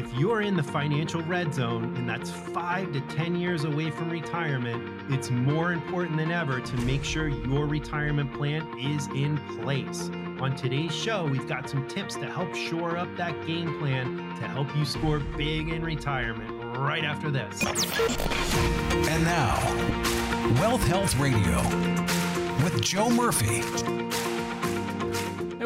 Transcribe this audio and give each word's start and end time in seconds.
If 0.00 0.14
you're 0.14 0.40
in 0.40 0.56
the 0.56 0.62
financial 0.62 1.20
red 1.20 1.52
zone 1.52 1.94
and 1.94 2.08
that's 2.08 2.30
five 2.30 2.90
to 2.94 3.02
10 3.02 3.36
years 3.36 3.64
away 3.64 3.90
from 3.90 4.08
retirement, 4.08 4.82
it's 5.10 5.30
more 5.30 5.74
important 5.74 6.16
than 6.16 6.32
ever 6.32 6.58
to 6.58 6.76
make 6.78 7.04
sure 7.04 7.28
your 7.28 7.66
retirement 7.66 8.32
plan 8.32 8.66
is 8.78 9.08
in 9.08 9.36
place. 9.62 10.08
On 10.40 10.56
today's 10.56 10.94
show, 10.94 11.26
we've 11.26 11.46
got 11.46 11.68
some 11.68 11.86
tips 11.86 12.14
to 12.14 12.24
help 12.24 12.54
shore 12.54 12.96
up 12.96 13.14
that 13.18 13.46
game 13.46 13.78
plan 13.78 14.16
to 14.36 14.48
help 14.48 14.74
you 14.74 14.86
score 14.86 15.18
big 15.36 15.68
in 15.68 15.84
retirement 15.84 16.50
right 16.78 17.04
after 17.04 17.30
this. 17.30 17.62
And 17.62 19.22
now, 19.22 19.58
Wealth 20.62 20.82
Health 20.84 21.14
Radio 21.18 21.60
with 22.64 22.80
Joe 22.80 23.10
Murphy. 23.10 23.60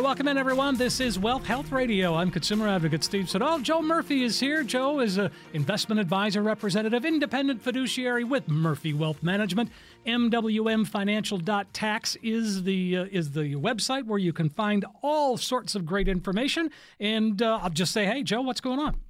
Welcome 0.04 0.28
in, 0.28 0.36
everyone. 0.36 0.76
This 0.76 1.00
is 1.00 1.18
Wealth 1.18 1.46
Health 1.46 1.72
Radio. 1.72 2.14
I'm 2.14 2.30
consumer 2.30 2.68
advocate 2.68 3.02
Steve 3.02 3.30
Siddall. 3.30 3.60
Joe 3.60 3.80
Murphy 3.80 4.22
is 4.22 4.38
here. 4.38 4.62
Joe 4.62 5.00
is 5.00 5.16
an 5.16 5.30
investment 5.54 5.98
advisor 5.98 6.42
representative, 6.42 7.06
independent 7.06 7.62
fiduciary 7.62 8.22
with 8.22 8.46
Murphy 8.46 8.92
Wealth 8.92 9.22
Management. 9.22 9.70
MWMFinancial.tax 10.06 12.16
is 12.22 12.64
the 12.64 12.98
uh, 12.98 13.06
is 13.12 13.30
the 13.30 13.54
website 13.54 14.04
where 14.04 14.18
you 14.18 14.34
can 14.34 14.50
find 14.50 14.84
all 15.00 15.38
sorts 15.38 15.74
of 15.74 15.86
great 15.86 16.06
information. 16.06 16.70
And 17.00 17.40
uh, 17.40 17.60
I'll 17.62 17.70
just 17.70 17.92
say, 17.92 18.04
hey, 18.04 18.22
Joe, 18.22 18.42
what's 18.42 18.60
going 18.60 18.80
on? 18.80 19.00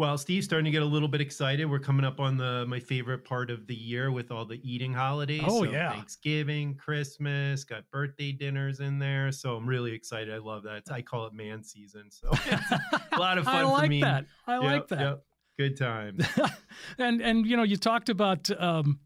Well, 0.00 0.16
Steve's 0.16 0.46
starting 0.46 0.64
to 0.64 0.70
get 0.70 0.80
a 0.80 0.86
little 0.86 1.08
bit 1.08 1.20
excited. 1.20 1.66
We're 1.66 1.78
coming 1.78 2.06
up 2.06 2.20
on 2.20 2.38
the 2.38 2.64
my 2.66 2.80
favorite 2.80 3.22
part 3.22 3.50
of 3.50 3.66
the 3.66 3.74
year 3.74 4.10
with 4.10 4.30
all 4.30 4.46
the 4.46 4.58
eating 4.64 4.94
holidays. 4.94 5.42
Oh 5.44 5.62
so 5.66 5.70
yeah, 5.70 5.92
Thanksgiving, 5.92 6.74
Christmas, 6.74 7.64
got 7.64 7.84
birthday 7.90 8.32
dinners 8.32 8.80
in 8.80 8.98
there. 8.98 9.30
So 9.30 9.56
I'm 9.56 9.68
really 9.68 9.92
excited. 9.92 10.32
I 10.32 10.38
love 10.38 10.62
that. 10.62 10.84
I 10.90 11.02
call 11.02 11.26
it 11.26 11.34
man 11.34 11.62
season. 11.62 12.10
So 12.10 12.30
a 13.12 13.18
lot 13.18 13.36
of 13.36 13.44
fun 13.44 13.56
I 13.56 13.62
like 13.64 13.82
for 13.84 13.88
me. 13.90 14.00
that. 14.00 14.24
I 14.46 14.54
Yep, 14.54 14.62
like 14.62 14.88
that. 14.88 15.00
yep. 15.00 15.24
Good 15.58 15.76
time. 15.76 16.16
and 16.98 17.20
and 17.20 17.44
you 17.46 17.58
know, 17.58 17.62
you 17.64 17.76
talked 17.76 18.08
about. 18.08 18.50
Um, 18.58 19.00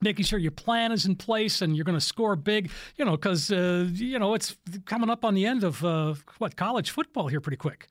Making 0.00 0.24
sure 0.24 0.40
your 0.40 0.50
plan 0.50 0.90
is 0.90 1.06
in 1.06 1.14
place 1.14 1.62
and 1.62 1.76
you're 1.76 1.84
going 1.84 1.96
to 1.96 2.04
score 2.04 2.34
big, 2.34 2.70
you 2.96 3.04
know, 3.04 3.12
because 3.12 3.52
uh, 3.52 3.88
you 3.92 4.18
know 4.18 4.34
it's 4.34 4.56
coming 4.86 5.08
up 5.08 5.24
on 5.24 5.34
the 5.34 5.46
end 5.46 5.62
of 5.62 5.84
uh, 5.84 6.14
what 6.38 6.56
college 6.56 6.90
football 6.90 7.28
here 7.28 7.40
pretty 7.40 7.56
quick. 7.56 7.86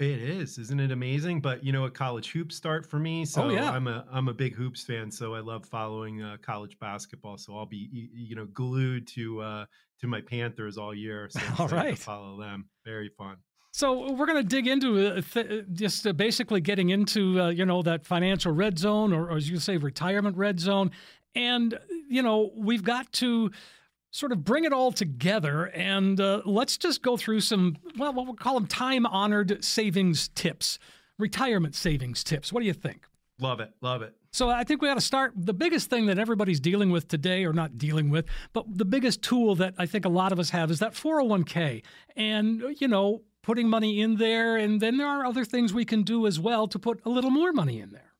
It 0.00 0.06
is, 0.20 0.58
isn't 0.58 0.80
it 0.80 0.90
amazing? 0.90 1.40
But 1.40 1.62
you 1.62 1.72
know, 1.72 1.84
a 1.84 1.90
college 1.90 2.32
hoops 2.32 2.56
start 2.56 2.84
for 2.84 2.98
me, 2.98 3.24
so 3.24 3.44
Oh, 3.44 3.48
yeah. 3.50 3.70
I'm 3.70 3.86
a 3.86 4.04
I'm 4.10 4.26
a 4.28 4.34
big 4.34 4.54
hoops 4.54 4.82
fan. 4.82 5.10
So 5.10 5.34
I 5.34 5.40
love 5.40 5.64
following 5.66 6.20
uh, 6.20 6.36
college 6.42 6.76
basketball. 6.80 7.38
So 7.38 7.56
I'll 7.56 7.66
be 7.66 8.10
you 8.12 8.34
know 8.34 8.46
glued 8.46 9.06
to 9.08 9.40
uh, 9.40 9.66
to 10.00 10.06
my 10.08 10.20
Panthers 10.20 10.78
all 10.78 10.92
year. 10.92 11.28
So 11.30 11.40
All 11.58 11.68
to 11.68 11.94
follow 11.94 12.40
them. 12.40 12.68
Very 12.84 13.08
fun. 13.08 13.36
So 13.70 14.12
we're 14.12 14.26
going 14.26 14.42
to 14.42 14.48
dig 14.48 14.66
into 14.68 15.16
uh, 15.16 15.20
th- 15.20 15.64
just 15.72 16.06
uh, 16.06 16.12
basically 16.12 16.60
getting 16.60 16.90
into 16.90 17.40
uh, 17.40 17.48
you 17.50 17.64
know 17.64 17.82
that 17.82 18.04
financial 18.04 18.52
red 18.52 18.78
zone, 18.78 19.12
or, 19.12 19.30
or 19.30 19.36
as 19.36 19.48
you 19.48 19.58
say, 19.58 19.76
retirement 19.76 20.36
red 20.36 20.58
zone, 20.58 20.90
and 21.36 21.78
you 22.08 22.22
know 22.22 22.50
we've 22.56 22.84
got 22.84 23.12
to 23.14 23.52
sort 24.14 24.30
of 24.30 24.44
bring 24.44 24.62
it 24.62 24.72
all 24.72 24.92
together, 24.92 25.64
and 25.74 26.20
uh, 26.20 26.40
let's 26.44 26.78
just 26.78 27.02
go 27.02 27.16
through 27.16 27.40
some 27.40 27.76
well, 27.98 28.12
what 28.12 28.26
we'll 28.26 28.36
call 28.36 28.54
them 28.54 28.66
time-honored 28.66 29.64
savings 29.64 30.28
tips, 30.28 30.78
retirement 31.18 31.74
savings 31.74 32.22
tips. 32.22 32.52
What 32.52 32.60
do 32.60 32.66
you 32.66 32.72
think? 32.72 33.06
Love 33.40 33.58
it. 33.58 33.72
Love 33.80 34.02
it. 34.02 34.14
So 34.30 34.48
I 34.48 34.62
think 34.62 34.80
we 34.80 34.88
got 34.88 34.94
to 34.94 35.00
start. 35.00 35.32
The 35.34 35.52
biggest 35.52 35.90
thing 35.90 36.06
that 36.06 36.18
everybody's 36.18 36.60
dealing 36.60 36.90
with 36.90 37.08
today, 37.08 37.44
or 37.44 37.52
not 37.52 37.76
dealing 37.76 38.08
with, 38.08 38.26
but 38.52 38.64
the 38.78 38.84
biggest 38.84 39.20
tool 39.22 39.56
that 39.56 39.74
I 39.78 39.86
think 39.86 40.04
a 40.04 40.08
lot 40.08 40.30
of 40.30 40.38
us 40.38 40.50
have 40.50 40.70
is 40.70 40.78
that 40.78 40.92
401k. 40.92 41.82
And, 42.16 42.62
you 42.78 42.86
know, 42.86 43.22
putting 43.42 43.68
money 43.68 44.00
in 44.00 44.16
there. 44.16 44.56
And 44.56 44.80
then 44.80 44.96
there 44.96 45.08
are 45.08 45.24
other 45.24 45.44
things 45.44 45.74
we 45.74 45.84
can 45.84 46.02
do 46.02 46.26
as 46.26 46.40
well 46.40 46.66
to 46.68 46.78
put 46.78 47.00
a 47.04 47.10
little 47.10 47.30
more 47.30 47.52
money 47.52 47.80
in 47.80 47.90
there. 47.90 48.13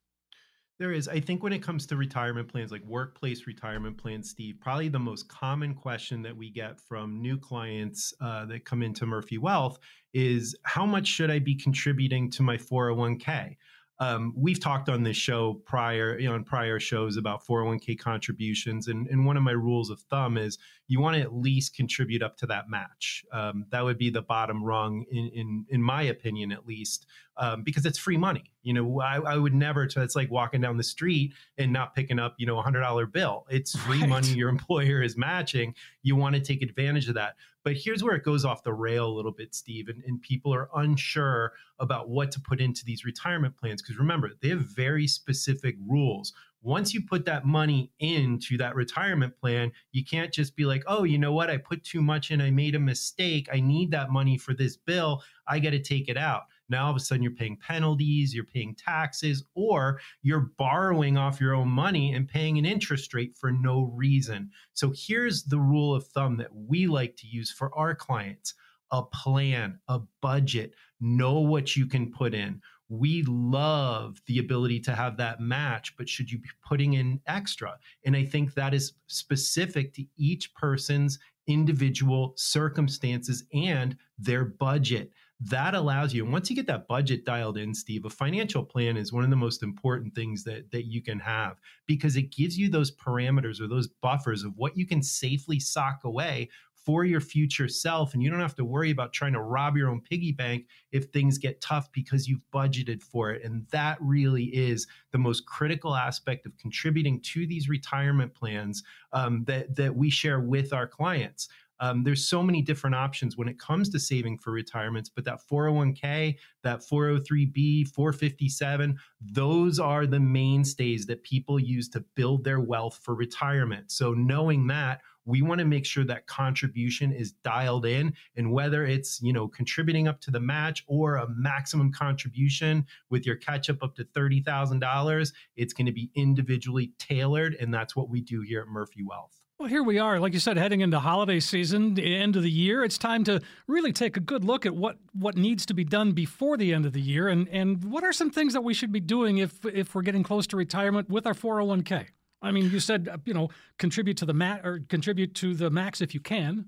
There 0.79 0.91
is. 0.91 1.07
I 1.07 1.21
think 1.21 1.45
when 1.45 1.53
it 1.53 1.63
comes 1.63 1.87
to 1.87 1.97
retirement 1.97 2.49
plans, 2.49 2.73
like 2.73 2.85
workplace 2.85 3.47
retirement 3.47 3.97
plans, 3.97 4.31
Steve, 4.31 4.57
probably 4.61 4.89
the 4.89 4.99
most 4.99 5.29
common 5.29 5.73
question 5.73 6.21
that 6.23 6.37
we 6.37 6.51
get 6.51 6.81
from 6.81 7.23
new 7.23 7.39
clients 7.39 8.13
uh, 8.21 8.45
that 8.47 8.65
come 8.65 8.83
into 8.83 9.07
Murphy 9.07 9.39
Wealth 9.39 9.79
is 10.15 10.57
how 10.65 10.85
much 10.85 11.07
should 11.07 11.31
I 11.31 11.39
be 11.39 11.55
contributing 11.55 12.29
to 12.33 12.43
my 12.43 12.57
401k? 12.57 13.57
Um, 14.01 14.33
we've 14.37 14.59
talked 14.59 14.89
on 14.89 15.05
this 15.05 15.17
show 15.17 15.55
prior, 15.67 16.19
you 16.19 16.29
know, 16.29 16.35
on 16.35 16.43
prior 16.45 16.81
shows 16.81 17.17
about 17.17 17.47
401k 17.47 17.99
contributions, 17.99 18.89
and, 18.89 19.07
and 19.07 19.25
one 19.25 19.37
of 19.37 19.43
my 19.43 19.53
rules 19.53 19.89
of 19.91 20.01
thumb 20.01 20.37
is 20.37 20.59
you 20.89 21.01
want 21.01 21.17
to 21.17 21.23
at 21.23 21.33
least 21.35 21.77
contribute 21.77 22.23
up 22.23 22.37
to 22.39 22.47
that 22.47 22.69
match. 22.69 23.25
Um, 23.33 23.67
that 23.71 23.85
would 23.85 23.97
be 23.97 24.11
the 24.11 24.23
bottom 24.23 24.65
rung, 24.65 25.05
in 25.11 25.31
in 25.33 25.67
in 25.69 25.83
my 25.83 26.03
opinion, 26.03 26.51
at 26.51 26.67
least, 26.67 27.07
um, 27.37 27.63
because 27.63 27.87
it's 27.87 27.99
free 27.99 28.17
money. 28.17 28.53
You 28.63 28.75
know, 28.75 29.01
I, 29.01 29.17
I 29.21 29.37
would 29.37 29.55
never. 29.55 29.85
It's 29.85 30.17
like 30.17 30.31
walking 30.31 30.61
down 30.61 30.77
the 30.77 30.83
street 30.83 31.33
and 31.57 31.73
not 31.73 31.95
picking 31.95 32.19
up, 32.19 32.35
you 32.39 32.47
know, 32.47 32.59
a 32.59 32.63
hundred 32.63 32.81
dollar 32.81 33.07
bill. 33.07 33.47
It's 33.49 33.77
free 33.79 34.01
Right. 34.01 34.09
money 34.09 34.29
your 34.29 34.49
employer 34.59 35.03
is 35.03 35.17
matching. 35.17 35.75
You 36.03 36.17
want 36.17 36.35
to 36.35 36.41
take 36.41 36.63
advantage 36.63 37.09
of 37.09 37.15
that. 37.15 37.37
But 37.65 37.77
here's 37.77 38.05
where 38.05 38.15
it 38.15 38.25
goes 38.25 38.45
off 38.45 38.63
the 38.63 38.75
rail 38.75 39.07
a 39.07 39.17
little 39.17 39.33
bit, 39.33 39.55
Steve, 39.55 39.89
and, 39.89 40.05
and 40.05 40.21
people 40.21 40.55
are 40.55 40.69
unsure 40.77 41.55
about 41.81 42.11
what 42.11 42.31
to 42.33 42.41
put 42.41 42.61
into 42.61 42.85
these 42.85 43.05
retirement 43.05 43.57
plans. 43.57 43.83
Because 43.83 43.99
remember, 43.99 44.31
they 44.43 44.51
have 44.51 44.61
very 44.61 45.07
specific 45.07 45.75
rules. 45.89 46.35
Once 46.63 46.95
you 46.95 47.03
put 47.05 47.25
that 47.27 47.45
money 47.45 47.91
into 47.99 48.57
that 48.57 48.75
retirement 48.75 49.37
plan, 49.39 49.73
you 49.93 50.05
can't 50.05 50.33
just 50.33 50.57
be 50.57 50.65
like, 50.65 50.83
oh, 50.87 51.05
you 51.05 51.19
know 51.19 51.33
what? 51.33 51.51
I 51.51 51.57
put 51.57 51.85
too 51.85 52.01
much 52.01 52.31
in. 52.31 52.41
I 52.41 52.51
made 52.51 52.75
a 52.75 52.81
mistake. 52.81 53.49
I 53.53 53.61
need 53.61 53.91
that 53.91 54.11
money 54.11 54.39
for 54.39 54.55
this 54.55 54.77
bill. 54.77 55.23
I 55.47 55.59
got 55.59 55.71
to 55.71 55.83
take 55.83 56.09
it 56.09 56.17
out. 56.17 56.45
Now 56.69 56.87
all 56.87 56.91
of 56.91 56.97
a 56.97 57.01
sudden 57.01 57.23
you're 57.23 57.33
paying 57.33 57.57
penalties, 57.57 58.35
you're 58.35 58.45
paying 58.45 58.75
taxes, 58.75 59.45
or 59.55 60.01
you're 60.23 60.51
borrowing 60.59 61.17
off 61.17 61.41
your 61.41 61.55
own 61.55 61.69
money 61.69 62.13
and 62.13 62.29
paying 62.29 62.59
an 62.59 62.65
interest 62.65 63.15
rate 63.15 63.37
for 63.39 63.53
no 63.53 63.93
reason. 63.95 64.51
So 64.73 64.93
here's 64.95 65.45
the 65.45 65.59
rule 65.59 65.95
of 65.95 66.07
thumb 66.09 66.37
that 66.39 66.55
we 66.55 66.87
like 66.87 67.17
to 67.17 67.27
use 67.27 67.51
for 67.51 67.77
our 67.77 67.95
clients 67.95 68.55
a 68.91 69.03
plan, 69.03 69.79
a 69.89 70.01
budget, 70.21 70.75
know 71.01 71.41
what 71.41 71.75
you 71.75 71.87
can 71.87 72.13
put 72.13 72.33
in. 72.33 72.61
We 72.89 73.25
love 73.27 74.21
the 74.27 74.39
ability 74.39 74.81
to 74.81 74.95
have 74.95 75.17
that 75.17 75.41
match, 75.41 75.97
but 75.97 76.09
should 76.09 76.31
you 76.31 76.39
be 76.39 76.51
putting 76.67 76.93
in 76.93 77.21
extra? 77.27 77.77
And 78.05 78.15
I 78.15 78.25
think 78.25 78.55
that 78.55 78.75
is 78.75 78.93
specific 79.07 79.95
to 79.95 80.05
each 80.17 80.55
person's 80.55 81.19
individual 81.47 82.35
circumstances 82.37 83.45
and 83.53 83.97
their 84.19 84.45
budget. 84.45 85.11
That 85.41 85.75
allows 85.75 86.15
you, 86.15 86.23
and 86.25 86.33
once 86.33 86.49
you 86.49 86.57
get 86.57 86.69
that 86.69 86.87
budget 86.87 87.25
dialed 87.25 87.59
in, 87.59 87.75
Steve, 87.75 88.05
a 88.05 88.11
financial 88.11 88.65
plan 88.65 88.97
is 88.97 89.13
one 89.13 89.25
of 89.25 89.31
the 89.31 89.37
most 89.37 89.63
important 89.63 90.15
things 90.15 90.45
that, 90.45 90.71
that 90.71 90.85
you 90.85 91.03
can 91.03 91.19
have 91.19 91.59
because 91.87 92.17
it 92.17 92.33
gives 92.33 92.57
you 92.57 92.69
those 92.69 92.95
parameters 92.95 93.61
or 93.61 93.67
those 93.67 93.89
buffers 93.89 94.45
of 94.45 94.57
what 94.57 94.77
you 94.77 94.87
can 94.87 95.03
safely 95.03 95.59
sock 95.59 96.05
away 96.05 96.49
for 96.85 97.05
your 97.05 97.21
future 97.21 97.69
self. 97.69 98.15
And 98.15 98.23
you 98.23 98.31
don't 98.31 98.41
have 98.41 98.55
to 98.57 98.65
worry 98.65 98.91
about 98.91 99.13
trying 99.13 99.33
to 99.33 99.41
rob 99.41 99.77
your 99.77 99.91
own 99.91 100.01
piggy 100.03 100.33
bank 100.33 100.67
if 100.93 101.07
things 101.07 101.39
get 101.39 101.61
tough 101.61 101.91
because 101.93 102.29
you've 102.29 102.43
budgeted 102.53 103.03
for 103.03 103.31
it. 103.31 103.43
And 103.43 103.67
that 103.71 103.99
really 104.01 104.45
is 104.45 104.87
the 105.11 105.19
most 105.19 105.47
critical 105.47 105.95
aspect 105.95 106.47
of 106.47 106.57
contributing 106.59 107.21
to 107.23 107.47
these 107.47 107.69
retirement 107.69 108.35
plans 108.35 108.83
um, 109.13 109.45
that, 109.45 109.75
that 109.77 109.97
we 109.97 110.11
share 110.11 110.41
with 110.41 110.73
our 110.73 110.87
clients. 110.87 111.49
Um, 111.81 112.05
there's 112.05 112.27
so 112.27 112.43
many 112.43 112.63
different 112.63 112.97
options 112.97 113.37
when 113.37 113.49
it 113.49 113.59
comes 113.59 113.89
to 113.91 113.99
saving 113.99 114.39
for 114.39 114.53
retirements, 114.53 115.09
but 115.09 115.25
that 115.25 115.41
401k, 115.51 116.37
that 116.63 116.81
403b, 116.81 117.89
457, 117.89 118.99
those 119.21 119.79
are 119.79 120.07
the 120.07 120.21
mainstays 120.21 121.07
that 121.07 121.23
people 121.23 121.59
use 121.59 121.89
to 121.91 122.01
build 122.15 122.45
their 122.45 122.61
wealth 122.61 123.01
for 123.03 123.15
retirement. 123.15 123.91
So 123.91 124.13
knowing 124.13 124.67
that, 124.69 125.01
we 125.27 125.43
want 125.43 125.59
to 125.59 125.65
make 125.65 125.87
sure 125.87 126.05
that 126.05 126.27
contribution 126.27 127.13
is 127.13 127.33
dialed 127.33 127.87
in 127.87 128.15
and 128.37 128.53
whether 128.53 128.85
it's 128.85 129.21
you 129.23 129.33
know 129.33 129.49
contributing 129.49 130.09
up 130.09 130.21
to 130.21 130.31
the 130.31 130.41
match 130.41 130.85
or 130.87 131.17
a 131.17 131.29
maximum 131.31 131.93
contribution 131.93 132.85
with 133.11 133.25
your 133.27 133.37
catch 133.37 133.71
up 133.71 133.83
up 133.83 133.95
to 133.97 134.05
$30000 134.05 135.33
it's 135.57 135.73
going 135.73 135.87
to 135.87 135.93
be 135.93 136.11
individually 136.15 136.93
tailored 136.99 137.55
and 137.55 137.73
that's 137.73 137.97
what 137.97 138.09
we 138.09 138.21
do 138.21 138.43
here 138.43 138.61
at 138.61 138.69
murphy 138.69 139.03
wealth 139.03 139.44
Well, 139.65 139.71
here 139.71 139.83
we 139.83 139.99
are, 139.99 140.21
like 140.21 140.35
you 140.35 140.41
said, 140.41 140.59
heading 140.59 140.83
into 140.83 141.01
holiday 141.01 141.41
season, 141.41 141.95
the 141.95 142.17
end 142.17 142.37
of 142.37 142.43
the 142.43 142.51
year. 142.51 142.85
It's 142.85 142.99
time 142.99 143.25
to 143.25 143.41
really 143.67 143.95
take 143.95 144.19
a 144.19 144.21
good 144.21 144.45
look 144.45 144.67
at 144.67 144.77
what 144.77 144.99
what 145.15 145.39
needs 145.39 145.65
to 145.65 145.73
be 145.73 145.85
done 145.85 146.13
before 146.13 146.59
the 146.59 146.75
end 146.75 146.85
of 146.85 146.93
the 146.93 147.01
year, 147.01 147.29
and 147.29 147.49
and 147.49 147.83
what 147.83 148.05
are 148.05 148.13
some 148.13 148.29
things 148.29 148.53
that 148.53 148.61
we 148.61 148.75
should 148.75 148.93
be 148.93 149.01
doing 149.01 149.39
if 149.39 149.65
if 149.65 149.95
we're 149.95 150.03
getting 150.03 150.23
close 150.23 150.47
to 150.49 150.59
retirement 150.59 151.09
with 151.09 151.27
our 151.27 151.33
401k. 151.33 152.09
I 152.43 152.53
mean, 152.53 152.71
you 152.71 152.79
said 152.79 153.09
uh, 153.11 153.17
you 153.25 153.33
know 153.33 153.49
contribute 153.79 154.19
to 154.19 154.27
the 154.27 154.35
mat 154.35 154.61
or 154.65 154.81
contribute 154.91 155.35
to 155.37 155.55
the 155.55 155.71
max 155.71 156.03
if 156.03 156.13
you 156.13 156.21
can. 156.21 156.67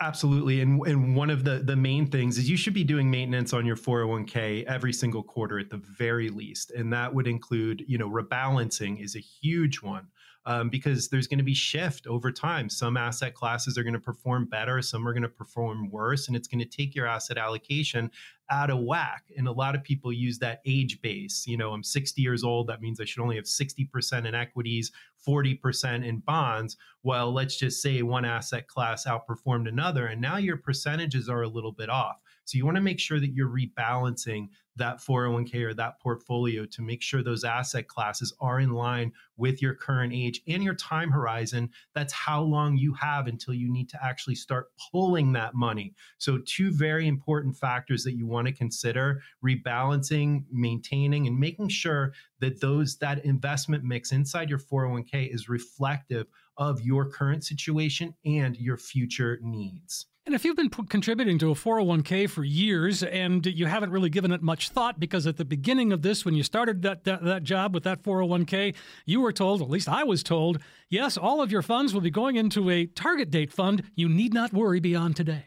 Absolutely. 0.00 0.62
And, 0.62 0.84
and 0.84 1.14
one 1.14 1.30
of 1.30 1.44
the, 1.44 1.60
the 1.60 1.76
main 1.76 2.08
things 2.08 2.38
is 2.38 2.50
you 2.50 2.56
should 2.56 2.74
be 2.74 2.82
doing 2.82 3.08
maintenance 3.08 3.52
on 3.52 3.64
your 3.64 3.76
401k 3.76 4.64
every 4.64 4.92
single 4.92 5.22
quarter 5.22 5.60
at 5.60 5.70
the 5.70 5.76
very 5.76 6.28
least. 6.28 6.72
And 6.72 6.92
that 6.92 7.14
would 7.14 7.28
include, 7.28 7.84
you 7.86 7.98
know, 7.98 8.10
rebalancing 8.10 9.00
is 9.00 9.14
a 9.14 9.20
huge 9.20 9.80
one. 9.80 10.08
Um, 10.46 10.68
because 10.68 11.08
there's 11.08 11.26
going 11.26 11.38
to 11.38 11.44
be 11.44 11.54
shift 11.54 12.06
over 12.06 12.32
time. 12.32 12.68
Some 12.68 12.96
asset 12.96 13.34
classes 13.34 13.78
are 13.78 13.82
going 13.82 13.92
to 13.92 14.00
perform 14.00 14.46
better, 14.46 14.82
some 14.82 15.06
are 15.06 15.12
going 15.12 15.22
to 15.22 15.28
perform 15.28 15.90
worse, 15.90 16.28
and 16.28 16.36
it's 16.36 16.48
going 16.48 16.58
to 16.60 16.64
take 16.66 16.94
your 16.94 17.06
asset 17.06 17.38
allocation 17.38 18.10
out 18.50 18.70
of 18.70 18.80
whack. 18.80 19.24
And 19.36 19.46
a 19.46 19.52
lot 19.52 19.74
of 19.74 19.82
people 19.82 20.12
use 20.12 20.38
that 20.40 20.60
age 20.66 21.00
base. 21.00 21.46
You 21.46 21.56
know, 21.56 21.72
I'm 21.72 21.84
60 21.84 22.20
years 22.20 22.44
old. 22.44 22.66
That 22.66 22.82
means 22.82 23.00
I 23.00 23.04
should 23.04 23.22
only 23.22 23.36
have 23.36 23.44
60% 23.44 24.26
in 24.26 24.34
equities, 24.34 24.90
40% 25.26 26.04
in 26.04 26.18
bonds. 26.18 26.76
Well, 27.02 27.32
let's 27.32 27.56
just 27.56 27.80
say 27.80 28.02
one 28.02 28.24
asset 28.24 28.66
class 28.66 29.06
outperformed 29.06 29.68
another, 29.68 30.06
and 30.06 30.20
now 30.20 30.36
your 30.36 30.56
percentages 30.56 31.28
are 31.28 31.42
a 31.42 31.48
little 31.48 31.72
bit 31.72 31.88
off. 31.88 32.16
So 32.44 32.58
you 32.58 32.64
want 32.64 32.76
to 32.76 32.82
make 32.82 32.98
sure 32.98 33.20
that 33.20 33.32
you're 33.32 33.48
rebalancing 33.48 34.48
that 34.76 34.98
401k 34.98 35.62
or 35.62 35.74
that 35.74 36.00
portfolio 36.00 36.64
to 36.66 36.82
make 36.82 37.02
sure 37.02 37.22
those 37.22 37.44
asset 37.44 37.88
classes 37.88 38.32
are 38.40 38.60
in 38.60 38.70
line 38.70 39.12
with 39.36 39.60
your 39.60 39.74
current 39.74 40.12
age 40.14 40.40
and 40.48 40.62
your 40.62 40.74
time 40.74 41.10
horizon. 41.10 41.70
That's 41.94 42.12
how 42.12 42.42
long 42.42 42.76
you 42.76 42.94
have 42.94 43.26
until 43.26 43.54
you 43.54 43.70
need 43.70 43.88
to 43.90 44.04
actually 44.04 44.34
start 44.34 44.70
pulling 44.90 45.32
that 45.32 45.54
money. 45.54 45.94
So, 46.18 46.38
two 46.46 46.70
very 46.70 47.06
important 47.06 47.56
factors 47.56 48.04
that 48.04 48.14
you 48.14 48.26
want 48.26 48.46
to 48.46 48.52
consider 48.52 49.22
rebalancing, 49.44 50.44
maintaining, 50.50 51.26
and 51.26 51.38
making 51.38 51.68
sure 51.68 52.12
that 52.40 52.60
those 52.60 52.96
that 52.98 53.24
investment 53.24 53.84
mix 53.84 54.12
inside 54.12 54.50
your 54.50 54.58
401k 54.58 55.32
is 55.32 55.48
reflective 55.48 56.26
of 56.56 56.80
your 56.80 57.08
current 57.08 57.44
situation 57.44 58.14
and 58.24 58.56
your 58.56 58.76
future 58.76 59.38
needs. 59.42 60.06
And 60.24 60.36
if 60.36 60.44
you've 60.44 60.56
been 60.56 60.70
p- 60.70 60.84
contributing 60.88 61.38
to 61.40 61.50
a 61.50 61.54
401k 61.54 62.30
for 62.30 62.44
years 62.44 63.02
and 63.02 63.44
you 63.44 63.66
haven't 63.66 63.90
really 63.90 64.08
given 64.08 64.30
it 64.30 64.40
much 64.40 64.68
thought 64.68 65.00
because 65.00 65.26
at 65.26 65.36
the 65.36 65.44
beginning 65.44 65.92
of 65.92 66.02
this, 66.02 66.24
when 66.24 66.34
you 66.34 66.44
started 66.44 66.82
that, 66.82 67.02
that, 67.04 67.24
that, 67.24 67.42
job 67.42 67.74
with 67.74 67.82
that 67.84 68.04
401k, 68.04 68.74
you 69.04 69.20
were 69.20 69.32
told, 69.32 69.62
at 69.62 69.68
least 69.68 69.88
I 69.88 70.04
was 70.04 70.22
told, 70.22 70.60
yes, 70.88 71.16
all 71.16 71.42
of 71.42 71.50
your 71.50 71.62
funds 71.62 71.92
will 71.92 72.00
be 72.00 72.10
going 72.10 72.36
into 72.36 72.70
a 72.70 72.86
target 72.86 73.30
date 73.32 73.52
fund. 73.52 73.82
You 73.96 74.08
need 74.08 74.32
not 74.32 74.52
worry 74.52 74.78
beyond 74.78 75.16
today. 75.16 75.46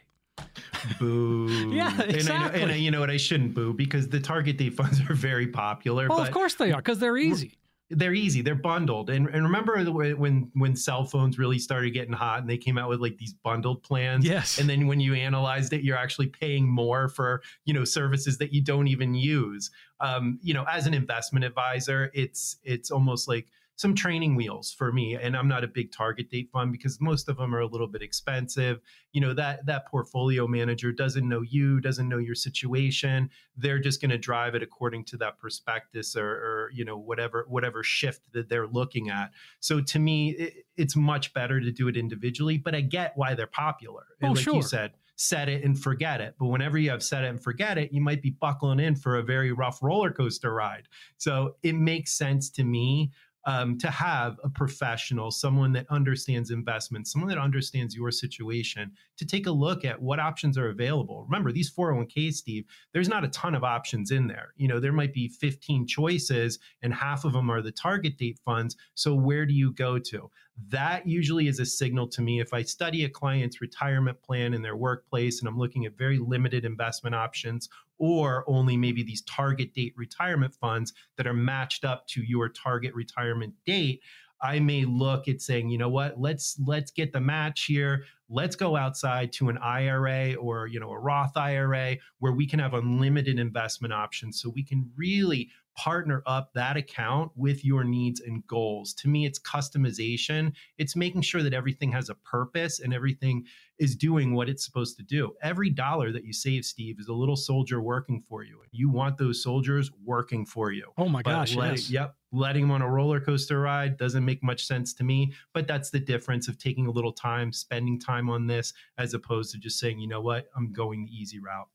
Boo. 0.98 1.70
yeah, 1.72 2.02
exactly. 2.02 2.60
And, 2.60 2.70
I, 2.70 2.72
and 2.72 2.72
I, 2.72 2.74
you 2.74 2.90
know 2.90 3.00
what? 3.00 3.10
I 3.10 3.16
shouldn't 3.16 3.54
boo 3.54 3.72
because 3.72 4.08
the 4.10 4.20
target 4.20 4.58
date 4.58 4.74
funds 4.74 5.00
are 5.08 5.14
very 5.14 5.46
popular. 5.46 6.06
Well, 6.08 6.20
of 6.20 6.30
course 6.30 6.54
they 6.54 6.72
are 6.72 6.82
because 6.82 6.98
they're 6.98 7.16
easy 7.16 7.56
they're 7.90 8.14
easy 8.14 8.42
they're 8.42 8.54
bundled 8.54 9.10
and, 9.10 9.28
and 9.28 9.44
remember 9.44 9.82
when 9.84 10.50
when 10.54 10.74
cell 10.74 11.04
phones 11.04 11.38
really 11.38 11.58
started 11.58 11.90
getting 11.90 12.12
hot 12.12 12.40
and 12.40 12.50
they 12.50 12.56
came 12.56 12.78
out 12.78 12.88
with 12.88 13.00
like 13.00 13.16
these 13.18 13.32
bundled 13.32 13.82
plans? 13.82 14.24
Yes. 14.24 14.58
And 14.58 14.68
then 14.68 14.86
when 14.86 15.00
you 15.00 15.14
analyzed 15.14 15.72
it 15.72 15.82
you're 15.82 15.96
actually 15.96 16.26
paying 16.26 16.68
more 16.68 17.08
for 17.08 17.42
you 17.64 17.72
know 17.72 17.84
services 17.84 18.38
that 18.38 18.52
you 18.52 18.62
don't 18.62 18.88
even 18.88 19.14
use. 19.14 19.70
Um, 20.00 20.38
you 20.42 20.52
know 20.52 20.64
as 20.64 20.86
an 20.86 20.94
investment 20.94 21.44
advisor 21.44 22.10
it's 22.12 22.56
it's 22.64 22.90
almost 22.90 23.28
like 23.28 23.48
some 23.76 23.94
training 23.94 24.34
wheels 24.34 24.72
for 24.72 24.90
me. 24.90 25.14
And 25.14 25.36
I'm 25.36 25.48
not 25.48 25.62
a 25.62 25.68
big 25.68 25.92
target 25.92 26.30
date 26.30 26.48
fund 26.50 26.72
because 26.72 26.98
most 27.00 27.28
of 27.28 27.36
them 27.36 27.54
are 27.54 27.60
a 27.60 27.66
little 27.66 27.86
bit 27.86 28.02
expensive. 28.02 28.80
You 29.12 29.20
know, 29.20 29.34
that 29.34 29.66
that 29.66 29.86
portfolio 29.86 30.46
manager 30.46 30.92
doesn't 30.92 31.28
know 31.28 31.42
you, 31.42 31.80
doesn't 31.80 32.08
know 32.08 32.18
your 32.18 32.34
situation. 32.34 33.30
They're 33.56 33.78
just 33.78 34.00
going 34.00 34.10
to 34.10 34.18
drive 34.18 34.54
it 34.54 34.62
according 34.62 35.04
to 35.04 35.18
that 35.18 35.38
prospectus 35.38 36.16
or, 36.16 36.26
or, 36.26 36.70
you 36.74 36.84
know, 36.84 36.96
whatever 36.96 37.44
whatever 37.48 37.82
shift 37.82 38.32
that 38.32 38.48
they're 38.48 38.66
looking 38.66 39.10
at. 39.10 39.30
So 39.60 39.80
to 39.82 39.98
me, 39.98 40.30
it, 40.30 40.54
it's 40.76 40.96
much 40.96 41.34
better 41.34 41.60
to 41.60 41.70
do 41.70 41.88
it 41.88 41.96
individually, 41.96 42.58
but 42.58 42.74
I 42.74 42.80
get 42.80 43.12
why 43.14 43.34
they're 43.34 43.46
popular. 43.46 44.06
Oh, 44.22 44.28
like 44.28 44.38
sure. 44.38 44.56
you 44.56 44.62
said, 44.62 44.92
set 45.16 45.48
it 45.48 45.64
and 45.64 45.78
forget 45.78 46.20
it. 46.20 46.34
But 46.38 46.46
whenever 46.46 46.78
you 46.78 46.90
have 46.90 47.02
set 47.02 47.24
it 47.24 47.28
and 47.28 47.42
forget 47.42 47.78
it, 47.78 47.92
you 47.92 48.00
might 48.00 48.22
be 48.22 48.30
buckling 48.30 48.80
in 48.80 48.94
for 48.94 49.16
a 49.16 49.22
very 49.22 49.52
rough 49.52 49.82
roller 49.82 50.10
coaster 50.10 50.52
ride. 50.52 50.88
So 51.16 51.56
it 51.62 51.74
makes 51.74 52.12
sense 52.12 52.50
to 52.50 52.64
me 52.64 53.12
um, 53.46 53.78
to 53.78 53.90
have 53.90 54.38
a 54.42 54.48
professional, 54.48 55.30
someone 55.30 55.72
that 55.72 55.86
understands 55.88 56.50
investments, 56.50 57.12
someone 57.12 57.28
that 57.28 57.38
understands 57.38 57.94
your 57.94 58.10
situation, 58.10 58.90
to 59.16 59.24
take 59.24 59.46
a 59.46 59.50
look 59.50 59.84
at 59.84 60.02
what 60.02 60.18
options 60.18 60.58
are 60.58 60.68
available. 60.68 61.24
Remember, 61.24 61.52
these 61.52 61.72
401ks, 61.72 62.34
Steve, 62.34 62.64
there's 62.92 63.08
not 63.08 63.24
a 63.24 63.28
ton 63.28 63.54
of 63.54 63.62
options 63.62 64.10
in 64.10 64.26
there. 64.26 64.52
You 64.56 64.66
know, 64.66 64.80
there 64.80 64.92
might 64.92 65.14
be 65.14 65.28
15 65.28 65.86
choices, 65.86 66.58
and 66.82 66.92
half 66.92 67.24
of 67.24 67.32
them 67.32 67.48
are 67.48 67.62
the 67.62 67.70
target 67.70 68.18
date 68.18 68.40
funds. 68.44 68.76
So, 68.94 69.14
where 69.14 69.46
do 69.46 69.54
you 69.54 69.72
go 69.72 69.98
to? 70.00 70.30
That 70.68 71.06
usually 71.06 71.48
is 71.48 71.60
a 71.60 71.66
signal 71.66 72.08
to 72.08 72.22
me 72.22 72.40
if 72.40 72.52
I 72.54 72.62
study 72.62 73.04
a 73.04 73.10
client's 73.10 73.60
retirement 73.60 74.20
plan 74.22 74.54
in 74.54 74.62
their 74.62 74.76
workplace 74.76 75.40
and 75.40 75.48
I'm 75.48 75.58
looking 75.58 75.84
at 75.84 75.98
very 75.98 76.18
limited 76.18 76.64
investment 76.64 77.14
options 77.14 77.68
or 77.98 78.44
only 78.46 78.76
maybe 78.76 79.02
these 79.02 79.22
target 79.22 79.74
date 79.74 79.94
retirement 79.96 80.54
funds 80.54 80.92
that 81.16 81.26
are 81.26 81.34
matched 81.34 81.84
up 81.84 82.06
to 82.06 82.22
your 82.22 82.48
target 82.48 82.94
retirement 82.94 83.54
date 83.64 84.00
i 84.42 84.58
may 84.58 84.84
look 84.84 85.28
at 85.28 85.40
saying 85.40 85.68
you 85.68 85.78
know 85.78 85.88
what? 85.88 86.20
Let's 86.20 86.60
let's 86.66 86.90
get 86.90 87.12
the 87.12 87.20
match 87.20 87.64
here. 87.64 88.04
Let's 88.28 88.56
go 88.56 88.76
outside 88.76 89.32
to 89.34 89.48
an 89.48 89.58
ira 89.58 90.34
or 90.34 90.66
you 90.66 90.80
know 90.80 90.90
a 90.90 90.98
roth 90.98 91.36
ira 91.36 91.96
where 92.18 92.32
we 92.32 92.46
can 92.46 92.58
have 92.58 92.74
unlimited 92.74 93.38
investment 93.38 93.92
options 93.92 94.40
so 94.40 94.50
we 94.54 94.64
can 94.64 94.90
really 94.96 95.50
partner 95.76 96.22
up 96.26 96.52
that 96.54 96.76
account 96.76 97.30
with 97.36 97.64
your 97.64 97.84
needs 97.84 98.20
and 98.20 98.46
goals. 98.46 98.94
To 98.94 99.08
me, 99.08 99.26
it's 99.26 99.38
customization. 99.38 100.52
It's 100.78 100.96
making 100.96 101.22
sure 101.22 101.42
that 101.42 101.52
everything 101.52 101.92
has 101.92 102.08
a 102.08 102.14
purpose 102.14 102.80
and 102.80 102.94
everything 102.94 103.44
is 103.78 103.94
doing 103.94 104.34
what 104.34 104.48
it's 104.48 104.64
supposed 104.64 104.96
to 104.96 105.02
do. 105.02 105.34
Every 105.42 105.68
dollar 105.68 106.10
that 106.12 106.24
you 106.24 106.32
save, 106.32 106.64
Steve, 106.64 106.96
is 106.98 107.08
a 107.08 107.12
little 107.12 107.36
soldier 107.36 107.82
working 107.82 108.22
for 108.26 108.42
you. 108.42 108.62
You 108.72 108.88
want 108.88 109.18
those 109.18 109.42
soldiers 109.42 109.90
working 110.02 110.46
for 110.46 110.72
you. 110.72 110.90
Oh 110.96 111.08
my 111.08 111.22
gosh, 111.22 111.54
let, 111.54 111.72
yes. 111.72 111.90
Yep. 111.90 112.14
Letting 112.32 112.62
them 112.62 112.70
on 112.70 112.82
a 112.82 112.90
roller 112.90 113.20
coaster 113.20 113.60
ride 113.60 113.96
doesn't 113.98 114.24
make 114.24 114.42
much 114.42 114.64
sense 114.64 114.94
to 114.94 115.04
me, 115.04 115.32
but 115.52 115.66
that's 115.66 115.90
the 115.90 116.00
difference 116.00 116.48
of 116.48 116.58
taking 116.58 116.86
a 116.86 116.90
little 116.90 117.12
time, 117.12 117.52
spending 117.52 118.00
time 118.00 118.30
on 118.30 118.46
this, 118.46 118.72
as 118.98 119.14
opposed 119.14 119.52
to 119.52 119.58
just 119.58 119.78
saying, 119.78 120.00
you 120.00 120.08
know 120.08 120.22
what, 120.22 120.48
I'm 120.56 120.72
going 120.72 121.04
the 121.04 121.12
easy 121.12 121.38
route. 121.38 121.68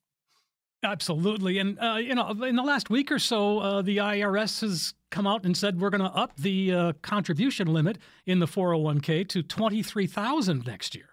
Absolutely. 0.84 1.60
And, 1.60 1.78
uh, 1.80 1.96
you 1.96 2.16
know, 2.16 2.30
in 2.44 2.56
the 2.56 2.64
last 2.64 2.90
week 2.90 3.12
or 3.12 3.20
so, 3.20 3.60
uh, 3.60 3.82
the 3.82 3.98
IRS 3.98 4.62
has 4.62 4.94
come 5.12 5.28
out 5.28 5.46
and 5.46 5.56
said 5.56 5.80
we're 5.80 5.92
going 5.92 6.02
to 6.02 6.18
up 6.18 6.36
the 6.38 6.74
uh, 6.74 6.94
contribution 7.04 7.68
limit 7.68 8.00
in 8.26 8.40
the 8.40 8.48
401k 8.48 9.28
to 9.30 9.44
23000 9.44 10.66
next 10.66 10.96
year. 10.96 11.10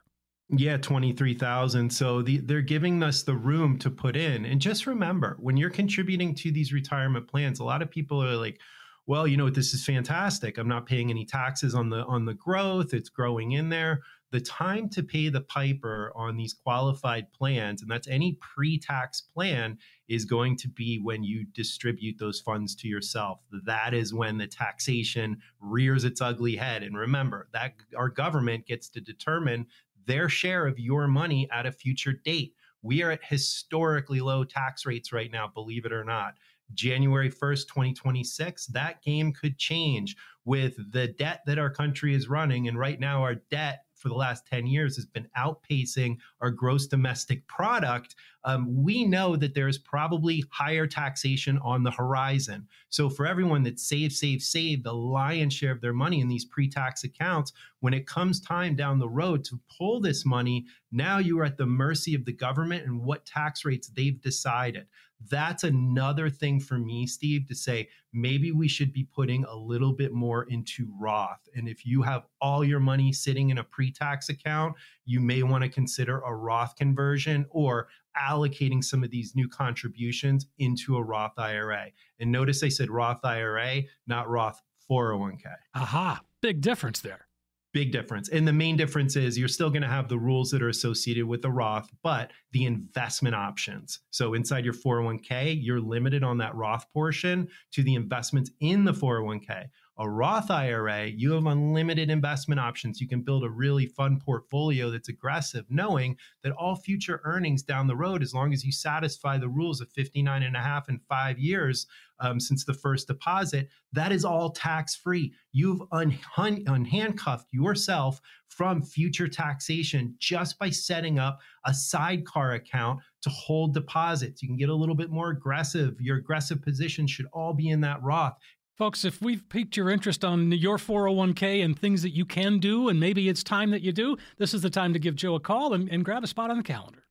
Yeah, 0.51 0.79
23,000. 0.79 1.91
So 1.91 2.23
the, 2.23 2.39
they're 2.39 2.63
giving 2.63 3.03
us 3.03 3.23
the 3.23 3.35
room 3.35 3.79
to 3.81 3.91
put 3.91 4.17
in. 4.17 4.47
And 4.47 4.59
just 4.59 4.87
remember, 4.87 5.37
when 5.39 5.59
you're 5.59 5.69
contributing 5.69 6.35
to 6.37 6.51
these 6.51 6.73
retirement 6.73 7.29
plans, 7.29 7.61
a 7.61 7.65
lot 7.65 7.83
of 7.83 7.91
people 7.91 8.25
are 8.25 8.37
like, 8.37 8.59
well, 9.07 9.27
you 9.27 9.37
know, 9.37 9.51
this 9.51 9.75
is 9.75 9.85
fantastic. 9.85 10.57
I'm 10.57 10.69
not 10.69 10.87
paying 10.87 11.11
any 11.11 11.27
taxes 11.27 11.75
on 11.75 11.91
the 11.91 12.05
on 12.05 12.25
the 12.25 12.35
growth. 12.35 12.95
It's 12.95 13.09
growing 13.09 13.53
in 13.53 13.69
there 13.69 14.01
the 14.31 14.41
time 14.41 14.89
to 14.91 15.03
pay 15.03 15.29
the 15.29 15.41
piper 15.41 16.13
on 16.15 16.37
these 16.37 16.55
qualified 16.55 17.33
plans, 17.33 17.83
and 17.83 17.91
that's 17.91 18.09
any 18.09 18.39
pre 18.41 18.79
tax 18.79 19.21
plan, 19.21 19.79
is 20.09 20.25
going 20.25 20.57
to 20.59 20.69
be 20.69 20.99
when 21.03 21.23
you 21.23 21.47
distribute 21.53 22.19
those 22.19 22.41
funds 22.41 22.75
to 22.77 22.89
yourself. 22.89 23.41
That 23.65 23.95
is 23.95 24.13
when 24.13 24.39
the 24.39 24.47
taxation 24.47 25.39
rears 25.61 26.05
its 26.05 26.21
ugly 26.21 26.57
head. 26.57 26.83
And 26.83 26.97
remember 26.97 27.49
that 27.53 27.75
our 27.97 28.09
government 28.09 28.67
gets 28.67 28.89
to 28.91 29.01
determine 29.01 29.67
their 30.07 30.29
share 30.29 30.67
of 30.67 30.79
your 30.79 31.07
money 31.07 31.49
at 31.51 31.67
a 31.67 31.73
future 31.73 32.13
date. 32.13 32.55
We 32.83 33.03
are 33.03 33.13
at 33.13 33.25
historically 33.25 34.21
low 34.21 34.45
tax 34.45 34.87
rates 34.87 35.13
right 35.13 35.31
now, 35.31 35.49
believe 35.49 35.85
it 35.85 35.93
or 35.93 36.05
not. 36.05 36.35
January 36.75 37.31
1st, 37.31 37.67
2026, 37.69 38.67
that 38.67 39.03
game 39.03 39.33
could 39.33 39.59
change 39.59 40.17
with 40.45 40.77
the 40.93 41.09
debt 41.09 41.43
that 41.47 41.59
our 41.59 41.71
country 41.71 42.15
is 42.15 42.29
running. 42.29 42.69
And 42.69 42.79
right 42.79 43.01
now, 43.01 43.23
our 43.23 43.37
debt 43.37 43.85
for 43.99 44.09
the 44.09 44.15
last 44.15 44.47
10 44.47 44.67
years 44.67 44.97
has 44.97 45.07
been 45.07 45.29
outpacing 45.37 46.17
our 46.41 46.51
gross 46.51 46.87
domestic 46.87 47.47
product, 47.47 48.15
um, 48.45 48.83
we 48.83 49.05
know 49.05 49.37
that 49.37 49.55
there's 49.55 49.79
probably 49.79 50.45
higher 50.51 50.87
taxation 50.87 51.59
on 51.59 51.83
the 51.83 51.91
horizon. 51.91 52.67
So, 52.89 53.11
for 53.11 53.27
everyone 53.27 53.63
that 53.65 53.81
save, 53.81 54.13
save, 54.13 54.43
save 54.43 54.83
the 54.83 54.95
lion's 54.95 55.53
share 55.53 55.73
of 55.73 55.81
their 55.81 55.93
money 55.93 56.21
in 56.21 56.29
these 56.29 56.45
pre 56.45 56.69
tax 56.69 57.05
accounts, 57.05 57.53
when 57.81 57.95
it 57.95 58.07
comes 58.07 58.41
time 58.41 58.75
down 58.77 58.99
the 58.99 59.09
road 59.09 59.45
to 59.45 59.61
pull 59.77 60.01
this 60.01 60.25
money, 60.25 60.67
now 60.93 61.19
you 61.19 61.39
are 61.41 61.45
at 61.45 61.57
the 61.57 61.67
mercy 61.67 62.15
of 62.15 62.25
the 62.25 62.33
government 62.33 62.87
and 62.87 63.01
what 63.01 63.27
tax 63.27 63.65
rates 63.65 63.89
they've 63.89 64.21
decided 64.21 64.87
that's 65.27 65.65
another 65.65 66.31
thing 66.31 66.61
for 66.61 66.79
me, 66.79 67.07
Steve, 67.07 67.47
to 67.49 67.55
say 67.55 67.89
maybe 68.13 68.53
we 68.53 68.69
should 68.69 68.93
be 68.93 69.05
putting 69.05 69.45
a 69.45 69.55
little 69.55 69.93
bit 69.93 70.13
more 70.13 70.45
into 70.45 70.89
Roth. 70.99 71.49
And 71.55 71.69
if 71.69 71.85
you 71.85 72.03
have 72.03 72.27
all 72.41 72.65
your 72.65 72.81
money 72.81 73.13
sitting 73.13 73.51
in 73.51 73.59
a 73.59 73.65
pre 73.65 73.91
tax 73.91 74.29
account, 74.29 74.75
you 75.05 75.21
may 75.21 75.43
want 75.43 75.65
to 75.65 75.71
consider 75.71 76.21
a 76.21 76.35
Roth 76.35 76.77
conversion 76.77 77.47
or 77.51 77.89
allocating 78.17 78.83
some 78.83 79.03
of 79.03 79.11
these 79.11 79.35
new 79.35 79.49
contributions 79.49 80.47
into 80.59 80.97
a 80.97 81.03
Roth 81.03 81.39
IRA. 81.39 81.87
And 82.21 82.31
notice 82.31 82.63
I 82.63 82.69
said 82.69 82.91
Roth 82.91 83.25
IRA, 83.25 83.83
not 84.07 84.29
Roth 84.29 84.63
401k. 84.91 85.55
Aha, 85.75 86.21
big 86.41 86.61
difference 86.61 87.01
there. 87.01 87.28
Big 87.73 87.93
difference. 87.93 88.31
And 88.31 88.49
the 88.49 88.53
main 88.53 88.77
difference 88.77 89.15
is 89.15 89.39
you're 89.39 89.47
still 89.47 89.69
going 89.69 89.83
to 89.83 89.89
have 89.89 90.09
the 90.09 90.19
rules 90.19 90.51
that 90.51 90.63
are 90.63 90.71
associated 90.71 91.27
with 91.27 91.43
the 91.43 91.51
Roth, 91.51 91.91
but 92.03 92.33
the 92.53 92.65
investment 92.65 93.35
options. 93.35 94.01
So 94.11 94.33
inside 94.35 94.65
your 94.65 94.75
401k, 94.75 95.59
you're 95.61 95.81
limited 95.81 96.23
on 96.25 96.39
that 96.39 96.55
Roth 96.55 96.91
portion 96.93 97.49
to 97.73 97.83
the 97.83 97.95
investments 97.95 98.51
in 98.61 98.85
the 98.85 98.93
401k. 98.93 99.67
A 100.01 100.09
Roth 100.09 100.49
IRA, 100.49 101.07
you 101.07 101.33
have 101.33 101.47
unlimited 101.47 102.09
investment 102.09 102.61
options. 102.61 103.01
You 103.01 103.09
can 103.09 103.23
build 103.23 103.43
a 103.43 103.51
really 103.51 103.87
fun 103.87 104.21
portfolio 104.21 104.93
that's 104.93 105.09
aggressive, 105.09 105.65
knowing 105.69 106.17
that 106.45 106.53
all 106.53 106.77
future 106.77 107.21
earnings 107.25 107.65
down 107.65 107.89
the 107.89 107.97
road, 107.97 108.23
as 108.23 108.33
long 108.33 108.53
as 108.53 108.65
you 108.65 108.71
satisfy 108.71 109.39
the 109.39 109.49
rules 109.49 109.81
of 109.81 109.91
59 109.91 110.45
and 110.45 110.55
a 110.55 110.61
half 110.61 110.89
and 110.89 111.01
five 111.09 111.41
years 111.41 111.89
um, 112.21 112.39
since 112.39 112.65
the 112.65 112.75
first 112.75 113.09
deposit, 113.09 113.71
that 113.93 114.13
is 114.13 114.25
all 114.25 114.51
tax 114.51 114.95
free. 114.95 115.33
You've 115.51 115.83
un- 115.91 116.19
un- 116.37 116.65
unhandcuffed 116.65 117.47
yourself 117.51 118.21
from 118.49 118.83
future 118.83 119.29
taxation 119.29 120.15
just 120.19 120.59
by 120.59 120.71
setting 120.71 121.19
up 121.19 121.41
a 121.67 121.75
sidecar 121.75 122.53
account 122.53 123.01
to 123.23 123.31
hold 123.31 123.75
deposits. 123.75 124.43
You 124.43 124.49
can 124.49 124.57
get 124.57 124.69
a 124.69 124.75
little 124.75 124.95
bit 124.95 125.11
more 125.11 125.31
aggressive. 125.31 126.01
Your 126.01 126.17
aggressive 126.17 126.63
position 126.63 127.07
should 127.07 127.27
all 127.33 127.53
be 127.53 127.69
in 127.69 127.81
that 127.83 128.03
Roth. 128.03 128.37
Folks, 128.79 129.05
if 129.05 129.21
we've 129.21 129.49
piqued 129.49 129.77
your 129.77 129.91
interest 129.91 130.25
on 130.25 130.53
your 130.53 130.79
401k 130.79 131.65
and 131.65 131.77
things 131.77 132.03
that 132.03 132.11
you 132.11 132.25
can 132.25 132.61
do, 132.61 132.89
and 132.89 133.01
maybe 133.01 133.29
it's 133.29 133.43
time 133.43 133.73
that 133.73 133.83
you 133.83 133.91
do, 133.91 134.17
this 134.37 134.55
is 134.55 134.63
the 134.63 134.71
time 134.71 134.93
to 134.93 135.01
give 135.01 135.17
Joe 135.17 135.35
a 135.35 135.41
call 135.41 135.75
and, 135.75 135.89
and 135.89 136.05
grab 136.05 136.23
a 136.23 136.29
spot 136.29 136.49
on 136.49 136.59
the 136.59 136.63
calendar. 136.63 137.08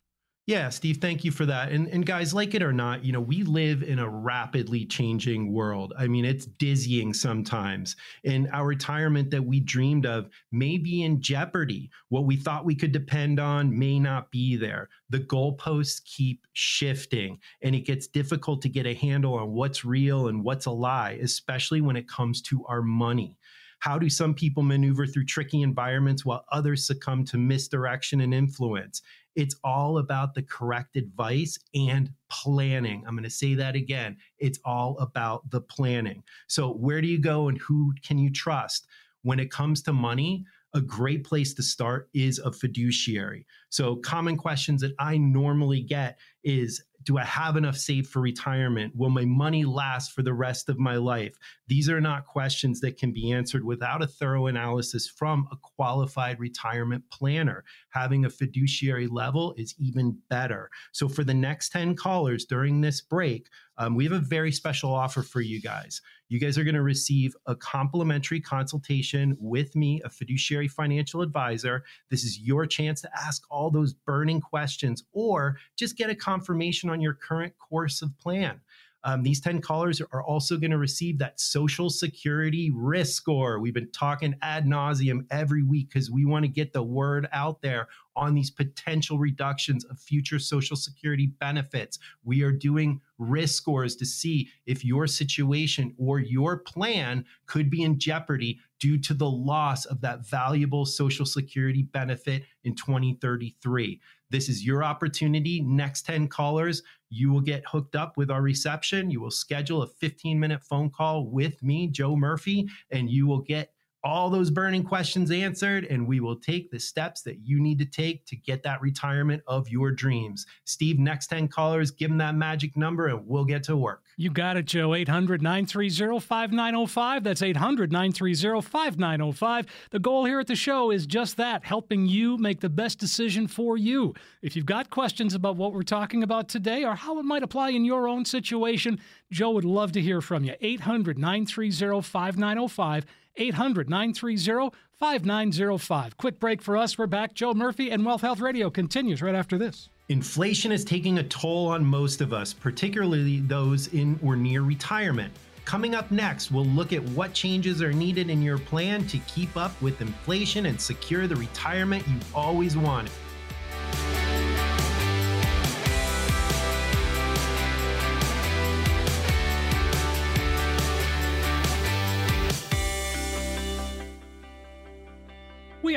Yeah, 0.48 0.70
Steve, 0.70 1.00
thank 1.02 1.26
you 1.26 1.32
for 1.32 1.46
that. 1.46 1.74
And 1.74 1.90
and 1.90 2.06
guys, 2.06 2.34
like 2.34 2.56
it 2.56 2.64
or 2.64 2.72
not, 2.72 3.04
you 3.04 3.12
know, 3.12 3.20
we 3.20 3.44
live 3.44 3.84
in 3.84 4.00
a 4.00 4.08
rapidly 4.08 4.86
changing 4.86 5.52
world. 5.52 5.92
I 6.00 6.08
mean, 6.08 6.24
it's 6.24 6.46
dizzying 6.46 7.14
sometimes. 7.14 7.98
And 8.24 8.50
our 8.54 8.66
retirement 8.66 9.30
that 9.32 9.44
we 9.44 9.60
dreamed 9.60 10.06
of 10.06 10.30
may 10.54 10.78
be 10.78 11.04
in 11.04 11.22
jeopardy. 11.22 11.92
What 12.08 12.24
we 12.24 12.38
thought 12.38 12.64
we 12.64 12.76
could 12.76 12.94
depend 12.94 13.42
on 13.42 13.78
may 13.78 14.00
not 14.00 14.32
be 14.32 14.56
there. 14.56 14.88
The 15.10 15.20
goalposts 15.20 16.02
keep 16.06 16.48
shifting, 16.54 17.40
and 17.62 17.76
it 17.76 17.82
gets 17.82 18.08
difficult 18.08 18.62
to 18.62 18.70
get 18.70 18.88
a 18.88 18.94
handle 18.94 19.34
on 19.34 19.52
what's 19.52 19.84
real 19.84 20.30
and 20.30 20.46
what's 20.46 20.66
a 20.66 20.72
lie, 20.72 21.20
especially 21.22 21.82
when 21.82 21.98
it 21.98 22.08
comes 22.08 22.42
to 22.44 22.66
our 22.68 22.82
money. 22.82 23.38
How 23.80 24.00
do 24.00 24.10
some 24.10 24.34
people 24.34 24.64
maneuver 24.64 25.06
through 25.06 25.26
tricky 25.26 25.62
environments 25.62 26.26
while 26.26 26.46
others 26.52 26.88
succumb 26.88 27.26
to 27.26 27.38
misdirection 27.38 28.22
and 28.22 28.34
influence? 28.34 29.02
It's 29.38 29.56
all 29.64 30.00
about 30.00 30.34
the 30.34 30.42
correct 30.42 30.96
advice 30.96 31.60
and 31.76 32.12
planning. 32.28 33.04
I'm 33.06 33.14
going 33.14 33.24
to 33.24 33.30
say 33.30 33.54
that 33.54 33.76
again. 33.76 34.18
It's 34.40 34.60
all 34.66 34.98
about 34.98 35.48
the 35.52 35.62
planning. 35.62 36.24
So, 36.48 36.74
where 36.74 37.02
do 37.02 37.08
you 37.08 37.20
go 37.20 37.48
and 37.48 37.60
who 37.60 37.94
can 38.04 38.18
you 38.18 38.32
trust? 38.32 38.88
When 39.22 39.40
it 39.40 39.52
comes 39.52 39.84
to 39.84 39.94
money, 39.94 40.44
a 40.74 40.82
great 40.82 41.24
place 41.24 41.54
to 41.54 41.64
start 41.64 42.10
is 42.16 42.40
a 42.40 42.52
fiduciary. 42.52 43.46
So, 43.70 43.98
common 43.98 44.38
questions 44.38 44.82
that 44.82 44.96
I 44.98 45.18
normally 45.18 45.82
get 45.82 46.18
is 46.44 46.84
do 47.08 47.18
I 47.18 47.24
have 47.24 47.56
enough 47.56 47.78
saved 47.78 48.10
for 48.10 48.20
retirement? 48.20 48.94
Will 48.94 49.10
my 49.10 49.24
money 49.24 49.64
last 49.64 50.12
for 50.12 50.24
the 50.24 50.34
rest 50.34 50.68
of 50.68 50.78
my 50.78 50.98
life? 50.98 51.38
These 51.68 51.90
are 51.90 52.02
not 52.02 52.26
questions 52.26 52.82
that 52.82 52.98
can 52.98 53.14
be 53.14 53.32
answered 53.32 53.64
without 53.64 54.04
a 54.04 54.08
thorough 54.08 54.48
analysis 54.48 55.08
from 55.08 55.48
a 55.50 55.56
qualified 55.56 56.38
retirement 56.38 57.06
planner. 57.10 57.64
Having 57.92 58.26
a 58.26 58.30
fiduciary 58.30 59.08
level 59.08 59.54
is 59.58 59.74
even 59.80 60.20
better. 60.30 60.70
So, 60.92 61.08
for 61.08 61.24
the 61.24 61.34
next 61.34 61.70
10 61.70 61.96
callers 61.96 62.44
during 62.44 62.82
this 62.82 63.00
break, 63.00 63.48
um, 63.78 63.96
we 63.96 64.04
have 64.04 64.14
a 64.14 64.20
very 64.20 64.52
special 64.52 64.94
offer 64.94 65.22
for 65.22 65.40
you 65.40 65.62
guys. 65.62 66.02
You 66.30 66.40
guys 66.40 66.58
are 66.58 66.64
going 66.64 66.76
to 66.76 66.82
receive 66.82 67.36
a 67.46 67.56
complimentary 67.56 68.42
consultation 68.42 69.38
with 69.40 69.76
me, 69.76 70.02
a 70.04 70.10
fiduciary 70.10 70.68
financial 70.68 71.22
advisor. 71.22 71.84
This 72.10 72.24
is 72.24 72.40
your 72.40 72.66
chance 72.66 73.02
to 73.02 73.10
ask 73.16 73.44
all 73.50 73.72
those 73.72 73.94
burning 73.94 74.42
questions 74.42 75.04
or 75.14 75.58
just 75.78 75.96
get 75.96 76.10
a 76.10 76.16
confirmation 76.16 76.90
on 76.90 76.97
your 77.02 77.14
current 77.14 77.54
course 77.58 78.02
of 78.02 78.18
plan. 78.20 78.62
Um, 79.04 79.24
these 79.24 79.40
10 79.40 79.62
callers 79.62 80.02
are 80.12 80.24
also 80.24 80.58
going 80.58 80.72
to 80.72 80.78
receive 80.78 81.20
that 81.20 81.40
social 81.40 81.90
security 81.90 82.72
risk 82.76 83.14
score. 83.16 83.60
We've 83.60 83.74
been 83.74 83.92
talking 83.92 84.36
ad 84.42 84.66
nauseum 84.66 85.26
every 85.32 85.64
week 85.64 85.90
because 85.90 86.12
we 86.12 86.26
want 86.26 86.44
to 86.44 86.50
get 86.50 86.74
the 86.74 86.84
word 86.84 87.28
out 87.32 87.62
there 87.62 87.88
on 88.18 88.34
these 88.34 88.50
potential 88.50 89.20
reductions 89.20 89.86
of 89.86 90.00
future 90.00 90.40
social 90.40 90.76
security 90.76 91.28
benefits. 91.40 92.00
We 92.24 92.42
are 92.42 92.52
doing 92.52 93.00
risk 93.20 93.56
scores 93.56 93.96
to 93.98 94.06
see 94.06 94.50
if 94.66 94.84
your 94.84 95.08
situation 95.08 95.96
or 95.98 96.20
your 96.20 96.58
plan 96.58 97.26
could 97.46 97.70
be 97.70 97.84
in 97.84 98.00
jeopardy 98.00 98.60
due 98.80 98.98
to 99.00 99.14
the 99.14 99.30
loss 99.30 99.86
of 99.86 100.02
that 100.02 100.28
valuable 100.28 100.86
social 100.86 101.26
security 101.26 101.84
benefit 101.84 102.44
in 102.64 102.76
2033. 102.76 104.00
This 104.30 104.50
is 104.50 104.66
your 104.66 104.84
opportunity. 104.84 105.62
Next 105.62 106.06
10 106.06 106.28
callers, 106.28 106.84
you 107.10 107.32
will 107.32 107.42
get 107.42 107.64
hooked 107.66 107.96
up 107.96 108.18
with 108.18 108.30
our 108.30 108.42
reception. 108.42 109.10
You 109.10 109.22
will 109.22 109.32
schedule 109.32 109.84
a 109.84 109.88
15 109.88 110.40
minute 110.40 110.64
phone 110.64 110.90
call 110.90 111.28
with 111.28 111.64
me, 111.64 111.88
Joe 111.88 112.16
Murphy, 112.16 112.68
and 112.92 113.10
you 113.10 113.26
will 113.26 113.42
get 113.42 113.72
all 114.04 114.30
those 114.30 114.52
burning 114.52 114.84
questions 114.84 115.32
answered, 115.32 115.86
and 115.86 116.08
we 116.08 116.20
will 116.20 116.36
take 116.36 116.72
the 116.72 116.80
steps 116.80 117.22
that 117.24 117.40
you 117.44 117.60
need 117.60 117.80
to 117.80 117.86
take 117.86 118.26
to 118.28 118.36
get 118.36 118.64
that 118.64 118.82
retirement 118.82 119.42
of 119.48 119.68
your 119.70 119.92
dreams. 119.92 120.46
Steve, 120.66 121.00
next 121.00 121.28
10 121.28 121.48
callers, 121.48 121.92
give 121.92 122.10
them 122.10 122.18
that 122.20 122.36
magic 122.36 122.78
number 122.78 123.08
and 123.08 123.26
we'll 123.28 123.46
get 123.46 123.64
to 123.64 123.76
work. 123.76 124.04
You 124.16 124.30
got 124.30 124.58
it, 124.58 124.66
Joe. 124.66 124.94
800 124.94 125.42
930 125.42 126.20
5905. 126.20 127.24
That's 127.24 127.42
800 127.42 127.92
930 127.92 128.62
5905. 128.62 129.66
The 129.92 130.00
goal 130.00 130.26
here 130.26 130.40
at 130.40 130.48
the 130.48 130.56
show 130.56 130.92
is 130.92 131.06
just 131.06 131.38
that 131.38 131.66
helping 131.66 132.08
you 132.08 132.38
make 132.38 132.62
the 132.62 132.70
best 132.70 133.00
decision 133.00 133.48
for 133.48 133.78
you. 133.78 134.14
If 134.42 134.56
you've 134.56 134.66
got 134.66 134.90
questions 134.90 135.34
about 135.34 135.56
what 135.56 135.74
we're 135.74 135.84
talking 135.84 136.24
about 136.24 136.50
today 136.50 136.84
or 136.84 136.96
how 136.96 137.20
it 137.20 137.24
might 137.24 137.44
apply 137.44 137.70
in 137.70 137.86
your 137.86 138.08
own 138.08 138.26
situation, 138.26 139.00
Joe 139.32 139.52
would 139.52 139.66
love 139.66 139.92
to 139.94 140.02
hear 140.02 140.22
from 140.22 140.44
you. 140.44 140.54
800 140.62 141.18
930 141.18 142.02
5905. 142.02 143.06
800 143.38 143.90
930 143.90 144.76
5905. 145.00 146.18
Quick 146.18 146.40
break 146.40 146.62
for 146.62 146.76
us. 146.76 146.98
We're 146.98 147.08
back. 147.08 147.34
Joe 147.34 147.54
Murphy 147.54 147.92
and 147.92 148.06
Wealth 148.06 148.22
Health 148.22 148.40
Radio 148.40 148.70
continues 148.70 149.22
right 149.22 149.36
after 149.36 149.58
this. 149.58 149.90
Inflation 150.10 150.72
is 150.72 150.86
taking 150.86 151.20
a 151.20 151.24
toll 151.24 151.68
on 151.68 151.86
most 151.86 152.22
of 152.22 152.34
us, 152.34 152.54
particularly 152.54 153.42
those 153.42 153.88
in 153.94 154.20
or 154.24 154.36
near 154.36 154.62
retirement. 154.62 155.34
Coming 155.66 155.96
up 155.96 156.10
next, 156.12 156.50
we'll 156.50 156.66
look 156.66 156.94
at 156.94 157.04
what 157.10 157.34
changes 157.34 157.82
are 157.82 157.92
needed 157.92 158.30
in 158.30 158.42
your 158.42 158.58
plan 158.58 159.06
to 159.08 159.18
keep 159.20 159.58
up 159.58 159.80
with 159.82 160.00
inflation 160.00 160.68
and 160.68 160.80
secure 160.80 161.28
the 161.28 161.36
retirement 161.36 162.08
you've 162.08 162.36
always 162.36 162.78
wanted. 162.78 163.12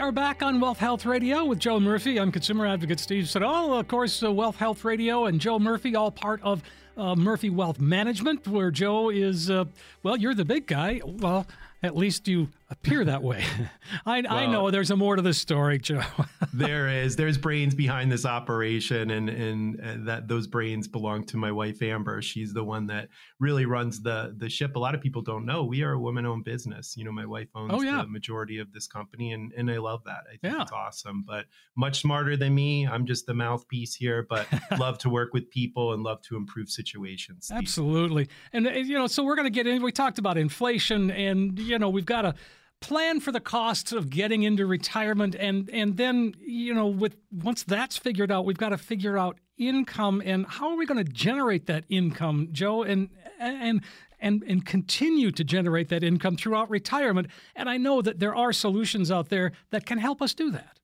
Are 0.00 0.12
back 0.12 0.42
on 0.42 0.61
Wealth 0.61 0.78
Health 0.78 1.04
Radio 1.04 1.45
with 1.45 1.59
Joe 1.59 1.78
Murphy. 1.78 2.19
I'm 2.19 2.33
consumer 2.33 2.66
advocate 2.66 2.99
Steve 2.99 3.28
Siddall. 3.28 3.78
Of 3.78 3.87
course, 3.87 4.23
uh, 4.23 4.33
Wealth 4.33 4.57
Health 4.57 4.83
Radio 4.83 5.26
and 5.26 5.38
Joe 5.38 5.59
Murphy, 5.59 5.95
all 5.95 6.11
part 6.11 6.40
of 6.42 6.62
uh, 6.97 7.14
Murphy 7.14 7.50
Wealth 7.50 7.78
Management, 7.78 8.49
where 8.49 8.71
Joe 8.71 9.11
is, 9.11 9.50
uh, 9.50 9.66
well, 10.02 10.16
you're 10.16 10.33
the 10.35 10.45
big 10.45 10.66
guy. 10.66 11.02
Well, 11.04 11.47
at 11.83 11.95
least 11.97 12.26
you 12.28 12.49
appear 12.70 13.04
that 13.04 13.22
way. 13.22 13.44
I, 14.06 14.20
well, 14.22 14.32
I 14.32 14.46
know 14.46 14.70
there's 14.70 14.90
a 14.90 14.96
more 14.96 15.16
to 15.16 15.22
the 15.22 15.34
story, 15.34 15.78
Joe. 15.78 16.02
there 16.52 16.88
is. 16.88 17.16
There's 17.16 17.36
brains 17.36 17.74
behind 17.74 18.10
this 18.10 18.24
operation, 18.24 19.10
and, 19.10 19.28
and 19.28 20.06
that 20.06 20.28
those 20.28 20.46
brains 20.46 20.88
belong 20.88 21.24
to 21.24 21.36
my 21.36 21.52
wife 21.52 21.82
Amber. 21.82 22.22
She's 22.22 22.52
the 22.52 22.64
one 22.64 22.86
that 22.88 23.08
really 23.38 23.66
runs 23.66 24.00
the 24.00 24.34
the 24.36 24.48
ship. 24.48 24.76
A 24.76 24.78
lot 24.78 24.94
of 24.94 25.00
people 25.00 25.22
don't 25.22 25.44
know 25.44 25.64
we 25.64 25.82
are 25.82 25.92
a 25.92 25.98
woman-owned 25.98 26.44
business. 26.44 26.96
You 26.96 27.04
know, 27.04 27.12
my 27.12 27.26
wife 27.26 27.48
owns 27.54 27.72
oh, 27.72 27.82
yeah. 27.82 28.02
the 28.02 28.08
majority 28.08 28.58
of 28.58 28.72
this 28.72 28.86
company, 28.86 29.32
and 29.32 29.52
and 29.56 29.70
I 29.70 29.78
love 29.78 30.04
that. 30.04 30.24
I 30.26 30.36
think 30.36 30.54
yeah. 30.54 30.62
it's 30.62 30.72
awesome. 30.72 31.24
But 31.26 31.46
much 31.76 32.00
smarter 32.00 32.36
than 32.36 32.54
me. 32.54 32.86
I'm 32.86 33.06
just 33.06 33.26
the 33.26 33.34
mouthpiece 33.34 33.94
here, 33.94 34.26
but 34.28 34.46
love 34.78 34.98
to 34.98 35.10
work 35.10 35.32
with 35.32 35.50
people 35.50 35.92
and 35.92 36.02
love 36.02 36.22
to 36.22 36.36
improve 36.36 36.70
situations. 36.70 37.46
Steve. 37.46 37.58
Absolutely, 37.58 38.28
and 38.52 38.66
uh, 38.66 38.70
you 38.70 38.96
know, 38.96 39.06
so 39.06 39.24
we're 39.24 39.36
going 39.36 39.46
to 39.46 39.50
get 39.50 39.66
in. 39.66 39.82
We 39.82 39.92
talked 39.92 40.18
about 40.18 40.38
inflation, 40.38 41.10
and 41.10 41.58
you 41.58 41.78
know, 41.78 41.88
we've 41.88 42.06
got 42.06 42.22
to 42.22 42.34
plan 42.80 43.20
for 43.20 43.30
the 43.30 43.40
costs 43.40 43.92
of 43.92 44.08
getting 44.10 44.42
into 44.42 44.66
retirement 44.66 45.34
and 45.34 45.68
and 45.70 45.96
then 45.96 46.34
you 46.40 46.72
know 46.72 46.87
with 46.87 47.16
once 47.30 47.62
that's 47.62 47.96
figured 47.96 48.32
out 48.32 48.46
we've 48.46 48.56
got 48.56 48.70
to 48.70 48.78
figure 48.78 49.18
out 49.18 49.38
income 49.58 50.22
and 50.25 50.46
how 50.46 50.70
are 50.70 50.76
we 50.76 50.87
going 50.87 51.04
to 51.04 51.12
generate 51.12 51.66
that 51.66 51.84
income 51.90 52.49
joe 52.52 52.82
and 52.82 53.10
and 53.38 53.82
and 54.20 54.42
and 54.46 54.64
continue 54.64 55.30
to 55.30 55.44
generate 55.44 55.88
that 55.88 56.02
income 56.04 56.37
throughout 56.37 56.70
retirement? 56.70 57.28
And 57.54 57.68
i 57.68 57.76
know 57.76 58.02
that 58.02 58.18
there 58.18 58.34
are 58.34 58.52
solutions 58.52 59.10
out 59.10 59.28
there 59.28 59.52
that 59.70 59.87
can 59.87 59.99
help 59.99 60.22
us 60.22 60.34
do 60.34 60.50
that 60.52 60.79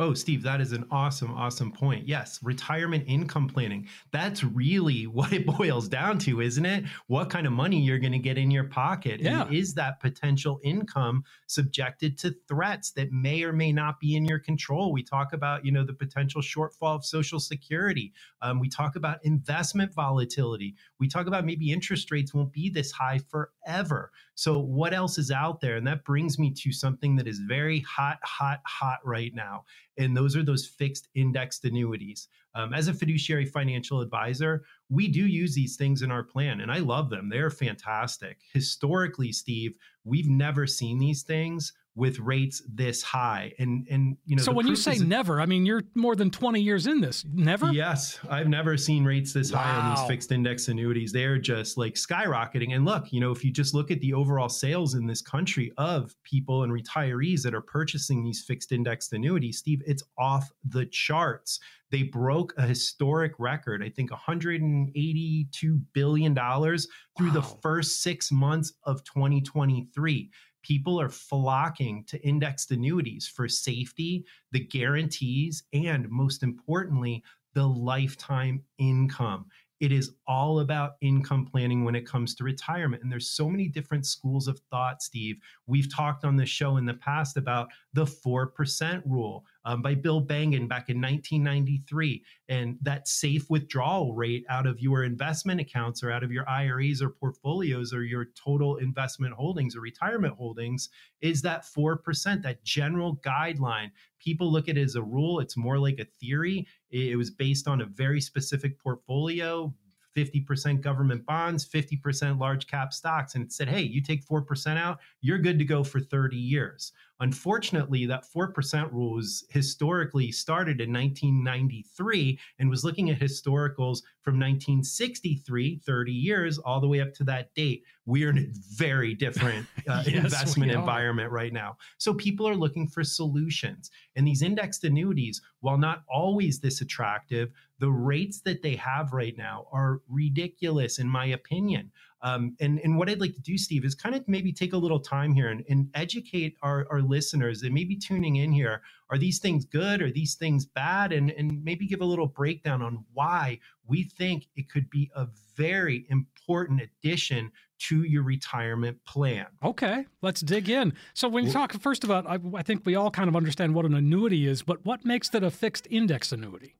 Oh, 0.00 0.14
Steve, 0.14 0.42
that 0.44 0.62
is 0.62 0.72
an 0.72 0.86
awesome, 0.90 1.30
awesome 1.34 1.70
point. 1.70 2.08
Yes, 2.08 2.40
retirement 2.42 3.04
income 3.06 3.46
planning. 3.46 3.86
That's 4.12 4.42
really 4.42 5.06
what 5.06 5.30
it 5.34 5.44
boils 5.44 5.88
down 5.88 6.18
to, 6.20 6.40
isn't 6.40 6.64
it? 6.64 6.84
What 7.06 7.28
kind 7.28 7.46
of 7.46 7.52
money 7.52 7.78
you're 7.78 7.98
going 7.98 8.12
to 8.12 8.18
get 8.18 8.38
in 8.38 8.50
your 8.50 8.64
pocket? 8.64 9.20
Yeah. 9.20 9.42
And 9.42 9.54
is 9.54 9.74
that 9.74 10.00
potential 10.00 10.58
income 10.64 11.22
subjected 11.48 12.16
to 12.20 12.34
threats 12.48 12.92
that 12.92 13.12
may 13.12 13.42
or 13.42 13.52
may 13.52 13.72
not 13.72 14.00
be 14.00 14.16
in 14.16 14.24
your 14.24 14.38
control? 14.38 14.90
We 14.90 15.02
talk 15.02 15.34
about, 15.34 15.66
you 15.66 15.72
know, 15.72 15.84
the 15.84 15.92
potential 15.92 16.40
shortfall 16.40 16.96
of 16.96 17.04
Social 17.04 17.38
Security. 17.38 18.14
Um, 18.40 18.58
we 18.58 18.70
talk 18.70 18.96
about 18.96 19.22
investment 19.22 19.92
volatility. 19.92 20.76
We 21.00 21.08
talk 21.08 21.26
about 21.26 21.44
maybe 21.44 21.72
interest 21.72 22.10
rates 22.10 22.32
won't 22.32 22.52
be 22.52 22.68
this 22.68 22.92
high 22.92 23.20
forever. 23.28 24.12
So, 24.34 24.58
what 24.58 24.94
else 24.94 25.18
is 25.18 25.30
out 25.30 25.60
there? 25.60 25.76
And 25.76 25.86
that 25.86 26.04
brings 26.04 26.38
me 26.38 26.52
to 26.52 26.72
something 26.72 27.16
that 27.16 27.26
is 27.26 27.40
very 27.40 27.80
hot, 27.80 28.18
hot, 28.22 28.60
hot 28.66 28.98
right 29.04 29.34
now. 29.34 29.64
And 29.98 30.16
those 30.16 30.36
are 30.36 30.44
those 30.44 30.66
fixed 30.66 31.08
indexed 31.14 31.64
annuities. 31.64 32.28
Um, 32.54 32.74
as 32.74 32.88
a 32.88 32.94
fiduciary 32.94 33.46
financial 33.46 34.00
advisor, 34.00 34.64
we 34.88 35.08
do 35.08 35.26
use 35.26 35.54
these 35.54 35.76
things 35.76 36.02
in 36.02 36.10
our 36.10 36.24
plan, 36.24 36.60
and 36.60 36.70
I 36.70 36.78
love 36.78 37.08
them. 37.08 37.28
They're 37.28 37.50
fantastic. 37.50 38.38
Historically, 38.52 39.32
Steve, 39.32 39.76
we've 40.04 40.28
never 40.28 40.66
seen 40.66 40.98
these 40.98 41.22
things 41.22 41.72
with 42.00 42.18
rates 42.18 42.62
this 42.66 43.02
high. 43.02 43.52
And 43.58 43.86
and 43.90 44.16
you 44.24 44.34
know, 44.34 44.42
so 44.42 44.52
when 44.52 44.66
you 44.66 44.74
say 44.74 44.96
never, 44.96 45.38
I 45.38 45.44
mean 45.44 45.66
you're 45.66 45.82
more 45.94 46.16
than 46.16 46.30
20 46.30 46.58
years 46.58 46.86
in 46.86 47.02
this. 47.02 47.26
Never? 47.30 47.66
Yes, 47.66 48.18
I've 48.28 48.48
never 48.48 48.78
seen 48.78 49.04
rates 49.04 49.34
this 49.34 49.52
wow. 49.52 49.58
high 49.58 49.80
on 49.80 49.94
these 49.94 50.06
fixed 50.08 50.32
index 50.32 50.68
annuities. 50.68 51.12
They're 51.12 51.36
just 51.36 51.76
like 51.76 51.94
skyrocketing. 51.94 52.74
And 52.74 52.86
look, 52.86 53.12
you 53.12 53.20
know, 53.20 53.32
if 53.32 53.44
you 53.44 53.52
just 53.52 53.74
look 53.74 53.90
at 53.90 54.00
the 54.00 54.14
overall 54.14 54.48
sales 54.48 54.94
in 54.94 55.06
this 55.06 55.20
country 55.20 55.72
of 55.76 56.16
people 56.24 56.62
and 56.62 56.72
retirees 56.72 57.42
that 57.42 57.54
are 57.54 57.60
purchasing 57.60 58.24
these 58.24 58.42
fixed 58.42 58.72
indexed 58.72 59.12
annuities, 59.12 59.58
Steve, 59.58 59.82
it's 59.86 60.02
off 60.18 60.50
the 60.66 60.86
charts. 60.86 61.60
They 61.90 62.04
broke 62.04 62.54
a 62.56 62.62
historic 62.62 63.32
record, 63.38 63.82
I 63.82 63.90
think 63.90 64.10
$182 64.10 65.82
billion 65.92 66.34
through 66.34 66.78
wow. 67.26 67.34
the 67.34 67.42
first 67.42 68.02
six 68.02 68.30
months 68.30 68.72
of 68.84 69.02
2023 69.04 70.30
people 70.62 71.00
are 71.00 71.08
flocking 71.08 72.04
to 72.04 72.20
indexed 72.26 72.70
annuities 72.70 73.26
for 73.26 73.48
safety, 73.48 74.24
the 74.52 74.60
guarantees, 74.60 75.62
and 75.72 76.08
most 76.10 76.42
importantly, 76.42 77.22
the 77.54 77.66
lifetime 77.66 78.62
income. 78.78 79.46
It 79.80 79.92
is 79.92 80.12
all 80.26 80.60
about 80.60 80.92
income 81.00 81.46
planning 81.46 81.84
when 81.84 81.94
it 81.94 82.06
comes 82.06 82.34
to 82.34 82.44
retirement. 82.44 83.02
And 83.02 83.10
there's 83.10 83.30
so 83.30 83.48
many 83.48 83.66
different 83.66 84.06
schools 84.06 84.46
of 84.46 84.60
thought, 84.70 85.02
Steve. 85.02 85.38
We've 85.66 85.92
talked 85.92 86.24
on 86.24 86.36
the 86.36 86.46
show 86.46 86.76
in 86.76 86.84
the 86.84 86.94
past 86.94 87.38
about 87.38 87.68
the 87.94 88.04
4% 88.04 89.02
rule 89.06 89.44
um, 89.64 89.82
by 89.82 89.94
Bill 89.94 90.20
Bengen 90.24 90.68
back 90.68 90.90
in 90.90 91.00
1993. 91.00 92.22
And 92.48 92.78
that 92.82 93.08
safe 93.08 93.48
withdrawal 93.48 94.14
rate 94.14 94.44
out 94.50 94.66
of 94.66 94.80
your 94.80 95.04
investment 95.04 95.60
accounts 95.60 96.02
or 96.02 96.10
out 96.10 96.22
of 96.22 96.30
your 96.30 96.48
IRAs 96.48 97.00
or 97.00 97.10
portfolios 97.10 97.94
or 97.94 98.04
your 98.04 98.26
total 98.34 98.76
investment 98.76 99.34
holdings 99.34 99.74
or 99.74 99.80
retirement 99.80 100.34
holdings 100.34 100.90
is 101.20 101.42
that 101.42 101.64
4%, 101.64 102.42
that 102.42 102.62
general 102.64 103.16
guideline. 103.16 103.90
People 104.18 104.52
look 104.52 104.68
at 104.68 104.76
it 104.76 104.82
as 104.82 104.96
a 104.96 105.02
rule. 105.02 105.40
It's 105.40 105.56
more 105.56 105.78
like 105.78 105.98
a 105.98 106.04
theory. 106.04 106.66
It 106.90 107.16
was 107.16 107.30
based 107.30 107.68
on 107.68 107.80
a 107.80 107.86
very 107.86 108.20
specific 108.20 108.78
portfolio, 108.78 109.72
50% 110.16 110.80
government 110.80 111.24
bonds, 111.26 111.66
50% 111.68 112.38
large 112.38 112.66
cap 112.66 112.92
stocks. 112.92 113.34
And 113.34 113.44
it 113.44 113.52
said, 113.52 113.68
hey, 113.68 113.82
you 113.82 114.02
take 114.02 114.26
4% 114.26 114.76
out, 114.76 114.98
you're 115.20 115.38
good 115.38 115.58
to 115.58 115.64
go 115.64 115.84
for 115.84 116.00
30 116.00 116.36
years. 116.36 116.92
Unfortunately, 117.20 118.06
that 118.06 118.24
4% 118.34 118.92
rule 118.92 119.14
was 119.16 119.44
historically 119.50 120.32
started 120.32 120.80
in 120.80 120.90
1993 120.90 122.38
and 122.58 122.70
was 122.70 122.82
looking 122.82 123.10
at 123.10 123.18
historicals 123.18 124.02
from 124.22 124.38
1963, 124.38 125.82
30 125.84 126.12
years, 126.12 126.58
all 126.58 126.80
the 126.80 126.88
way 126.88 127.00
up 127.00 127.12
to 127.14 127.24
that 127.24 127.52
date. 127.54 127.84
We 128.06 128.24
are 128.24 128.30
in 128.30 128.38
a 128.38 128.46
very 128.74 129.14
different 129.14 129.66
uh, 129.88 130.02
yes, 130.06 130.24
investment 130.24 130.72
environment 130.72 131.30
right 131.30 131.52
now. 131.52 131.76
So 131.98 132.14
people 132.14 132.48
are 132.48 132.56
looking 132.56 132.88
for 132.88 133.04
solutions. 133.04 133.90
And 134.16 134.26
these 134.26 134.40
indexed 134.40 134.84
annuities, 134.84 135.42
while 135.60 135.78
not 135.78 136.02
always 136.08 136.58
this 136.58 136.80
attractive, 136.80 137.50
the 137.80 137.90
rates 137.90 138.42
that 138.42 138.62
they 138.62 138.76
have 138.76 139.12
right 139.12 139.36
now 139.36 139.66
are 139.72 140.02
ridiculous, 140.08 140.98
in 140.98 141.08
my 141.08 141.26
opinion. 141.26 141.90
Um, 142.22 142.54
and, 142.60 142.78
and 142.80 142.98
what 142.98 143.08
I'd 143.08 143.20
like 143.20 143.34
to 143.34 143.40
do, 143.40 143.56
Steve, 143.56 143.86
is 143.86 143.94
kind 143.94 144.14
of 144.14 144.22
maybe 144.28 144.52
take 144.52 144.74
a 144.74 144.76
little 144.76 145.00
time 145.00 145.32
here 145.32 145.48
and, 145.48 145.64
and 145.70 145.88
educate 145.94 146.56
our, 146.62 146.86
our 146.90 147.00
listeners 147.00 147.62
that 147.62 147.72
may 147.72 147.84
be 147.84 147.96
tuning 147.96 148.36
in 148.36 148.52
here. 148.52 148.82
Are 149.08 149.16
these 149.16 149.38
things 149.38 149.64
good? 149.64 150.02
Are 150.02 150.10
these 150.10 150.34
things 150.34 150.66
bad? 150.66 151.12
And, 151.12 151.30
and 151.30 151.64
maybe 151.64 151.86
give 151.86 152.02
a 152.02 152.04
little 152.04 152.26
breakdown 152.26 152.82
on 152.82 153.02
why 153.14 153.58
we 153.86 154.04
think 154.04 154.44
it 154.54 154.70
could 154.70 154.90
be 154.90 155.10
a 155.16 155.28
very 155.56 156.04
important 156.10 156.82
addition 156.82 157.50
to 157.78 158.02
your 158.02 158.22
retirement 158.22 159.02
plan. 159.06 159.46
Okay, 159.64 160.04
let's 160.20 160.42
dig 160.42 160.68
in. 160.68 160.92
So, 161.14 161.28
when 161.28 161.46
you 161.46 161.50
talk 161.50 161.72
first 161.80 162.04
about, 162.04 162.26
I, 162.26 162.38
I 162.54 162.62
think 162.62 162.84
we 162.84 162.94
all 162.94 163.10
kind 163.10 163.26
of 163.26 163.34
understand 163.34 163.74
what 163.74 163.86
an 163.86 163.94
annuity 163.94 164.46
is, 164.46 164.62
but 164.62 164.84
what 164.84 165.06
makes 165.06 165.34
it 165.34 165.42
a 165.42 165.50
fixed 165.50 165.88
index 165.90 166.30
annuity? 166.30 166.74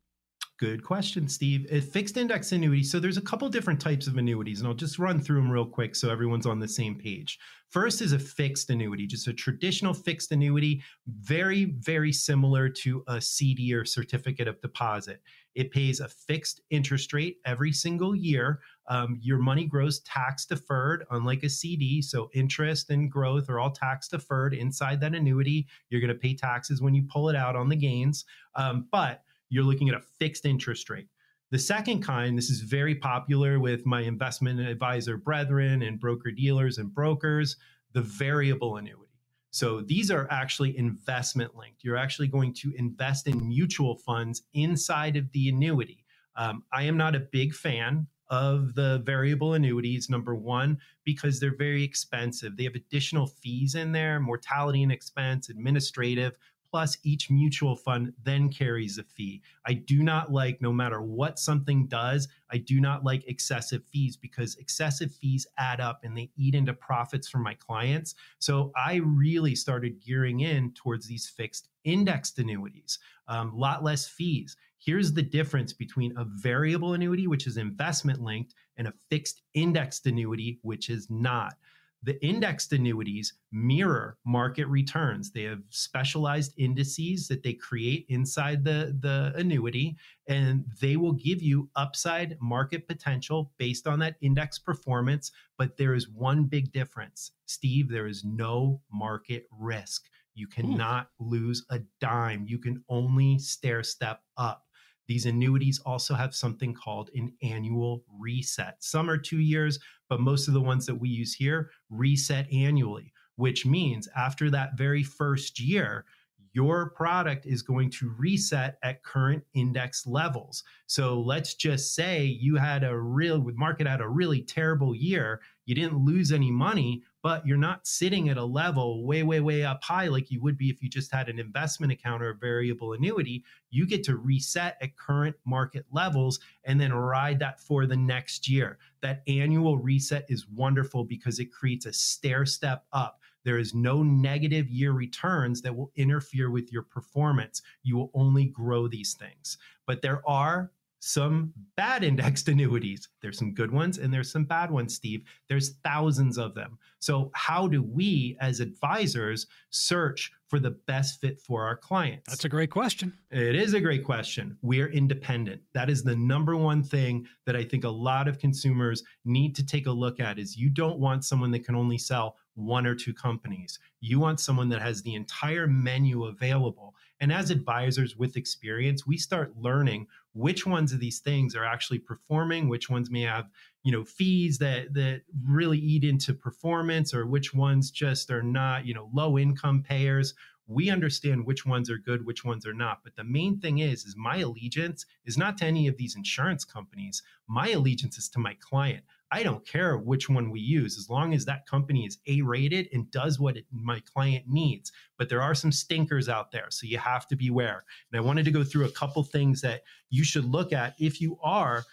Good 0.61 0.85
question, 0.85 1.27
Steve. 1.27 1.67
A 1.71 1.81
fixed 1.81 2.19
index 2.19 2.53
annuity. 2.53 2.83
So 2.83 3.01
there's 3.01 3.17
a 3.17 3.23
couple 3.23 3.49
different 3.49 3.81
types 3.81 4.07
of 4.07 4.19
annuities, 4.19 4.59
and 4.59 4.69
I'll 4.69 4.75
just 4.75 4.99
run 4.99 5.19
through 5.19 5.37
them 5.37 5.51
real 5.51 5.65
quick 5.65 5.97
so 5.97 6.11
everyone's 6.11 6.45
on 6.45 6.61
the 6.61 6.69
same 6.69 6.97
page. 6.97 7.39
First 7.71 8.03
is 8.03 8.13
a 8.13 8.19
fixed 8.19 8.69
annuity, 8.69 9.07
just 9.07 9.27
a 9.27 9.33
traditional 9.33 9.95
fixed 9.95 10.33
annuity, 10.33 10.83
very, 11.07 11.65
very 11.65 12.13
similar 12.13 12.69
to 12.69 13.03
a 13.09 13.23
CD 13.23 13.73
or 13.73 13.87
certificate 13.87 14.49
of 14.49 14.61
deposit. 14.61 15.23
It 15.55 15.71
pays 15.71 16.01
a 16.01 16.09
fixed 16.09 16.61
interest 16.69 17.15
rate 17.15 17.39
every 17.47 17.73
single 17.73 18.15
year. 18.15 18.61
Um, 18.87 19.19
your 19.23 19.39
money 19.39 19.65
grows 19.65 20.01
tax 20.01 20.45
deferred, 20.45 21.07
unlike 21.11 21.43
a 21.43 21.49
CD. 21.49 22.03
So 22.03 22.29
interest 22.35 22.91
and 22.91 23.11
growth 23.11 23.49
are 23.49 23.61
all 23.61 23.71
tax 23.71 24.09
deferred 24.09 24.53
inside 24.53 25.01
that 25.01 25.15
annuity. 25.15 25.69
You're 25.89 26.03
going 26.03 26.13
to 26.13 26.21
pay 26.21 26.35
taxes 26.35 26.83
when 26.83 26.93
you 26.93 27.05
pull 27.11 27.31
it 27.31 27.37
out 27.37 27.57
on 27.57 27.71
the 27.71 27.77
gains. 27.77 28.27
Um, 28.57 28.87
but 28.93 29.23
you're 29.51 29.65
looking 29.65 29.89
at 29.89 29.95
a 29.95 30.01
fixed 30.01 30.47
interest 30.47 30.89
rate. 30.89 31.09
The 31.51 31.59
second 31.59 32.03
kind, 32.03 32.39
this 32.39 32.49
is 32.49 32.61
very 32.61 32.95
popular 32.95 33.59
with 33.59 33.85
my 33.85 34.03
investment 34.03 34.61
advisor 34.61 35.17
brethren 35.17 35.83
and 35.83 35.99
broker 35.99 36.31
dealers 36.31 36.79
and 36.79 36.95
brokers, 36.95 37.57
the 37.93 38.03
variable 38.03 38.77
annuity. 38.77 39.11
So 39.51 39.81
these 39.81 40.13
are 40.13 40.29
actually 40.31 40.79
investment 40.79 41.57
linked. 41.57 41.83
You're 41.83 41.97
actually 41.97 42.29
going 42.29 42.55
to 42.55 42.73
invest 42.77 43.27
in 43.27 43.49
mutual 43.49 43.97
funds 43.97 44.43
inside 44.55 45.17
of 45.17 45.31
the 45.33 45.49
annuity. 45.49 46.05
Um, 46.37 46.63
I 46.73 46.85
am 46.85 46.97
not 46.97 47.17
a 47.17 47.21
big 47.21 47.53
fan 47.53 48.07
of 48.29 48.77
the 48.77 49.03
variable 49.05 49.55
annuities, 49.55 50.09
number 50.09 50.37
one, 50.37 50.79
because 51.05 51.41
they're 51.41 51.57
very 51.57 51.83
expensive. 51.83 52.57
They 52.57 52.63
have 52.63 52.77
additional 52.77 53.27
fees 53.27 53.75
in 53.75 53.91
there, 53.91 54.21
mortality 54.21 54.85
and 54.85 54.93
expense, 54.93 55.49
administrative 55.49 56.39
plus 56.71 56.97
each 57.03 57.31
mutual 57.31 57.77
fund 57.77 58.13
then 58.23 58.49
carries 58.49 58.99
a 58.99 59.03
fee. 59.03 59.43
I 59.67 59.75
do 59.75 60.03
not 60.03 60.33
like, 60.33 60.61
no 60.61 60.73
matter 60.73 61.03
what 61.03 61.39
something 61.39 61.87
does, 61.87 62.29
I 62.51 62.59
do 62.59 62.81
not 62.81 63.05
like 63.05 63.27
excessive 63.27 63.83
fees 63.93 64.17
because 64.17 64.57
excessive 64.57 65.13
fees 65.13 65.47
add 65.59 65.81
up 65.81 66.01
and 66.05 66.17
they 66.17 66.31
eat 66.37 66.55
into 66.55 66.73
profits 66.73 67.29
for 67.29 67.39
my 67.39 67.55
clients. 67.55 68.15
So 68.39 68.73
I 68.77 68.97
really 68.97 69.55
started 69.55 70.01
gearing 70.01 70.41
in 70.41 70.73
towards 70.73 71.07
these 71.07 71.29
fixed 71.29 71.69
indexed 71.85 72.39
annuities, 72.39 72.99
a 73.29 73.35
um, 73.35 73.57
lot 73.57 73.83
less 73.83 74.07
fees. 74.07 74.57
Here's 74.79 75.13
the 75.13 75.23
difference 75.23 75.73
between 75.73 76.17
a 76.17 76.25
variable 76.25 76.95
annuity, 76.95 77.27
which 77.27 77.47
is 77.47 77.59
investment 77.59 78.21
linked, 78.21 78.55
and 78.77 78.89
a 78.89 78.95
fixed 79.11 79.43
indexed 79.53 80.07
annuity, 80.07 80.59
which 80.63 80.89
is 80.89 81.09
not. 81.11 81.55
The 82.03 82.23
indexed 82.25 82.73
annuities 82.73 83.35
mirror 83.53 84.17
market 84.25 84.67
returns. 84.67 85.31
They 85.33 85.43
have 85.43 85.63
specialized 85.69 86.55
indices 86.57 87.29
that 87.29 87.43
they 87.43 87.53
create 87.53 88.07
inside 88.09 88.65
the, 88.65 88.97
the 89.01 89.33
annuity, 89.37 89.97
and 90.27 90.65
they 90.81 90.97
will 90.97 91.13
give 91.13 91.43
you 91.43 91.69
upside 91.77 92.39
market 92.41 92.89
potential 92.89 93.53
based 93.59 93.87
on 93.87 93.99
that 93.99 94.17
index 94.21 94.59
performance. 94.59 95.31
But 95.59 95.77
there 95.77 95.95
is 95.95 96.09
one 96.09 96.45
big 96.45 96.73
difference, 96.73 97.33
Steve 97.47 97.91
there 97.91 98.07
is 98.07 98.25
no 98.25 98.81
market 98.91 99.47
risk. 99.59 100.07
You 100.35 100.47
hmm. 100.47 100.63
cannot 100.63 101.09
Ooh. 101.21 101.29
lose 101.29 101.67
a 101.71 101.81
dime. 102.01 102.47
You 102.49 102.59
can 102.59 102.83
only 102.89 103.39
stair 103.39 103.83
step 103.83 104.23
up. 104.37 104.65
These 105.11 105.27
annuities 105.27 105.81
also 105.85 106.15
have 106.15 106.37
something 106.37 106.73
called 106.73 107.11
an 107.17 107.33
annual 107.43 108.05
reset. 108.17 108.77
Some 108.79 109.11
are 109.11 109.19
two 109.19 109.41
years, 109.41 109.81
but 110.09 110.21
most 110.21 110.47
of 110.47 110.55
the 110.55 110.61
ones 110.61 110.87
that 110.87 110.95
we 110.95 111.09
use 111.09 111.35
here 111.35 111.73
reset 111.91 112.47
annually, 112.53 113.13
which 113.35 113.67
means 113.67 114.09
after 114.17 114.51
that 114.51 114.79
very 114.79 115.03
first 115.03 115.59
year, 115.59 116.05
your 116.53 116.91
product 116.91 117.45
is 117.45 117.61
going 117.61 117.91
to 117.91 118.15
reset 118.19 118.79
at 118.85 119.03
current 119.03 119.43
index 119.53 120.07
levels. 120.07 120.63
So 120.87 121.21
let's 121.21 121.55
just 121.55 121.93
say 121.93 122.23
you 122.23 122.55
had 122.55 122.85
a 122.85 122.97
real 122.97 123.45
market 123.57 123.89
had 123.89 124.01
a 124.01 124.09
really 124.09 124.43
terrible 124.43 124.95
year, 124.95 125.41
you 125.67 125.75
didn't 125.75 126.05
lose 126.05 126.31
any 126.31 126.53
money, 126.53 127.03
but 127.23 127.47
you're 127.47 127.57
not 127.57 127.87
sitting 127.87 128.29
at 128.29 128.37
a 128.37 128.45
level 128.45 129.05
way 129.05 129.23
way 129.23 129.41
way 129.41 129.65
up 129.65 129.83
high 129.83 130.09
like 130.09 130.31
you 130.31 130.41
would 130.41 130.57
be 130.57 130.71
if 130.71 130.83
you 130.83 130.89
just 130.89 131.13
had 131.13 131.29
an 131.29 131.39
investment 131.39 131.93
account 131.93 132.23
or 132.23 132.31
a 132.31 132.35
variable 132.35 132.93
annuity. 132.93 133.45
You 133.71 133.87
get 133.87 134.05
to 134.05 134.17
reset 134.17 134.77
at 134.81 134.97
current 134.97 135.37
market 135.45 135.87
levels 135.93 136.41
and 136.65 136.81
then 136.81 136.93
ride 136.93 137.39
that 137.41 137.61
for 137.61 137.87
the 137.87 137.97
next 137.97 138.49
year. 138.49 138.79
That 139.03 139.23
annual 139.27 139.79
reset 139.79 140.27
is 140.29 140.49
wonderful 140.49 141.05
because 141.05 141.39
it 141.39 141.53
creates 141.53 141.87
a 141.87 141.93
stair 141.93 142.47
step 142.47 142.85
up 142.93 143.21
there 143.45 143.59
is 143.59 143.75
no 143.75 144.03
negative 144.03 144.69
year 144.69 144.93
returns 144.93 145.63
that 145.63 145.75
will 145.75 145.91
interfere 145.97 146.51
with 146.51 146.73
your 146.73 146.83
performance. 146.83 147.63
You 147.83 147.97
will 147.97 148.11
only 148.15 148.47
grow 148.47 148.87
these 148.87 149.15
things. 149.15 149.57
But 149.87 150.03
there 150.03 150.27
are 150.29 150.73
some 151.01 151.53
bad 151.77 152.05
indexed 152.05 152.49
annuities. 152.49 153.09
There's 153.21 153.39
some 153.39 153.53
good 153.53 153.73
ones 153.73 153.99
and 153.99 154.13
there's 154.13 154.31
some 154.31 154.45
bad 154.45 154.71
ones, 154.71 154.95
Steve. 154.95 155.25
There's 155.49 155.77
thousands 155.83 156.39
of 156.39 156.55
them. 156.55 156.79
So, 157.01 157.31
how 157.35 157.67
do 157.67 157.83
we 157.83 158.37
as 158.41 158.61
advisors 158.61 159.47
search 159.71 160.31
for 160.49 160.59
the 160.59 160.73
best 160.73 161.21
fit 161.21 161.41
for 161.41 161.65
our 161.65 161.77
clients? 161.77 162.29
That's 162.29 162.45
a 162.45 162.49
great 162.49 162.71
question. 162.71 163.13
It 163.31 163.55
is 163.55 163.73
a 163.75 163.81
great 163.81 164.05
question. 164.05 164.59
We 164.63 164.83
are 164.83 164.89
independent. 164.89 165.63
That 165.73 165.89
is 165.89 166.03
the 166.03 166.17
number 166.17 166.57
one 166.57 166.83
thing 166.83 167.27
that 167.47 167.57
I 167.57 167.65
think 167.65 167.85
a 167.85 167.89
lot 167.89 168.29
of 168.29 168.39
consumers 168.39 169.03
need 169.25 169.55
to 169.57 169.65
take 169.65 169.87
a 169.87 169.93
look 169.93 170.21
at 170.21 170.39
is 170.39 170.57
you 170.57 170.69
don't 170.69 170.99
want 170.99 171.25
someone 171.25 171.51
that 171.53 171.65
can 171.65 171.75
only 171.75 171.99
sell 171.99 172.37
one 172.55 172.87
or 172.87 172.95
two 172.95 173.15
companies. 173.15 173.79
You 174.01 174.19
want 174.19 174.41
someone 174.41 174.69
that 174.71 174.83
has 174.83 175.03
the 175.03 175.15
entire 175.15 175.67
menu 175.67 176.25
available. 176.25 176.95
And 177.21 177.33
as 177.33 177.51
advisors 177.51 178.17
with 178.17 178.37
experience, 178.37 179.07
we 179.07 179.17
start 179.17 179.57
learning 179.57 180.07
which 180.33 180.67
ones 180.67 180.93
of 180.93 181.01
these 181.01 181.19
things 181.19 181.57
are 181.57 181.65
actually 181.65 181.99
performing, 181.99 182.69
which 182.69 182.89
ones 182.89 183.11
may 183.11 183.23
have, 183.23 183.49
you 183.83 183.93
know, 183.93 184.05
fees 184.05 184.59
that 184.59 184.95
that 184.95 185.23
really 185.45 185.79
eat 185.79 186.05
into 186.05 186.35
performance 186.35 187.13
or 187.13 187.27
which 187.27 187.53
ones 187.53 187.91
just 187.91 188.31
are 188.31 188.43
not, 188.43 188.87
you 188.87 188.95
know, 188.95 189.11
low 189.13 189.39
income 189.39 189.83
payers. 189.83 190.35
We 190.67 190.89
understand 190.89 191.47
which 191.47 191.67
ones 191.67 191.91
are 191.91 191.99
good, 191.99 192.25
which 192.25 192.45
ones 192.45 192.65
are 192.65 192.75
not. 192.75 193.03
But 193.03 193.17
the 193.17 193.25
main 193.25 193.59
thing 193.59 193.79
is 193.79 194.05
is 194.05 194.15
my 194.17 194.37
allegiance 194.37 195.05
is 195.25 195.37
not 195.37 195.59
to 195.59 195.65
any 195.65 195.89
of 195.89 195.97
these 195.97 196.15
insurance 196.15 196.65
companies. 196.65 197.23
My 197.49 197.71
allegiance 197.71 198.17
is 198.19 198.29
to 198.31 198.39
my 198.39 198.57
client. 198.61 199.05
I 199.33 199.43
don't 199.43 199.67
care 199.67 199.97
which 199.97 200.29
one 200.29 200.51
we 200.51 200.61
use 200.61 200.99
as 200.99 201.09
long 201.09 201.35
as 201.35 201.45
that 201.45 201.67
company 201.67 202.05
is 202.05 202.19
A 202.27 202.43
rated 202.43 202.89
and 202.93 203.11
does 203.11 203.39
what 203.39 203.57
it, 203.57 203.65
my 203.71 204.01
client 204.01 204.45
needs. 204.49 204.91
But 205.19 205.29
there 205.29 205.43
are 205.43 205.55
some 205.55 205.71
stinkers 205.73 206.29
out 206.29 206.51
there. 206.51 206.67
So 206.71 206.87
you 206.87 206.99
have 206.99 207.27
to 207.29 207.37
beware. 207.37 207.85
And 208.13 208.21
I 208.21 208.25
wanted 208.25 208.45
to 208.47 208.51
go 208.51 208.65
through 208.65 208.87
a 208.87 208.93
couple 208.93 209.23
things 209.23 209.61
that 209.61 209.83
you 210.11 210.25
should 210.25 210.45
look 210.45 210.73
at 210.73 210.95
if 210.99 211.21
you 211.21 211.39
are 211.43 211.85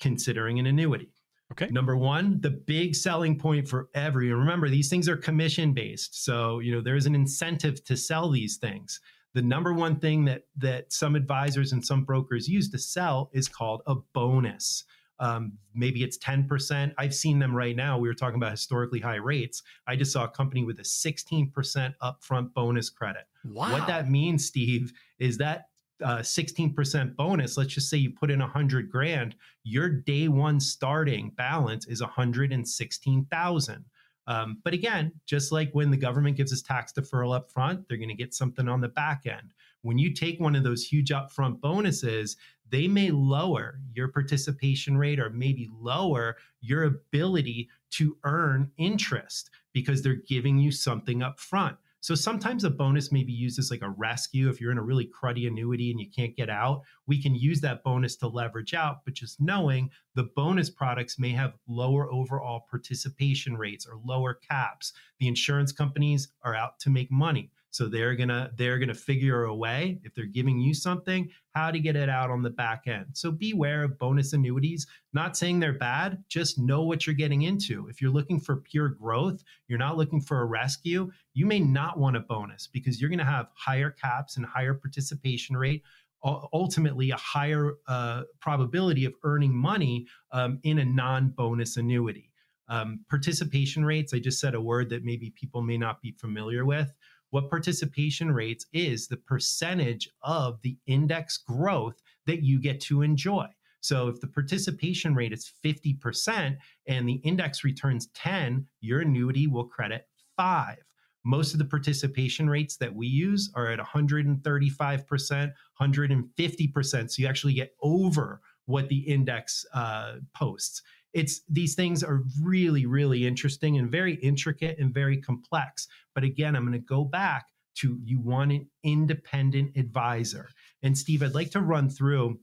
considering 0.00 0.58
an 0.58 0.66
annuity. 0.66 1.12
Okay. 1.52 1.68
Number 1.68 1.96
one, 1.96 2.40
the 2.40 2.50
big 2.50 2.94
selling 2.94 3.38
point 3.38 3.68
for 3.68 3.90
every, 3.94 4.30
and 4.30 4.38
remember, 4.38 4.70
these 4.70 4.88
things 4.88 5.08
are 5.08 5.18
commission 5.18 5.74
based. 5.74 6.24
So, 6.24 6.60
you 6.60 6.74
know, 6.74 6.80
there's 6.80 7.04
an 7.04 7.14
incentive 7.14 7.84
to 7.84 7.96
sell 7.96 8.30
these 8.30 8.56
things. 8.56 9.00
The 9.34 9.42
number 9.42 9.72
one 9.72 9.96
thing 9.96 10.24
that 10.26 10.44
that 10.58 10.92
some 10.92 11.14
advisors 11.14 11.72
and 11.72 11.84
some 11.84 12.04
brokers 12.04 12.48
use 12.48 12.70
to 12.70 12.78
sell 12.78 13.30
is 13.32 13.48
called 13.48 13.82
a 13.86 13.96
bonus. 14.14 14.84
Um, 15.22 15.52
maybe 15.72 16.02
it's 16.02 16.18
10%. 16.18 16.92
I've 16.98 17.14
seen 17.14 17.38
them 17.38 17.54
right 17.54 17.76
now. 17.76 17.96
We 17.96 18.08
were 18.08 18.14
talking 18.14 18.36
about 18.36 18.50
historically 18.50 18.98
high 18.98 19.16
rates. 19.16 19.62
I 19.86 19.94
just 19.94 20.12
saw 20.12 20.24
a 20.24 20.28
company 20.28 20.64
with 20.64 20.80
a 20.80 20.82
16% 20.82 21.94
upfront 22.02 22.52
bonus 22.54 22.90
credit. 22.90 23.22
Wow. 23.44 23.72
What 23.72 23.86
that 23.86 24.10
means, 24.10 24.44
Steve, 24.44 24.92
is 25.20 25.38
that 25.38 25.68
uh, 26.02 26.18
16% 26.18 27.14
bonus. 27.14 27.56
Let's 27.56 27.72
just 27.72 27.88
say 27.88 27.98
you 27.98 28.10
put 28.10 28.32
in 28.32 28.40
100 28.40 28.90
grand, 28.90 29.36
your 29.62 29.88
day 29.88 30.26
one 30.26 30.58
starting 30.58 31.30
balance 31.36 31.86
is 31.86 32.00
116,000. 32.00 33.84
Um, 34.26 34.58
but 34.64 34.74
again, 34.74 35.12
just 35.24 35.52
like 35.52 35.70
when 35.72 35.92
the 35.92 35.96
government 35.96 36.36
gives 36.36 36.52
us 36.52 36.62
tax 36.62 36.92
deferral 36.92 37.34
up 37.34 37.52
front, 37.52 37.86
they're 37.88 37.96
going 37.96 38.08
to 38.08 38.14
get 38.14 38.34
something 38.34 38.68
on 38.68 38.80
the 38.80 38.88
back 38.88 39.22
end. 39.26 39.54
When 39.82 39.98
you 39.98 40.14
take 40.14 40.40
one 40.40 40.56
of 40.56 40.64
those 40.64 40.84
huge 40.84 41.10
upfront 41.10 41.60
bonuses, 41.60 42.36
they 42.70 42.88
may 42.88 43.10
lower 43.10 43.80
your 43.92 44.08
participation 44.08 44.96
rate 44.96 45.20
or 45.20 45.30
maybe 45.30 45.68
lower 45.78 46.36
your 46.60 46.84
ability 46.84 47.68
to 47.90 48.16
earn 48.24 48.70
interest 48.78 49.50
because 49.72 50.02
they're 50.02 50.22
giving 50.26 50.58
you 50.58 50.72
something 50.72 51.22
up 51.22 51.38
front. 51.38 51.76
So 52.00 52.16
sometimes 52.16 52.64
a 52.64 52.70
bonus 52.70 53.12
may 53.12 53.22
be 53.22 53.32
used 53.32 53.60
as 53.60 53.70
like 53.70 53.82
a 53.82 53.90
rescue. 53.90 54.48
If 54.48 54.60
you're 54.60 54.72
in 54.72 54.78
a 54.78 54.82
really 54.82 55.08
cruddy 55.08 55.46
annuity 55.46 55.92
and 55.92 56.00
you 56.00 56.10
can't 56.10 56.34
get 56.34 56.50
out, 56.50 56.82
we 57.06 57.22
can 57.22 57.34
use 57.34 57.60
that 57.60 57.84
bonus 57.84 58.16
to 58.16 58.26
leverage 58.26 58.74
out. 58.74 59.04
But 59.04 59.14
just 59.14 59.40
knowing 59.40 59.88
the 60.16 60.28
bonus 60.34 60.68
products 60.68 61.20
may 61.20 61.30
have 61.30 61.54
lower 61.68 62.10
overall 62.10 62.66
participation 62.68 63.56
rates 63.56 63.86
or 63.86 64.00
lower 64.04 64.34
caps. 64.34 64.92
The 65.20 65.28
insurance 65.28 65.70
companies 65.70 66.28
are 66.42 66.56
out 66.56 66.80
to 66.80 66.90
make 66.90 67.12
money. 67.12 67.52
So 67.72 67.88
they're 67.88 68.14
gonna 68.14 68.50
they're 68.56 68.78
gonna 68.78 68.92
figure 68.92 69.44
a 69.44 69.54
way 69.54 69.98
if 70.04 70.14
they're 70.14 70.26
giving 70.26 70.60
you 70.60 70.74
something 70.74 71.30
how 71.54 71.70
to 71.70 71.78
get 71.78 71.96
it 71.96 72.10
out 72.10 72.30
on 72.30 72.42
the 72.42 72.50
back 72.50 72.82
end. 72.86 73.06
So 73.14 73.30
beware 73.30 73.82
of 73.82 73.98
bonus 73.98 74.34
annuities. 74.34 74.86
Not 75.14 75.38
saying 75.38 75.58
they're 75.58 75.78
bad, 75.78 76.22
just 76.28 76.58
know 76.58 76.82
what 76.82 77.06
you're 77.06 77.14
getting 77.14 77.42
into. 77.42 77.88
If 77.88 78.02
you're 78.02 78.10
looking 78.10 78.40
for 78.40 78.56
pure 78.56 78.90
growth, 78.90 79.42
you're 79.68 79.78
not 79.78 79.96
looking 79.96 80.20
for 80.20 80.42
a 80.42 80.44
rescue. 80.44 81.10
You 81.32 81.46
may 81.46 81.60
not 81.60 81.98
want 81.98 82.16
a 82.16 82.20
bonus 82.20 82.66
because 82.66 83.00
you're 83.00 83.10
gonna 83.10 83.24
have 83.24 83.48
higher 83.54 83.90
caps 83.90 84.36
and 84.36 84.44
higher 84.44 84.74
participation 84.74 85.56
rate 85.56 85.82
ultimately 86.24 87.10
a 87.10 87.16
higher 87.16 87.72
uh, 87.88 88.22
probability 88.38 89.04
of 89.06 89.14
earning 89.24 89.52
money 89.52 90.06
um, 90.30 90.60
in 90.62 90.78
a 90.78 90.84
non-bonus 90.84 91.76
annuity. 91.78 92.30
Um, 92.68 93.00
participation 93.10 93.84
rates, 93.84 94.14
I 94.14 94.20
just 94.20 94.38
said 94.38 94.54
a 94.54 94.60
word 94.60 94.88
that 94.90 95.04
maybe 95.04 95.30
people 95.30 95.62
may 95.62 95.76
not 95.76 96.00
be 96.00 96.12
familiar 96.12 96.64
with 96.64 96.92
what 97.32 97.48
participation 97.48 98.30
rates 98.30 98.66
is 98.74 99.08
the 99.08 99.16
percentage 99.16 100.06
of 100.22 100.60
the 100.60 100.76
index 100.86 101.38
growth 101.38 102.00
that 102.26 102.42
you 102.42 102.60
get 102.60 102.78
to 102.82 103.00
enjoy. 103.00 103.46
So 103.80 104.08
if 104.08 104.20
the 104.20 104.26
participation 104.26 105.14
rate 105.14 105.32
is 105.32 105.50
50% 105.64 106.56
and 106.86 107.08
the 107.08 107.20
index 107.24 107.64
returns 107.64 108.08
10, 108.14 108.66
your 108.82 109.00
annuity 109.00 109.46
will 109.46 109.64
credit 109.64 110.06
5. 110.36 110.76
Most 111.24 111.54
of 111.54 111.58
the 111.58 111.64
participation 111.64 112.50
rates 112.50 112.76
that 112.76 112.94
we 112.94 113.06
use 113.06 113.50
are 113.54 113.68
at 113.68 113.78
135%, 113.78 115.52
150%. 115.80 117.10
So 117.10 117.22
you 117.22 117.26
actually 117.26 117.54
get 117.54 117.74
over 117.80 118.42
what 118.66 118.88
the 118.88 118.98
index 118.98 119.64
uh, 119.72 120.16
posts 120.36 120.82
it's 121.12 121.42
these 121.48 121.74
things 121.74 122.02
are 122.02 122.22
really 122.42 122.86
really 122.86 123.26
interesting 123.26 123.78
and 123.78 123.90
very 123.90 124.14
intricate 124.16 124.78
and 124.78 124.94
very 124.94 125.20
complex. 125.20 125.88
But 126.14 126.24
again 126.24 126.56
i'm 126.56 126.66
going 126.66 126.72
to 126.72 126.78
go 126.78 127.04
back 127.04 127.46
to 127.74 127.98
you 128.04 128.20
want 128.20 128.52
an 128.52 128.68
independent 128.82 129.76
advisor. 129.76 130.48
And 130.82 130.96
steve 130.96 131.22
i'd 131.22 131.34
like 131.34 131.50
to 131.52 131.60
run 131.60 131.88
through 131.88 132.40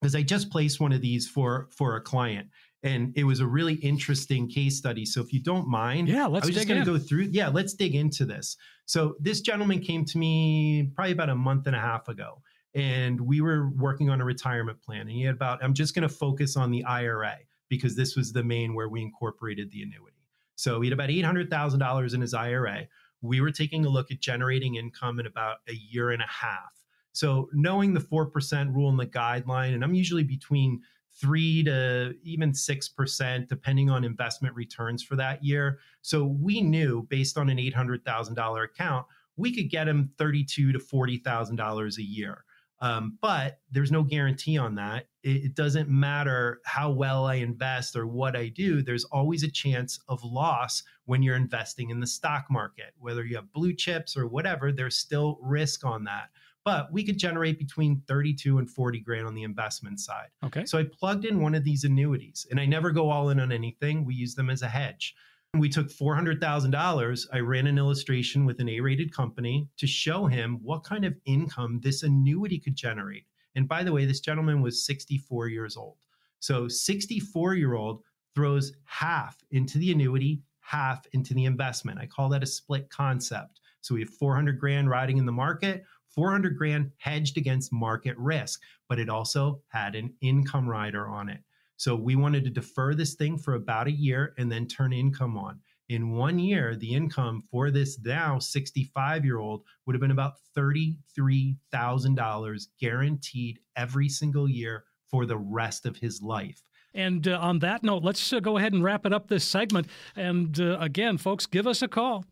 because 0.00 0.14
i 0.14 0.22
just 0.22 0.50
placed 0.50 0.80
one 0.80 0.92
of 0.92 1.00
these 1.00 1.28
for 1.28 1.68
for 1.76 1.96
a 1.96 2.00
client. 2.00 2.48
And 2.84 3.12
it 3.16 3.24
was 3.24 3.40
a 3.40 3.46
really 3.46 3.74
interesting 3.74 4.48
case 4.48 4.78
study. 4.78 5.04
So 5.04 5.20
if 5.20 5.32
you 5.32 5.42
don't 5.42 5.68
mind 5.68 6.08
yeah 6.08 6.26
let's 6.26 6.44
i 6.44 6.48
was 6.48 6.56
just 6.56 6.68
going 6.68 6.84
to 6.84 6.86
go 6.86 6.98
through 6.98 7.28
yeah 7.32 7.48
let's 7.48 7.74
dig 7.74 7.94
into 7.94 8.24
this. 8.24 8.56
So 8.86 9.16
this 9.20 9.40
gentleman 9.40 9.80
came 9.80 10.04
to 10.06 10.18
me 10.18 10.90
probably 10.94 11.12
about 11.12 11.28
a 11.28 11.34
month 11.34 11.66
and 11.66 11.76
a 11.76 11.80
half 11.80 12.08
ago. 12.08 12.42
And 12.74 13.20
we 13.20 13.40
were 13.40 13.70
working 13.70 14.10
on 14.10 14.20
a 14.20 14.24
retirement 14.24 14.80
plan. 14.82 15.02
And 15.02 15.10
he 15.10 15.22
had 15.22 15.34
about 15.34 15.62
i'm 15.62 15.74
just 15.74 15.94
going 15.94 16.08
to 16.08 16.14
focus 16.14 16.56
on 16.56 16.70
the 16.70 16.84
ira 16.84 17.38
because 17.68 17.96
this 17.96 18.16
was 18.16 18.32
the 18.32 18.44
main 18.44 18.74
where 18.74 18.88
we 18.88 19.02
incorporated 19.02 19.70
the 19.70 19.82
annuity. 19.82 20.16
So 20.56 20.80
he 20.80 20.88
had 20.88 20.92
about 20.92 21.10
$800,000 21.10 22.14
in 22.14 22.20
his 22.20 22.34
IRA. 22.34 22.86
We 23.20 23.40
were 23.40 23.50
taking 23.50 23.84
a 23.84 23.88
look 23.88 24.10
at 24.10 24.20
generating 24.20 24.76
income 24.76 25.20
in 25.20 25.26
about 25.26 25.58
a 25.68 25.74
year 25.74 26.10
and 26.10 26.22
a 26.22 26.26
half. 26.26 26.84
So 27.12 27.48
knowing 27.52 27.94
the 27.94 28.00
4% 28.00 28.74
rule 28.74 28.90
and 28.90 28.98
the 28.98 29.06
guideline, 29.06 29.74
and 29.74 29.82
I'm 29.82 29.94
usually 29.94 30.24
between 30.24 30.80
three 31.20 31.64
to 31.64 32.14
even 32.22 32.52
6%, 32.52 33.48
depending 33.48 33.90
on 33.90 34.04
investment 34.04 34.54
returns 34.54 35.02
for 35.02 35.16
that 35.16 35.42
year. 35.42 35.78
So 36.02 36.24
we 36.24 36.60
knew 36.60 37.06
based 37.08 37.36
on 37.36 37.48
an 37.48 37.58
$800,000 37.58 38.64
account, 38.64 39.06
we 39.36 39.54
could 39.54 39.70
get 39.70 39.88
him 39.88 40.10
32 40.18 40.72
to 40.72 40.78
$40,000 40.78 41.98
a 41.98 42.02
year. 42.02 42.44
Um, 42.80 43.18
but 43.20 43.58
there's 43.70 43.90
no 43.90 44.02
guarantee 44.02 44.56
on 44.56 44.76
that. 44.76 45.06
It, 45.24 45.44
it, 45.44 45.54
doesn't 45.54 45.88
matter 45.88 46.60
how 46.64 46.90
well 46.90 47.26
I 47.26 47.34
invest 47.34 47.96
or 47.96 48.06
what 48.06 48.36
I 48.36 48.48
do, 48.48 48.82
there's 48.82 49.04
always 49.06 49.42
a 49.42 49.50
chance 49.50 49.98
of 50.08 50.22
loss 50.22 50.84
when 51.04 51.22
you're 51.22 51.34
investing 51.34 51.90
in 51.90 51.98
the 51.98 52.06
stock 52.06 52.46
market. 52.50 52.94
Whether 52.98 53.24
you 53.24 53.34
have 53.34 53.52
blue 53.52 53.74
chips 53.74 54.16
or 54.16 54.28
whatever, 54.28 54.70
there's 54.70 54.96
still 54.96 55.38
risk 55.42 55.84
on 55.84 56.04
that. 56.04 56.28
But 56.64 56.92
we 56.92 57.02
could 57.02 57.18
generate 57.18 57.58
between 57.58 58.02
32 58.06 58.58
and 58.58 58.70
40 58.70 59.00
grand 59.00 59.26
on 59.26 59.34
the 59.34 59.42
investment 59.42 59.98
side. 59.98 60.28
Okay. 60.44 60.64
So 60.64 60.78
I 60.78 60.84
plugged 60.84 61.24
in 61.24 61.40
one 61.40 61.54
of 61.54 61.64
these 61.64 61.84
annuities 61.84 62.46
and 62.50 62.60
I 62.60 62.66
never 62.66 62.90
go 62.90 63.10
all 63.10 63.30
in 63.30 63.40
on 63.40 63.50
anything. 63.50 64.04
We 64.04 64.14
use 64.14 64.34
them 64.34 64.50
as 64.50 64.62
a 64.62 64.68
hedge 64.68 65.16
we 65.54 65.68
took 65.68 65.88
$400,000. 65.88 67.26
I 67.32 67.38
ran 67.38 67.66
an 67.66 67.78
illustration 67.78 68.44
with 68.44 68.60
an 68.60 68.68
A 68.68 68.80
rated 68.80 69.14
company 69.14 69.68
to 69.78 69.86
show 69.86 70.26
him 70.26 70.58
what 70.62 70.84
kind 70.84 71.04
of 71.04 71.16
income 71.24 71.80
this 71.82 72.02
annuity 72.02 72.58
could 72.58 72.76
generate. 72.76 73.24
And 73.54 73.66
by 73.66 73.82
the 73.82 73.92
way, 73.92 74.04
this 74.04 74.20
gentleman 74.20 74.60
was 74.60 74.84
64 74.84 75.48
years 75.48 75.76
old. 75.76 75.96
So, 76.40 76.68
64 76.68 77.54
year 77.54 77.74
old 77.74 78.02
throws 78.34 78.72
half 78.84 79.38
into 79.50 79.78
the 79.78 79.90
annuity, 79.90 80.42
half 80.60 81.04
into 81.12 81.34
the 81.34 81.46
investment. 81.46 81.98
I 81.98 82.06
call 82.06 82.28
that 82.28 82.42
a 82.42 82.46
split 82.46 82.90
concept. 82.90 83.60
So, 83.80 83.94
we 83.94 84.02
have 84.02 84.10
400 84.10 84.60
grand 84.60 84.90
riding 84.90 85.16
in 85.16 85.26
the 85.26 85.32
market, 85.32 85.82
400 86.10 86.56
grand 86.56 86.92
hedged 86.98 87.38
against 87.38 87.72
market 87.72 88.16
risk, 88.18 88.60
but 88.88 88.98
it 88.98 89.08
also 89.08 89.62
had 89.68 89.96
an 89.96 90.14
income 90.20 90.68
rider 90.68 91.08
on 91.08 91.28
it. 91.28 91.40
So 91.78 91.94
we 91.94 92.16
wanted 92.16 92.44
to 92.44 92.50
defer 92.50 92.94
this 92.94 93.14
thing 93.14 93.38
for 93.38 93.54
about 93.54 93.86
a 93.86 93.92
year 93.92 94.34
and 94.36 94.52
then 94.52 94.66
turn 94.66 94.92
income 94.92 95.38
on. 95.38 95.60
In 95.88 96.10
one 96.10 96.40
year, 96.40 96.76
the 96.76 96.92
income 96.92 97.44
for 97.50 97.70
this 97.70 97.98
now 98.00 98.38
65 98.38 99.24
year 99.24 99.38
old 99.38 99.62
would 99.86 99.94
have 99.94 100.00
been 100.00 100.10
about 100.10 100.34
$33,000 100.56 102.66
guaranteed 102.80 103.60
every 103.76 104.08
single 104.08 104.48
year 104.48 104.86
for 105.08 105.24
the 105.24 105.38
rest 105.38 105.86
of 105.86 105.96
his 105.96 106.20
life. 106.20 106.64
And 106.94 107.28
uh, 107.28 107.38
on 107.38 107.60
that 107.60 107.84
note, 107.84 108.02
let's 108.02 108.32
uh, 108.32 108.40
go 108.40 108.56
ahead 108.58 108.72
and 108.72 108.82
wrap 108.82 109.06
it 109.06 109.12
up 109.12 109.28
this 109.28 109.44
segment. 109.44 109.86
And 110.16 110.60
uh, 110.60 110.78
again, 110.80 111.16
folks, 111.16 111.46
give 111.46 111.64
us 111.66 111.80
a 111.80 111.88
call. 111.88 112.24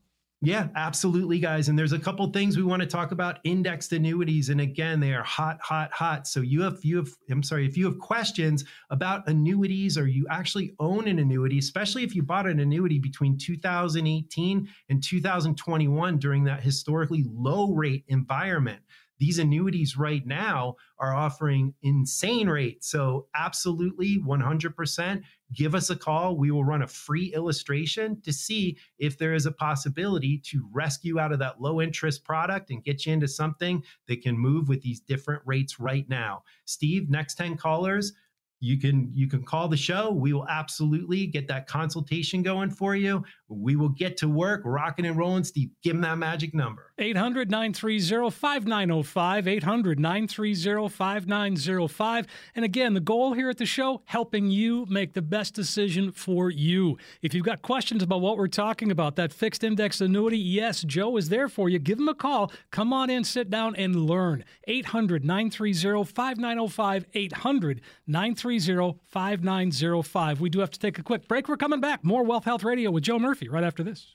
Yeah, 0.42 0.68
absolutely, 0.77 1.38
guys. 1.38 1.68
And 1.68 1.79
there's 1.79 1.94
a 1.94 1.99
couple 1.99 2.31
things 2.31 2.59
we 2.59 2.62
want 2.62 2.83
to 2.83 2.87
talk 2.87 3.11
about 3.11 3.38
indexed 3.44 3.92
annuities. 3.92 4.51
And 4.51 4.61
again, 4.61 5.01
they 5.01 5.14
are 5.14 5.22
hot, 5.22 5.59
hot, 5.62 5.90
hot. 5.92 6.29
So 6.29 6.40
you 6.40 6.61
have 6.62 6.79
you 6.83 6.99
have 6.99 7.09
I'm 7.31 7.42
sorry, 7.42 7.66
if 7.66 7.77
you 7.77 7.87
have 7.87 7.99
questions 7.99 8.62
about 8.90 9.27
annuities 9.29 9.96
or 9.96 10.07
you 10.07 10.27
actually 10.31 10.75
own 10.79 11.09
an 11.09 11.18
annuity, 11.18 11.59
especially 11.59 12.05
if 12.05 12.14
you 12.14 12.22
bought 12.22 12.46
an 12.46 12.61
annuity 12.61 12.99
between 12.99 13.38
2018 13.38 14.68
and 14.90 15.03
2021 15.03 16.18
during 16.18 16.44
that 16.44 16.62
historically 16.62 17.25
low 17.27 17.72
rate 17.72 18.05
environment 18.09 18.81
these 19.18 19.38
annuities 19.38 19.96
right 19.96 20.27
now 20.27 20.77
are 20.99 21.14
offering 21.14 21.75
insane 21.83 22.49
rates. 22.49 22.90
So, 22.90 23.29
absolutely 23.35 24.18
100%, 24.18 25.22
give 25.52 25.74
us 25.74 25.90
a 25.90 25.96
call. 25.96 26.37
We 26.37 26.50
will 26.50 26.64
run 26.64 26.82
a 26.82 26.87
free 26.87 27.32
illustration 27.35 28.20
to 28.22 28.32
see 28.32 28.78
if 28.98 29.18
there 29.18 29.35
is 29.35 29.46
a 29.46 29.52
possibility 29.52 30.38
to 30.46 30.68
rescue 30.72 31.18
out 31.20 31.32
of 31.32 31.38
that 31.38 31.61
low 31.61 31.80
interest 31.80 32.24
product 32.24 32.70
and 32.70 32.85
get 32.85 33.06
you 33.06 33.12
into 33.12 33.28
something 33.28 33.82
that 34.09 34.22
can 34.22 34.37
move 34.37 34.68
with 34.68 34.82
these 34.82 35.00
different 35.00 35.42
rates 35.44 35.78
right 35.78 36.09
now. 36.09 36.42
Steve, 36.64 37.09
next 37.11 37.35
10 37.37 37.56
callers, 37.56 38.12
you 38.61 38.78
can 38.78 39.11
you 39.12 39.28
can 39.28 39.44
call 39.44 39.68
the 39.68 39.76
show 39.76 40.11
we 40.11 40.32
will 40.32 40.48
absolutely 40.48 41.26
get 41.26 41.46
that 41.46 41.66
consultation 41.66 42.42
going 42.42 42.70
for 42.70 42.96
you 42.96 43.22
we 43.48 43.76
will 43.76 43.88
get 43.88 44.16
to 44.16 44.28
work 44.28 44.62
rocking 44.64 45.06
and 45.06 45.16
rolling 45.16 45.44
steve 45.44 45.70
give 45.82 45.94
them 45.94 46.02
that 46.02 46.18
magic 46.18 46.54
number 46.54 46.87
800 46.98 47.50
930 47.50 48.30
5905. 48.30 49.48
800 49.48 50.00
930 50.00 50.88
5905. 50.88 52.26
And 52.54 52.64
again, 52.64 52.94
the 52.94 53.00
goal 53.00 53.35
here 53.35 53.50
at 53.50 53.59
the 53.59 53.66
show, 53.66 54.00
helping 54.06 54.50
you 54.50 54.87
make 54.88 55.12
the 55.12 55.20
best 55.20 55.52
decision 55.52 56.11
for 56.11 56.50
you. 56.50 56.96
If 57.20 57.35
you've 57.35 57.44
got 57.44 57.61
questions 57.61 58.02
about 58.02 58.22
what 58.22 58.38
we're 58.38 58.48
talking 58.48 58.90
about, 58.90 59.16
that 59.16 59.32
fixed 59.32 59.62
index 59.62 60.00
annuity, 60.00 60.38
yes, 60.38 60.82
Joe 60.85 61.18
is 61.18 61.28
there 61.28 61.50
for 61.50 61.68
you. 61.68 61.78
Give 61.78 61.98
him 61.98 62.09
a 62.09 62.14
call. 62.14 62.50
Come 62.70 62.94
on 62.94 63.11
in, 63.11 63.24
sit 63.24 63.50
down, 63.50 63.76
and 63.76 64.06
learn. 64.06 64.44
800 64.66 65.22
930 65.22 66.04
5905. 66.04 67.06
800 67.12 67.80
930 68.06 68.98
5905. 69.04 70.40
We 70.40 70.48
do 70.48 70.61
have 70.61 70.70
to 70.70 70.78
take 70.78 70.98
a 70.98 71.02
quick 71.02 71.28
break. 71.28 71.46
We're 71.46 71.59
coming 71.59 71.80
back. 71.80 72.02
More 72.02 72.24
Wealth 72.24 72.44
Health 72.44 72.64
Radio 72.64 72.90
with 72.90 73.04
Joe 73.04 73.18
Murphy 73.37 73.49
right 73.51 73.64
after 73.64 73.83
this. 73.83 74.14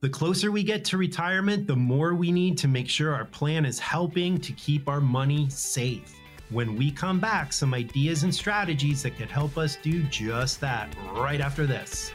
The 0.00 0.08
closer 0.08 0.50
we 0.50 0.64
get 0.64 0.84
to 0.86 0.96
retirement, 0.96 1.68
the 1.68 1.76
more 1.76 2.12
we 2.16 2.32
need 2.32 2.58
to 2.58 2.66
make 2.66 2.88
sure 2.88 3.14
our 3.14 3.24
plan 3.24 3.64
is 3.64 3.78
helping 3.78 4.38
to 4.38 4.52
keep 4.54 4.88
our 4.88 5.00
money 5.00 5.48
safe. 5.48 6.12
When 6.48 6.74
we 6.74 6.90
come 6.90 7.20
back, 7.20 7.52
some 7.52 7.72
ideas 7.72 8.24
and 8.24 8.34
strategies 8.34 9.04
that 9.04 9.16
could 9.16 9.30
help 9.30 9.56
us 9.56 9.78
do 9.80 10.02
just 10.04 10.60
that 10.60 10.92
right 11.12 11.40
after 11.40 11.68
this. 11.68 12.10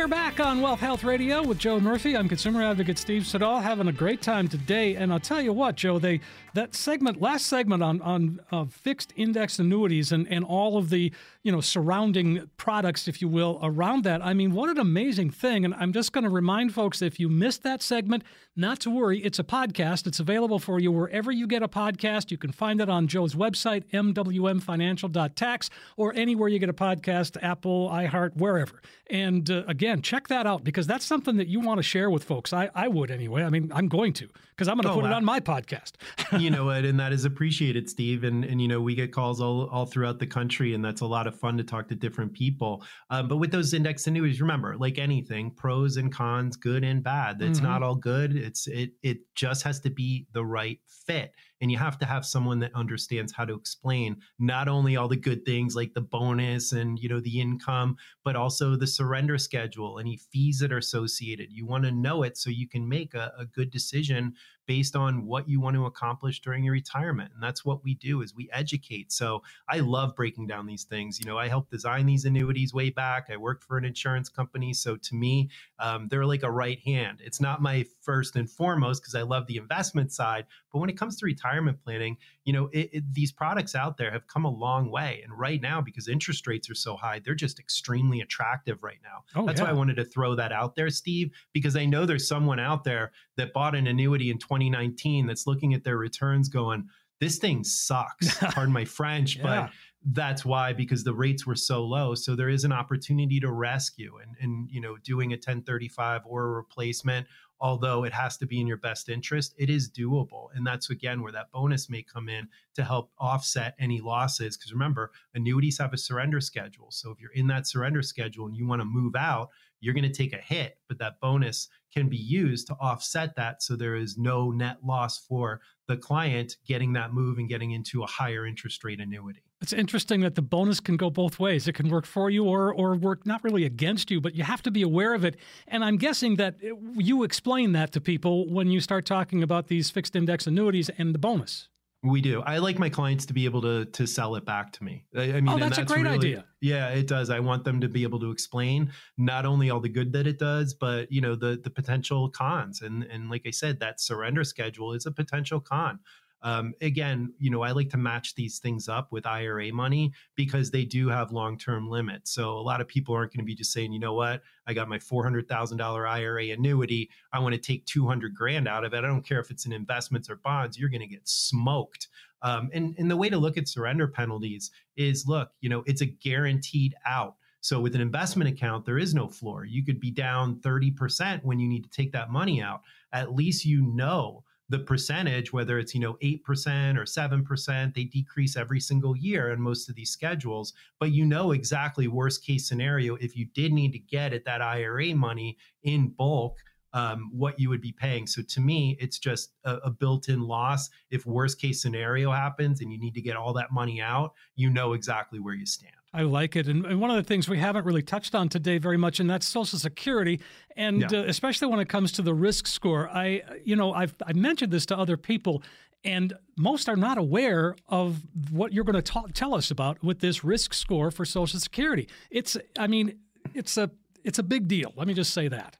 We're 0.00 0.08
back 0.08 0.40
on 0.40 0.62
Wealth 0.62 0.80
Health 0.80 1.04
Radio 1.04 1.42
with 1.42 1.58
Joe 1.58 1.78
Murphy. 1.78 2.16
I'm 2.16 2.26
consumer 2.26 2.62
advocate 2.62 2.96
Steve 2.96 3.26
Siddall, 3.26 3.60
having 3.60 3.86
a 3.86 3.92
great 3.92 4.22
time 4.22 4.48
today. 4.48 4.96
And 4.96 5.12
I'll 5.12 5.20
tell 5.20 5.42
you 5.42 5.52
what, 5.52 5.74
Joe, 5.74 5.98
they 5.98 6.20
that 6.54 6.74
segment, 6.74 7.20
last 7.20 7.48
segment 7.48 7.82
on 7.82 8.00
on 8.00 8.40
uh, 8.50 8.64
fixed 8.64 9.12
index 9.14 9.58
annuities 9.58 10.10
and 10.10 10.26
and 10.32 10.42
all 10.42 10.78
of 10.78 10.88
the 10.88 11.12
you 11.42 11.52
know 11.52 11.60
surrounding 11.60 12.48
products, 12.56 13.08
if 13.08 13.20
you 13.20 13.28
will, 13.28 13.60
around 13.62 14.04
that. 14.04 14.24
I 14.24 14.32
mean, 14.32 14.52
what 14.52 14.70
an 14.70 14.78
amazing 14.78 15.32
thing! 15.32 15.66
And 15.66 15.74
I'm 15.74 15.92
just 15.92 16.12
going 16.14 16.24
to 16.24 16.30
remind 16.30 16.72
folks 16.72 17.02
if 17.02 17.20
you 17.20 17.28
missed 17.28 17.62
that 17.64 17.82
segment, 17.82 18.22
not 18.60 18.78
to 18.80 18.90
worry. 18.90 19.18
It's 19.20 19.38
a 19.38 19.44
podcast. 19.44 20.06
It's 20.06 20.20
available 20.20 20.58
for 20.58 20.78
you 20.78 20.92
wherever 20.92 21.32
you 21.32 21.46
get 21.46 21.62
a 21.62 21.68
podcast. 21.68 22.30
You 22.30 22.36
can 22.36 22.52
find 22.52 22.80
it 22.80 22.88
on 22.88 23.08
Joe's 23.08 23.34
website, 23.34 23.84
mwmfinancial.tax, 23.92 25.70
or 25.96 26.14
anywhere 26.14 26.48
you 26.48 26.58
get 26.58 26.68
a 26.68 26.74
podcast, 26.74 27.42
Apple, 27.42 27.88
iHeart, 27.88 28.36
wherever. 28.36 28.82
And 29.08 29.50
uh, 29.50 29.64
again, 29.66 30.02
check 30.02 30.28
that 30.28 30.46
out 30.46 30.62
because 30.62 30.86
that's 30.86 31.06
something 31.06 31.38
that 31.38 31.48
you 31.48 31.58
want 31.58 31.78
to 31.78 31.82
share 31.82 32.10
with 32.10 32.22
folks. 32.22 32.52
I, 32.52 32.70
I 32.74 32.86
would 32.86 33.10
anyway. 33.10 33.42
I 33.42 33.48
mean, 33.48 33.72
I'm 33.74 33.88
going 33.88 34.12
to 34.14 34.28
because 34.60 34.68
I'm 34.68 34.76
going 34.76 34.84
to 34.84 34.90
oh, 34.90 34.94
put 34.96 35.04
wow. 35.04 35.12
it 35.12 35.14
on 35.14 35.24
my 35.24 35.40
podcast. 35.40 35.92
you 36.38 36.50
know 36.50 36.66
what? 36.66 36.84
And 36.84 37.00
that 37.00 37.14
is 37.14 37.24
appreciated, 37.24 37.88
Steve. 37.88 38.24
And, 38.24 38.44
and, 38.44 38.60
you 38.60 38.68
know, 38.68 38.82
we 38.82 38.94
get 38.94 39.10
calls 39.10 39.40
all, 39.40 39.70
all 39.70 39.86
throughout 39.86 40.18
the 40.18 40.26
country, 40.26 40.74
and 40.74 40.84
that's 40.84 41.00
a 41.00 41.06
lot 41.06 41.26
of 41.26 41.34
fun 41.34 41.56
to 41.56 41.64
talk 41.64 41.88
to 41.88 41.94
different 41.94 42.34
people. 42.34 42.84
Um, 43.08 43.26
but 43.26 43.38
with 43.38 43.50
those 43.50 43.72
index 43.72 44.06
annuities, 44.06 44.38
remember, 44.38 44.76
like 44.76 44.98
anything, 44.98 45.50
pros 45.50 45.96
and 45.96 46.12
cons, 46.12 46.56
good 46.56 46.84
and 46.84 47.02
bad. 47.02 47.40
It's 47.40 47.58
mm-hmm. 47.58 47.68
not 47.68 47.82
all 47.82 47.94
good. 47.94 48.36
It's 48.50 48.66
it 48.66 48.90
it 49.02 49.18
just 49.34 49.62
has 49.62 49.78
to 49.80 49.90
be 49.90 50.26
the 50.32 50.44
right 50.44 50.80
fit. 50.86 51.34
And 51.60 51.70
you 51.70 51.78
have 51.78 51.98
to 51.98 52.06
have 52.06 52.24
someone 52.24 52.58
that 52.60 52.74
understands 52.74 53.32
how 53.32 53.44
to 53.44 53.54
explain 53.54 54.16
not 54.38 54.66
only 54.66 54.96
all 54.96 55.08
the 55.08 55.16
good 55.16 55.44
things 55.44 55.76
like 55.76 55.94
the 55.94 56.00
bonus 56.00 56.72
and 56.72 56.98
you 56.98 57.08
know 57.08 57.20
the 57.20 57.40
income 57.40 57.96
but 58.24 58.34
also 58.34 58.76
the 58.76 58.86
surrender 58.86 59.38
schedule 59.38 59.98
any 59.98 60.16
fees 60.16 60.58
that 60.58 60.72
are 60.72 60.78
associated. 60.78 61.52
You 61.52 61.66
want 61.66 61.84
to 61.84 61.92
know 61.92 62.22
it 62.24 62.36
so 62.36 62.50
you 62.50 62.68
can 62.68 62.88
make 62.88 63.14
a, 63.14 63.32
a 63.38 63.46
good 63.46 63.70
decision 63.70 64.34
based 64.70 64.94
on 64.94 65.26
what 65.26 65.48
you 65.48 65.60
want 65.60 65.74
to 65.74 65.86
accomplish 65.86 66.40
during 66.42 66.62
your 66.62 66.72
retirement 66.72 67.32
and 67.34 67.42
that's 67.42 67.64
what 67.64 67.82
we 67.82 67.94
do 67.96 68.22
is 68.22 68.36
we 68.36 68.48
educate. 68.52 69.10
So 69.10 69.42
i 69.68 69.80
love 69.80 70.14
breaking 70.14 70.46
down 70.46 70.64
these 70.64 70.84
things 70.84 71.18
you 71.18 71.26
know 71.26 71.36
i 71.38 71.48
helped 71.48 71.72
design 71.72 72.06
these 72.06 72.24
annuities 72.24 72.72
way 72.72 72.88
back 72.88 73.26
i 73.32 73.36
worked 73.36 73.64
for 73.64 73.78
an 73.78 73.84
insurance 73.84 74.28
company 74.28 74.72
so 74.72 74.96
to 74.96 75.16
me 75.16 75.50
um, 75.80 76.06
they're 76.08 76.24
like 76.24 76.44
a 76.44 76.50
right 76.50 76.78
hand. 76.80 77.20
It's 77.24 77.40
not 77.40 77.60
my 77.60 77.84
first 78.00 78.36
and 78.36 78.48
foremost 78.48 79.02
because 79.02 79.16
i 79.16 79.22
love 79.22 79.48
the 79.48 79.56
investment 79.56 80.12
side 80.12 80.46
but 80.72 80.78
when 80.78 80.90
it 80.90 80.98
comes 80.98 81.16
to 81.16 81.26
retirement 81.26 81.78
planning 81.82 82.16
you 82.44 82.52
know 82.52 82.68
it, 82.72 82.90
it, 82.92 83.14
these 83.14 83.32
products 83.32 83.74
out 83.74 83.96
there 83.96 84.10
have 84.10 84.26
come 84.26 84.44
a 84.44 84.50
long 84.50 84.90
way 84.90 85.20
and 85.24 85.38
right 85.38 85.60
now 85.60 85.80
because 85.80 86.08
interest 86.08 86.46
rates 86.46 86.70
are 86.70 86.74
so 86.74 86.96
high 86.96 87.20
they're 87.24 87.34
just 87.34 87.58
extremely 87.58 88.20
attractive 88.20 88.82
right 88.82 89.00
now 89.02 89.22
oh, 89.36 89.46
that's 89.46 89.60
yeah. 89.60 89.66
why 89.66 89.70
i 89.70 89.74
wanted 89.74 89.96
to 89.96 90.04
throw 90.04 90.34
that 90.34 90.52
out 90.52 90.74
there 90.76 90.90
steve 90.90 91.30
because 91.52 91.76
i 91.76 91.84
know 91.84 92.06
there's 92.06 92.28
someone 92.28 92.60
out 92.60 92.84
there 92.84 93.12
that 93.36 93.52
bought 93.52 93.74
an 93.74 93.86
annuity 93.86 94.30
in 94.30 94.38
2019 94.38 95.26
that's 95.26 95.46
looking 95.46 95.74
at 95.74 95.84
their 95.84 95.96
returns 95.96 96.48
going 96.48 96.88
this 97.20 97.38
thing 97.38 97.62
sucks 97.64 98.36
pardon 98.40 98.72
my 98.72 98.84
french 98.84 99.36
yeah. 99.36 99.42
but 99.42 99.70
that's 100.12 100.46
why 100.46 100.72
because 100.72 101.04
the 101.04 101.12
rates 101.12 101.46
were 101.46 101.54
so 101.54 101.84
low 101.84 102.14
so 102.14 102.34
there 102.34 102.48
is 102.48 102.64
an 102.64 102.72
opportunity 102.72 103.38
to 103.38 103.50
rescue 103.50 104.18
and 104.22 104.34
and 104.40 104.70
you 104.70 104.80
know 104.80 104.96
doing 105.04 105.32
a 105.32 105.36
1035 105.36 106.22
or 106.24 106.44
a 106.44 106.50
replacement 106.50 107.26
although 107.60 108.04
it 108.04 108.12
has 108.12 108.36
to 108.38 108.46
be 108.46 108.60
in 108.60 108.66
your 108.66 108.76
best 108.76 109.08
interest, 109.08 109.54
it 109.58 109.68
is 109.68 109.90
doable. 109.90 110.48
And 110.54 110.66
that's 110.66 110.90
again 110.90 111.22
where 111.22 111.32
that 111.32 111.52
bonus 111.52 111.90
may 111.90 112.02
come 112.02 112.28
in 112.28 112.48
to 112.74 112.84
help 112.84 113.10
offset 113.18 113.74
any 113.78 114.00
losses. 114.00 114.56
Because 114.56 114.72
remember, 114.72 115.10
annuities 115.34 115.78
have 115.78 115.92
a 115.92 115.98
surrender 115.98 116.40
schedule. 116.40 116.88
So 116.90 117.10
if 117.10 117.20
you're 117.20 117.32
in 117.32 117.46
that 117.48 117.66
surrender 117.66 118.02
schedule 118.02 118.46
and 118.46 118.56
you 118.56 118.66
want 118.66 118.80
to 118.80 118.86
move 118.86 119.14
out, 119.14 119.50
you're 119.80 119.94
going 119.94 120.04
to 120.04 120.12
take 120.12 120.32
a 120.32 120.38
hit, 120.38 120.78
but 120.88 120.98
that 120.98 121.20
bonus 121.20 121.68
can 121.92 122.08
be 122.08 122.16
used 122.16 122.66
to 122.66 122.74
offset 122.80 123.34
that. 123.36 123.62
So 123.62 123.76
there 123.76 123.96
is 123.96 124.18
no 124.18 124.50
net 124.50 124.78
loss 124.84 125.18
for 125.18 125.60
the 125.88 125.96
client 125.96 126.56
getting 126.66 126.92
that 126.94 127.14
move 127.14 127.38
and 127.38 127.48
getting 127.48 127.72
into 127.72 128.02
a 128.02 128.06
higher 128.06 128.46
interest 128.46 128.84
rate 128.84 129.00
annuity. 129.00 129.49
It's 129.60 129.74
interesting 129.74 130.20
that 130.22 130.36
the 130.36 130.42
bonus 130.42 130.80
can 130.80 130.96
go 130.96 131.10
both 131.10 131.38
ways. 131.38 131.68
It 131.68 131.74
can 131.74 131.90
work 131.90 132.06
for 132.06 132.30
you 132.30 132.44
or 132.44 132.72
or 132.72 132.94
work 132.94 133.26
not 133.26 133.44
really 133.44 133.66
against 133.66 134.10
you, 134.10 134.20
but 134.20 134.34
you 134.34 134.42
have 134.42 134.62
to 134.62 134.70
be 134.70 134.82
aware 134.82 135.12
of 135.12 135.24
it. 135.24 135.36
And 135.68 135.84
I'm 135.84 135.96
guessing 135.96 136.36
that 136.36 136.56
you 136.96 137.24
explain 137.24 137.72
that 137.72 137.92
to 137.92 138.00
people 138.00 138.48
when 138.50 138.70
you 138.70 138.80
start 138.80 139.04
talking 139.04 139.42
about 139.42 139.68
these 139.68 139.90
fixed 139.90 140.16
index 140.16 140.46
annuities 140.46 140.88
and 140.96 141.14
the 141.14 141.18
bonus. 141.18 141.68
We 142.02 142.22
do. 142.22 142.40
I 142.40 142.58
like 142.58 142.78
my 142.78 142.88
clients 142.88 143.26
to 143.26 143.34
be 143.34 143.44
able 143.44 143.60
to 143.60 143.84
to 143.84 144.06
sell 144.06 144.34
it 144.36 144.46
back 144.46 144.72
to 144.72 144.84
me. 144.84 145.04
I, 145.14 145.20
I 145.20 145.40
mean, 145.42 145.48
oh, 145.50 145.58
that's, 145.58 145.76
that's, 145.76 145.90
a 145.90 145.94
great 145.94 146.04
really, 146.04 146.16
idea. 146.16 146.44
Yeah, 146.62 146.88
it 146.88 147.06
does. 147.06 147.28
I 147.28 147.40
want 147.40 147.64
them 147.64 147.82
to 147.82 147.88
be 147.90 148.04
able 148.04 148.18
to 148.20 148.30
explain 148.30 148.90
not 149.18 149.44
only 149.44 149.68
all 149.68 149.80
the 149.80 149.90
good 149.90 150.10
that 150.14 150.26
it 150.26 150.38
does, 150.38 150.72
but 150.72 151.12
you 151.12 151.20
know 151.20 151.34
the 151.34 151.60
the 151.62 151.68
potential 151.68 152.30
cons. 152.30 152.80
And 152.80 153.02
and 153.02 153.28
like 153.28 153.42
I 153.46 153.50
said, 153.50 153.80
that 153.80 154.00
surrender 154.00 154.44
schedule 154.44 154.94
is 154.94 155.04
a 155.04 155.12
potential 155.12 155.60
con. 155.60 155.98
Um, 156.42 156.74
again, 156.80 157.32
you 157.38 157.50
know, 157.50 157.62
I 157.62 157.72
like 157.72 157.90
to 157.90 157.96
match 157.96 158.34
these 158.34 158.58
things 158.58 158.88
up 158.88 159.12
with 159.12 159.26
IRA 159.26 159.72
money 159.72 160.12
because 160.36 160.70
they 160.70 160.84
do 160.84 161.08
have 161.08 161.32
long 161.32 161.58
term 161.58 161.88
limits. 161.88 162.32
So 162.32 162.50
a 162.52 162.62
lot 162.62 162.80
of 162.80 162.88
people 162.88 163.14
aren't 163.14 163.32
going 163.32 163.40
to 163.40 163.46
be 163.46 163.54
just 163.54 163.72
saying, 163.72 163.92
you 163.92 164.00
know 164.00 164.14
what, 164.14 164.42
I 164.66 164.74
got 164.74 164.88
my 164.88 164.98
$400,000 164.98 166.08
IRA 166.08 166.44
annuity. 166.50 167.10
I 167.32 167.38
want 167.38 167.54
to 167.54 167.60
take 167.60 167.84
200 167.86 168.34
grand 168.34 168.68
out 168.68 168.84
of 168.84 168.94
it. 168.94 168.98
I 168.98 169.08
don't 169.08 169.26
care 169.26 169.40
if 169.40 169.50
it's 169.50 169.66
in 169.66 169.72
investments 169.72 170.30
or 170.30 170.36
bonds, 170.36 170.78
you're 170.78 170.88
going 170.88 171.00
to 171.00 171.06
get 171.06 171.28
smoked. 171.28 172.08
Um, 172.42 172.70
and, 172.72 172.94
and 172.98 173.10
the 173.10 173.16
way 173.16 173.28
to 173.28 173.36
look 173.36 173.58
at 173.58 173.68
surrender 173.68 174.08
penalties 174.08 174.70
is 174.96 175.26
look, 175.26 175.50
you 175.60 175.68
know, 175.68 175.82
it's 175.86 176.00
a 176.00 176.06
guaranteed 176.06 176.94
out. 177.04 177.36
So 177.62 177.78
with 177.80 177.94
an 177.94 178.00
investment 178.00 178.48
account, 178.48 178.86
there 178.86 178.98
is 178.98 179.14
no 179.14 179.28
floor. 179.28 179.64
You 179.64 179.84
could 179.84 180.00
be 180.00 180.10
down 180.10 180.56
30% 180.60 181.44
when 181.44 181.58
you 181.58 181.68
need 181.68 181.84
to 181.84 181.90
take 181.90 182.12
that 182.12 182.30
money 182.30 182.62
out. 182.62 182.80
At 183.12 183.34
least 183.34 183.66
you 183.66 183.82
know 183.82 184.44
the 184.70 184.78
percentage, 184.78 185.52
whether 185.52 185.80
it's, 185.80 185.94
you 185.94 186.00
know, 186.00 186.16
8% 186.22 186.96
or 186.96 187.04
7%, 187.04 187.94
they 187.94 188.04
decrease 188.04 188.56
every 188.56 188.78
single 188.78 189.16
year 189.16 189.50
in 189.50 189.60
most 189.60 189.88
of 189.88 189.96
these 189.96 190.10
schedules. 190.10 190.72
But 191.00 191.10
you 191.10 191.26
know 191.26 191.50
exactly 191.50 192.06
worst 192.06 192.46
case 192.46 192.68
scenario, 192.68 193.16
if 193.16 193.36
you 193.36 193.46
did 193.52 193.72
need 193.72 193.92
to 193.92 193.98
get 193.98 194.32
at 194.32 194.44
that 194.44 194.62
IRA 194.62 195.12
money 195.14 195.58
in 195.82 196.08
bulk, 196.08 196.58
um, 196.92 197.30
what 197.32 197.58
you 197.58 197.68
would 197.68 197.80
be 197.80 197.92
paying. 197.92 198.28
So 198.28 198.42
to 198.42 198.60
me, 198.60 198.96
it's 199.00 199.18
just 199.18 199.52
a, 199.64 199.76
a 199.76 199.90
built-in 199.90 200.40
loss. 200.40 200.88
If 201.10 201.26
worst 201.26 201.60
case 201.60 201.82
scenario 201.82 202.30
happens 202.30 202.80
and 202.80 202.92
you 202.92 202.98
need 202.98 203.14
to 203.14 203.20
get 203.20 203.36
all 203.36 203.52
that 203.54 203.72
money 203.72 204.00
out, 204.00 204.34
you 204.54 204.70
know 204.70 204.92
exactly 204.92 205.40
where 205.40 205.54
you 205.54 205.66
stand. 205.66 205.99
I 206.12 206.22
like 206.22 206.56
it. 206.56 206.66
And, 206.66 206.84
and, 206.86 207.00
one 207.00 207.10
of 207.10 207.16
the 207.16 207.22
things 207.22 207.48
we 207.48 207.58
haven't 207.58 207.86
really 207.86 208.02
touched 208.02 208.34
on 208.34 208.48
today 208.48 208.78
very 208.78 208.96
much, 208.96 209.20
and 209.20 209.30
that's 209.30 209.46
Social 209.46 209.78
Security, 209.78 210.40
and 210.76 211.02
yeah. 211.02 211.20
uh, 211.20 211.22
especially 211.22 211.68
when 211.68 211.78
it 211.78 211.88
comes 211.88 212.12
to 212.12 212.22
the 212.22 212.34
risk 212.34 212.66
score. 212.66 213.08
I, 213.08 213.42
you 213.64 213.76
know, 213.76 213.92
I've 213.92 214.14
I 214.26 214.32
mentioned 214.32 214.72
this 214.72 214.86
to 214.86 214.98
other 214.98 215.16
people, 215.16 215.62
and 216.04 216.32
most 216.56 216.88
are 216.88 216.96
not 216.96 217.16
aware 217.16 217.76
of 217.88 218.22
what 218.50 218.72
you're 218.72 218.84
going 218.84 219.00
to 219.00 219.22
tell 219.32 219.54
us 219.54 219.70
about 219.70 220.02
with 220.02 220.18
this 220.18 220.42
risk 220.42 220.74
score 220.74 221.10
for 221.10 221.24
Social 221.24 221.60
Security. 221.60 222.08
It's, 222.30 222.56
I 222.78 222.88
mean, 222.88 223.18
it's 223.54 223.76
a 223.76 223.90
it's 224.24 224.38
a 224.38 224.42
big 224.42 224.66
deal. 224.66 224.92
Let 224.96 225.06
me 225.06 225.14
just 225.14 225.32
say 225.32 225.48
that. 225.48 225.76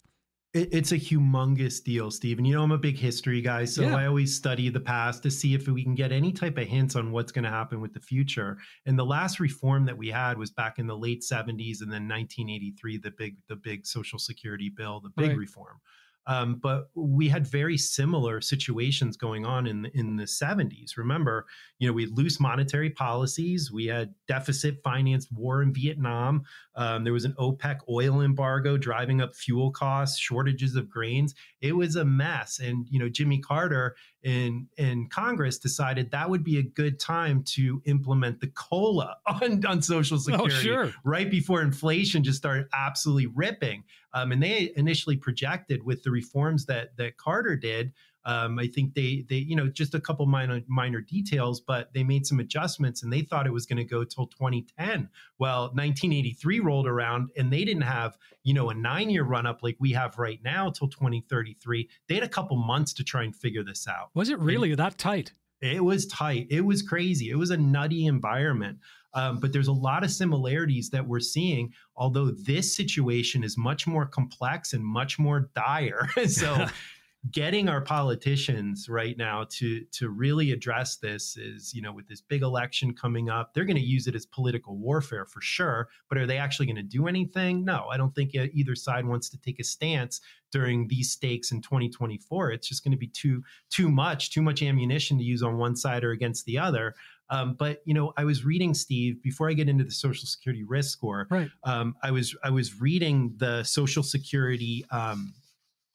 It, 0.53 0.69
it's 0.73 0.93
a 0.93 0.97
humongous 0.97 1.83
deal, 1.83 2.11
Stephen. 2.11 2.45
You 2.45 2.57
know, 2.57 2.63
I'm 2.63 2.73
a 2.73 2.79
big 2.79 2.99
history 2.99 3.41
guy, 3.41 3.65
so 3.65 3.83
yeah. 3.83 3.97
I 3.97 4.07
always 4.07 4.37
study 4.37 4.69
the 4.69 4.81
past 4.81 5.23
to 5.23 5.31
see 5.31 5.55
if 5.55 5.69
we 5.69 5.85
can 5.85 5.95
get 5.95 6.11
any 6.11 6.33
type 6.33 6.59
of 6.59 6.67
hints 6.67 6.97
on 6.97 7.13
what's 7.13 7.31
going 7.31 7.45
to 7.45 7.51
happen 7.51 7.81
with 7.81 7.93
the 7.93 8.01
future. 8.01 8.59
And 8.87 8.99
the 8.99 9.05
last 9.05 9.39
reform 9.39 9.85
that 9.87 9.97
we 9.97 10.09
had 10.09 10.39
was 10.39 10.51
back 10.51 10.79
in 10.79 10.87
the 10.87 10.97
late 10.97 11.23
70s, 11.23 11.83
and 11.83 11.93
then 11.93 12.09
1983, 12.09 12.99
the 12.99 13.13
big 13.17 13.37
the 13.49 13.57
big 13.57 13.87
Social 13.87 14.19
Security 14.19 14.73
bill, 14.75 15.01
the 15.01 15.13
big 15.17 15.31
right. 15.31 15.39
reform. 15.39 15.79
Um, 16.27 16.61
but 16.63 16.91
we 16.95 17.29
had 17.29 17.47
very 17.47 17.77
similar 17.77 18.41
situations 18.41 19.17
going 19.17 19.45
on 19.45 19.67
in 19.67 19.83
the, 19.83 19.91
in 19.97 20.17
the 20.17 20.25
70s. 20.25 20.97
Remember, 20.97 21.47
you 21.79 21.89
know, 21.89 21.93
we 21.93 22.03
had 22.03 22.17
loose 22.17 22.39
monetary 22.39 22.91
policies. 22.91 23.73
We 23.73 23.87
had 23.87 24.15
deficit 24.29 24.77
financed 24.85 25.33
war 25.33 25.63
in 25.63 25.73
Vietnam. 25.73 26.43
Um, 26.77 27.05
there 27.05 27.13
was 27.13 27.25
an 27.25 27.35
OPEC 27.39 27.79
oil 27.89 28.21
embargo 28.21 28.77
driving 28.77 29.21
up 29.21 29.35
fuel 29.35 29.71
costs, 29.71 30.19
shortages 30.19 30.77
of 30.77 30.89
grains. 30.89 31.35
It 31.61 31.75
was 31.75 31.97
a 31.97 32.05
mess. 32.05 32.59
And 32.59 32.87
you 32.91 32.99
know, 32.99 33.09
Jimmy 33.09 33.39
Carter 33.39 33.97
in 34.23 34.69
in 34.77 35.09
Congress 35.09 35.59
decided 35.59 36.11
that 36.11 36.29
would 36.29 36.45
be 36.45 36.59
a 36.59 36.63
good 36.63 37.01
time 37.01 37.43
to 37.43 37.81
implement 37.87 38.41
the 38.41 38.49
cola 38.49 39.17
on, 39.27 39.65
on 39.65 39.81
Social 39.81 40.17
oh, 40.17 40.21
Security, 40.21 40.57
oh, 40.57 40.61
sure. 40.61 40.93
right 41.05 41.31
before 41.31 41.63
inflation 41.63 42.23
just 42.23 42.39
started 42.39 42.67
absolutely 42.73 43.27
ripping. 43.27 43.85
Um, 44.13 44.33
and 44.33 44.43
they 44.43 44.73
initially 44.77 45.17
projected 45.17 45.85
with 45.85 46.03
the 46.03 46.11
reforms 46.11 46.67
that 46.67 46.97
that 46.97 47.17
Carter 47.17 47.57
did. 47.57 47.93
Um, 48.25 48.59
I 48.59 48.67
think 48.67 48.95
they 48.95 49.25
they 49.29 49.37
you 49.37 49.57
know 49.57 49.69
just 49.69 49.95
a 49.95 50.01
couple 50.01 50.27
minor 50.27 50.61
minor 50.69 51.01
details, 51.01 51.61
but 51.61 51.93
they 51.95 52.03
made 52.03 52.27
some 52.27 52.41
adjustments 52.41 53.03
and 53.03 53.13
they 53.13 53.23
thought 53.23 53.47
it 53.47 53.53
was 53.53 53.67
going 53.67 53.79
to 53.79 53.85
go 53.85 54.05
till 54.05 54.27
2010. 54.27 55.09
Well, 55.39 55.63
1983 55.75 56.61
rolled 56.61 56.87
around 56.87 57.31
and 57.37 57.53
they 57.53 57.65
didn't 57.65 57.83
have 57.83 58.17
you 58.43 58.55
know 58.55 58.71
a 58.71 58.75
nine 58.75 59.11
year 59.11 59.25
run 59.25 59.47
up 59.47 59.61
like 59.63 59.77
we 59.81 59.93
have 59.93 60.19
right 60.19 60.41
now 60.45 60.71
till 60.71 60.89
2033. 60.89 61.89
They 62.09 62.15
had 62.15 62.25
a 62.25 62.29
couple 62.29 62.57
months 62.57 62.93
to 62.95 63.05
try 63.05 63.25
and 63.25 63.35
figure 63.35 63.65
this 63.65 63.89
out. 63.89 64.11
Was 64.15 64.29
it 64.29 64.39
really 64.39 64.71
and 64.71 64.79
that 64.79 64.99
tight? 64.99 65.33
It 65.61 65.85
was 65.85 66.07
tight. 66.07 66.47
It 66.51 66.63
was 66.63 66.83
crazy. 66.83 67.31
It 67.31 67.37
was 67.37 67.51
a 67.51 67.57
nutty 67.57 68.07
environment. 68.07 68.79
Um, 69.13 69.41
but 69.41 69.53
there's 69.53 69.69
a 69.69 69.73
lot 69.73 70.05
of 70.05 70.11
similarities 70.11 70.91
that 70.91 71.07
we're 71.07 71.21
seeing, 71.21 71.73
although 71.97 72.31
this 72.31 72.77
situation 72.77 73.43
is 73.43 73.59
much 73.59 73.87
more 73.87 74.07
complex 74.07 74.73
and 74.73 74.85
much 74.85 75.19
more 75.19 75.51
dire. 75.55 76.09
so, 76.29 76.67
getting 77.31 77.69
our 77.69 77.83
politicians 77.83 78.89
right 78.89 79.17
now 79.19 79.45
to 79.51 79.85
to 79.93 80.09
really 80.09 80.53
address 80.53 80.97
this 80.97 81.37
is, 81.37 81.75
you 81.75 81.83
know, 81.83 81.93
with 81.93 82.09
this 82.09 82.23
big 82.23 82.43
election 82.43 82.95
coming 82.95 83.29
up, 83.29 83.53
they're 83.53 83.67
going 83.67 83.77
to 83.77 83.83
use 83.83 84.07
it 84.07 84.15
as 84.15 84.25
political 84.25 84.77
warfare 84.77 85.27
for 85.27 85.41
sure. 85.43 85.89
But 86.09 86.17
are 86.17 86.27
they 86.27 86.39
actually 86.39 86.67
going 86.67 86.77
to 86.77 86.83
do 86.83 87.09
anything? 87.09 87.65
No, 87.65 87.89
I 87.91 87.99
don't 87.99 88.15
think 88.15 88.35
either 88.35 88.75
side 88.75 89.05
wants 89.05 89.29
to 89.31 89.39
take 89.39 89.61
a 89.61 89.65
stance 89.65 90.21
during 90.51 90.89
these 90.89 91.11
stakes 91.11 91.53
in 91.53 91.61
2024. 91.61 92.53
It's 92.53 92.69
just 92.69 92.83
going 92.83 92.93
to 92.93 92.99
be 92.99 93.09
too 93.09 93.43
too 93.69 93.91
much, 93.91 94.31
too 94.31 94.43
much 94.43 94.63
ammunition 94.63 95.19
to 95.19 95.25
use 95.25 95.43
on 95.43 95.59
one 95.59 95.77
side 95.77 96.05
or 96.05 96.13
against 96.13 96.47
the 96.47 96.59
other. 96.59 96.95
Um, 97.29 97.55
but 97.55 97.83
you 97.85 97.95
know, 97.95 98.13
I 98.17 98.25
was 98.25 98.45
reading 98.45 98.73
Steve 98.73 99.23
before 99.23 99.49
I 99.49 99.53
get 99.53 99.69
into 99.69 99.85
the 99.85 99.93
Social 99.93 100.27
Security 100.27 100.65
risk 100.65 100.91
score. 100.91 101.27
Right. 101.31 101.51
Um, 101.65 101.97
I 102.03 102.11
was 102.11 102.35
I 102.43 102.51
was 102.51 102.81
reading 102.81 103.35
the 103.37 103.63
Social 103.63 104.03
Security. 104.03 104.85
Um, 104.91 105.35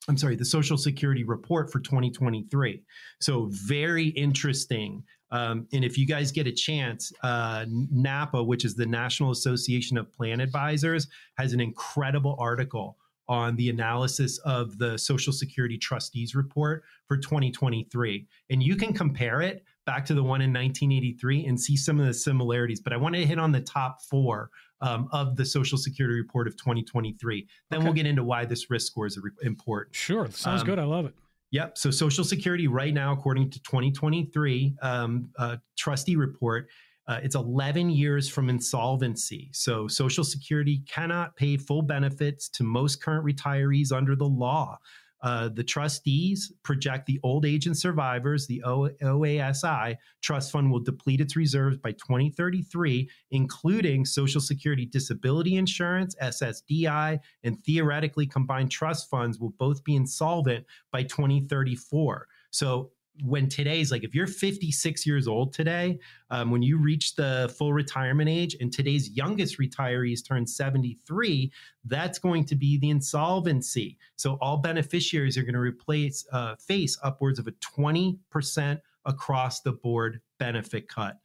I'm 0.08 0.16
sorry, 0.16 0.36
the 0.36 0.44
Social 0.44 0.78
Security 0.78 1.24
report 1.24 1.70
for 1.70 1.80
2023. 1.80 2.82
So 3.20 3.48
very 3.50 4.08
interesting. 4.08 5.02
Um, 5.32 5.66
and 5.72 5.84
if 5.84 5.98
you 5.98 6.06
guys 6.06 6.30
get 6.30 6.46
a 6.46 6.52
chance, 6.52 7.12
uh, 7.22 7.66
NAPA, 7.68 8.42
which 8.44 8.64
is 8.64 8.76
the 8.76 8.86
National 8.86 9.32
Association 9.32 9.98
of 9.98 10.12
Plan 10.12 10.40
Advisors, 10.40 11.08
has 11.36 11.52
an 11.52 11.60
incredible 11.60 12.36
article 12.38 12.96
on 13.28 13.56
the 13.56 13.70
analysis 13.70 14.38
of 14.44 14.78
the 14.78 14.96
Social 14.96 15.32
Security 15.32 15.76
Trustees 15.76 16.36
report 16.36 16.84
for 17.08 17.16
2023. 17.16 18.26
And 18.50 18.62
you 18.62 18.76
can 18.76 18.92
compare 18.92 19.42
it 19.42 19.64
back 19.84 20.04
to 20.06 20.14
the 20.14 20.22
one 20.22 20.42
in 20.42 20.52
1983 20.52 21.46
and 21.46 21.60
see 21.60 21.76
some 21.76 21.98
of 21.98 22.06
the 22.06 22.14
similarities. 22.14 22.80
But 22.80 22.92
I 22.92 22.96
want 22.96 23.16
to 23.16 23.26
hit 23.26 23.38
on 23.38 23.50
the 23.50 23.60
top 23.60 24.02
four 24.02 24.50
um, 24.80 25.08
of 25.12 25.36
the 25.36 25.44
Social 25.44 25.78
Security 25.78 26.18
report 26.18 26.46
of 26.46 26.56
2023. 26.56 27.46
Then 27.70 27.78
okay. 27.78 27.84
we'll 27.84 27.94
get 27.94 28.06
into 28.06 28.24
why 28.24 28.44
this 28.44 28.70
risk 28.70 28.88
score 28.88 29.06
is 29.06 29.18
important. 29.42 29.94
Sure. 29.94 30.28
Sounds 30.30 30.62
um, 30.62 30.66
good. 30.66 30.78
I 30.78 30.84
love 30.84 31.06
it. 31.06 31.14
Yep. 31.52 31.78
So 31.78 31.90
Social 31.90 32.24
Security 32.24 32.68
right 32.68 32.92
now, 32.92 33.12
according 33.12 33.50
to 33.50 33.62
2023 33.62 34.76
um, 34.82 35.30
uh, 35.38 35.56
trustee 35.76 36.16
report, 36.16 36.68
uh, 37.08 37.20
it's 37.22 37.36
11 37.36 37.88
years 37.90 38.28
from 38.28 38.48
insolvency. 38.48 39.48
So 39.52 39.86
Social 39.86 40.24
Security 40.24 40.82
cannot 40.88 41.36
pay 41.36 41.56
full 41.56 41.82
benefits 41.82 42.48
to 42.50 42.64
most 42.64 43.00
current 43.00 43.24
retirees 43.24 43.92
under 43.92 44.16
the 44.16 44.26
law. 44.26 44.78
Uh, 45.26 45.48
the 45.48 45.64
trustees 45.64 46.52
project 46.62 47.04
the 47.04 47.18
old 47.24 47.44
age 47.44 47.66
and 47.66 47.76
survivors, 47.76 48.46
the 48.46 48.62
o- 48.62 48.88
OASI 49.02 49.96
trust 50.22 50.52
fund 50.52 50.70
will 50.70 50.78
deplete 50.78 51.20
its 51.20 51.34
reserves 51.34 51.76
by 51.78 51.90
2033, 51.90 53.10
including 53.32 54.04
Social 54.04 54.40
Security 54.40 54.86
disability 54.86 55.56
insurance, 55.56 56.14
SSDI, 56.22 57.18
and 57.42 57.60
theoretically 57.64 58.24
combined 58.24 58.70
trust 58.70 59.10
funds 59.10 59.40
will 59.40 59.52
both 59.58 59.82
be 59.82 59.96
insolvent 59.96 60.64
by 60.92 61.02
2034. 61.02 62.28
So 62.52 62.92
when 63.22 63.48
today's 63.48 63.90
like 63.90 64.04
if 64.04 64.14
you're 64.14 64.26
56 64.26 65.06
years 65.06 65.26
old 65.26 65.52
today 65.52 65.98
um, 66.30 66.50
when 66.50 66.62
you 66.62 66.78
reach 66.78 67.14
the 67.14 67.52
full 67.56 67.72
retirement 67.72 68.28
age 68.28 68.56
and 68.60 68.72
today's 68.72 69.10
youngest 69.10 69.58
retirees 69.58 70.26
turn 70.26 70.46
73 70.46 71.50
that's 71.84 72.18
going 72.18 72.44
to 72.46 72.56
be 72.56 72.78
the 72.78 72.90
insolvency. 72.90 73.96
So 74.16 74.38
all 74.40 74.58
beneficiaries 74.58 75.38
are 75.38 75.42
going 75.42 75.54
to 75.54 75.60
replace 75.60 76.26
uh, 76.32 76.56
face 76.56 76.98
upwards 77.02 77.38
of 77.38 77.46
a 77.46 77.52
20% 77.52 78.80
across 79.04 79.60
the 79.60 79.72
board 79.72 80.20
benefit 80.38 80.88
cut. 80.88 81.16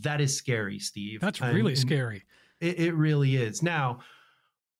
That 0.00 0.20
is 0.20 0.36
scary 0.36 0.78
steve. 0.78 1.20
That's 1.20 1.40
really 1.40 1.76
scary. 1.76 2.24
it, 2.60 2.78
it 2.78 2.94
really 2.94 3.36
is. 3.36 3.62
Now 3.62 4.00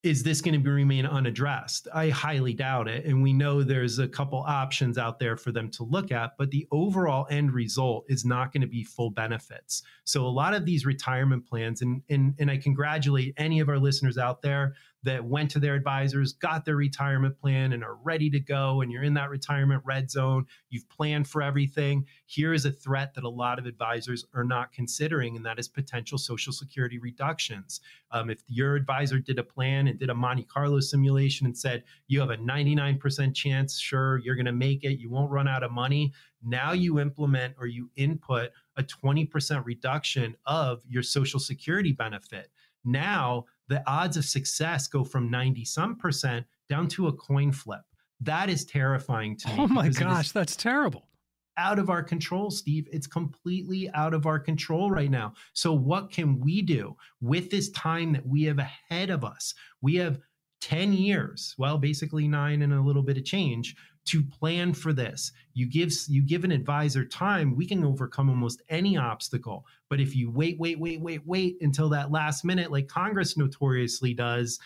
is 0.05 0.23
this 0.23 0.41
going 0.41 0.63
to 0.63 0.71
remain 0.71 1.07
unaddressed? 1.07 1.89
I 1.93 2.11
highly 2.11 2.55
doubt 2.55 2.87
it. 2.87 3.05
And 3.05 3.21
we 3.21 3.33
know 3.33 3.63
there's 3.65 3.99
a 3.99 4.07
couple 4.07 4.39
options 4.47 4.97
out 4.97 5.19
there 5.19 5.37
for 5.37 5.51
them 5.51 5.69
to 5.73 5.83
look 5.83 6.13
at, 6.13 6.37
but 6.39 6.53
the 6.53 6.69
overall 6.71 7.27
end 7.31 7.53
result 7.53 8.05
is 8.09 8.25
not 8.25 8.53
going 8.53 8.61
to 8.61 8.69
be 8.69 8.85
full 8.85 9.11
benefits. 9.11 9.83
So 10.05 10.25
a 10.25 10.29
lot 10.29 10.55
of 10.55 10.65
these 10.65 10.87
retirement 10.87 11.49
plans, 11.49 11.83
and, 11.83 12.01
and, 12.09 12.35
and 12.39 12.49
I 12.49 12.59
congratulate 12.59 13.35
any 13.37 13.59
of 13.59 13.69
our 13.69 13.79
listeners 13.79 14.19
out 14.19 14.41
there 14.41 14.75
that 15.05 15.25
went 15.25 15.51
to 15.53 15.61
their 15.61 15.75
advisors, 15.75 16.33
got 16.33 16.65
their 16.65 16.77
retirement 16.77 17.39
plan, 17.39 17.73
and 17.73 17.85
are 17.85 17.97
ready 18.03 18.29
to 18.31 18.41
go, 18.41 18.81
and 18.81 18.91
you're 18.91 19.05
in 19.05 19.15
that 19.15 19.31
retirement 19.31 19.83
red 19.85 20.11
zone, 20.11 20.45
you've 20.71 20.89
planned 20.89 21.29
for 21.29 21.41
everything. 21.41 22.05
Here 22.27 22.53
is 22.53 22.65
a 22.65 22.73
threat 22.73 23.15
that 23.15 23.25
a 23.25 23.29
lot 23.29 23.59
of 23.59 23.67
advisors 23.67 24.25
are 24.35 24.45
not 24.45 24.73
considering, 24.73 25.37
and 25.37 25.47
that 25.47 25.59
is 25.59 25.69
potential 25.69 26.19
Social 26.19 26.53
Security 26.53 26.99
reductions. 26.99 27.81
Um, 28.11 28.31
if 28.31 28.43
your 28.49 28.75
advisor 28.75 29.19
did 29.19 29.39
a 29.39 29.45
plan 29.45 29.87
and 29.87 29.99
did 29.99 30.11
a 30.11 30.15
Monte 30.15 30.45
Carlo 30.45 30.81
simulation 30.81 31.47
and 31.47 31.57
said, 31.57 31.85
you 32.09 32.21
have 32.21 32.31
a 32.31 32.37
99% 32.37 33.35
chance, 33.35 33.79
sure, 33.79 34.19
you're 34.19 34.35
going 34.35 34.47
to 34.47 34.53
make 34.53 34.85
it, 34.85 34.99
you 34.99 35.11
won't 35.11 35.31
run 35.31 35.47
out 35.47 35.63
of 35.63 35.71
money. 35.71 36.13
Now 36.43 36.73
you 36.73 37.01
implement 37.01 37.55
or 37.59 37.67
you 37.67 37.91
input 37.97 38.51
a 38.77 38.83
20% 38.83 39.65
reduction 39.65 40.37
of 40.47 40.83
your 40.89 41.03
Social 41.03 41.41
Security 41.41 41.93
benefit. 41.93 42.51
Now, 42.85 43.45
the 43.69 43.83
odds 43.89 44.17
of 44.17 44.25
success 44.25 44.89
go 44.89 45.05
from 45.05 45.31
90 45.31 45.65
some 45.65 45.97
percent 45.97 46.47
down 46.69 46.89
to 46.89 47.09
a 47.09 47.13
coin 47.13 47.53
flip. 47.53 47.83
That 48.21 48.51
is 48.51 48.65
terrifying 48.65 49.37
to 49.37 49.49
me. 49.49 49.55
Oh 49.59 49.69
my 49.69 49.89
gosh, 49.89 50.33
that's 50.33 50.57
terrible. 50.57 51.09
Out 51.57 51.79
of 51.79 51.91
our 51.91 52.03
control, 52.03 52.51
Steve. 52.51 52.89
It's 52.93 53.07
completely 53.07 53.91
out 53.91 54.15
of 54.15 54.27
our 54.27 54.39
control 54.39 54.91
right 54.91 55.11
now. 55.11 55.35
So, 55.55 55.73
what 55.73 56.11
can 56.11 56.41
we 56.41 56.63
do 56.63 56.97
with 57.21 57.51
this 57.51 57.71
time 57.71 58.13
that 58.13 58.27
we 58.27 58.45
have 58.45 58.59
ahead 58.59 59.11
of 59.11 59.25
us? 59.25 59.55
We 59.83 59.97
have 59.97 60.21
10 60.61 60.93
years, 60.93 61.55
well, 61.59 61.79
basically 61.79 62.27
nine 62.27 62.63
and 62.63 62.73
a 62.73 62.81
little 62.81 63.03
bit 63.03 63.19
of 63.19 63.25
change 63.25 63.77
to 64.09 64.23
plan 64.23 64.73
for 64.75 64.93
this. 64.93 65.33
You 65.55 65.67
give 65.67 65.93
you 66.09 66.23
give 66.23 66.45
an 66.45 66.53
advisor 66.53 67.05
time, 67.05 67.57
we 67.57 67.67
can 67.67 67.85
overcome 67.85 68.29
almost 68.29 68.63
any 68.69 68.97
obstacle. 68.97 69.67
But 69.89 70.01
if 70.01 70.15
you 70.15 70.31
wait, 70.31 70.59
wait, 70.59 70.79
wait, 70.79 71.01
wait, 71.01 71.27
wait 71.27 71.57
until 71.61 71.89
that 71.91 72.11
last 72.11 72.45
minute, 72.45 72.71
like 72.71 72.89
Congress 72.89 73.37
notoriously 73.37 74.15
does, 74.15 74.59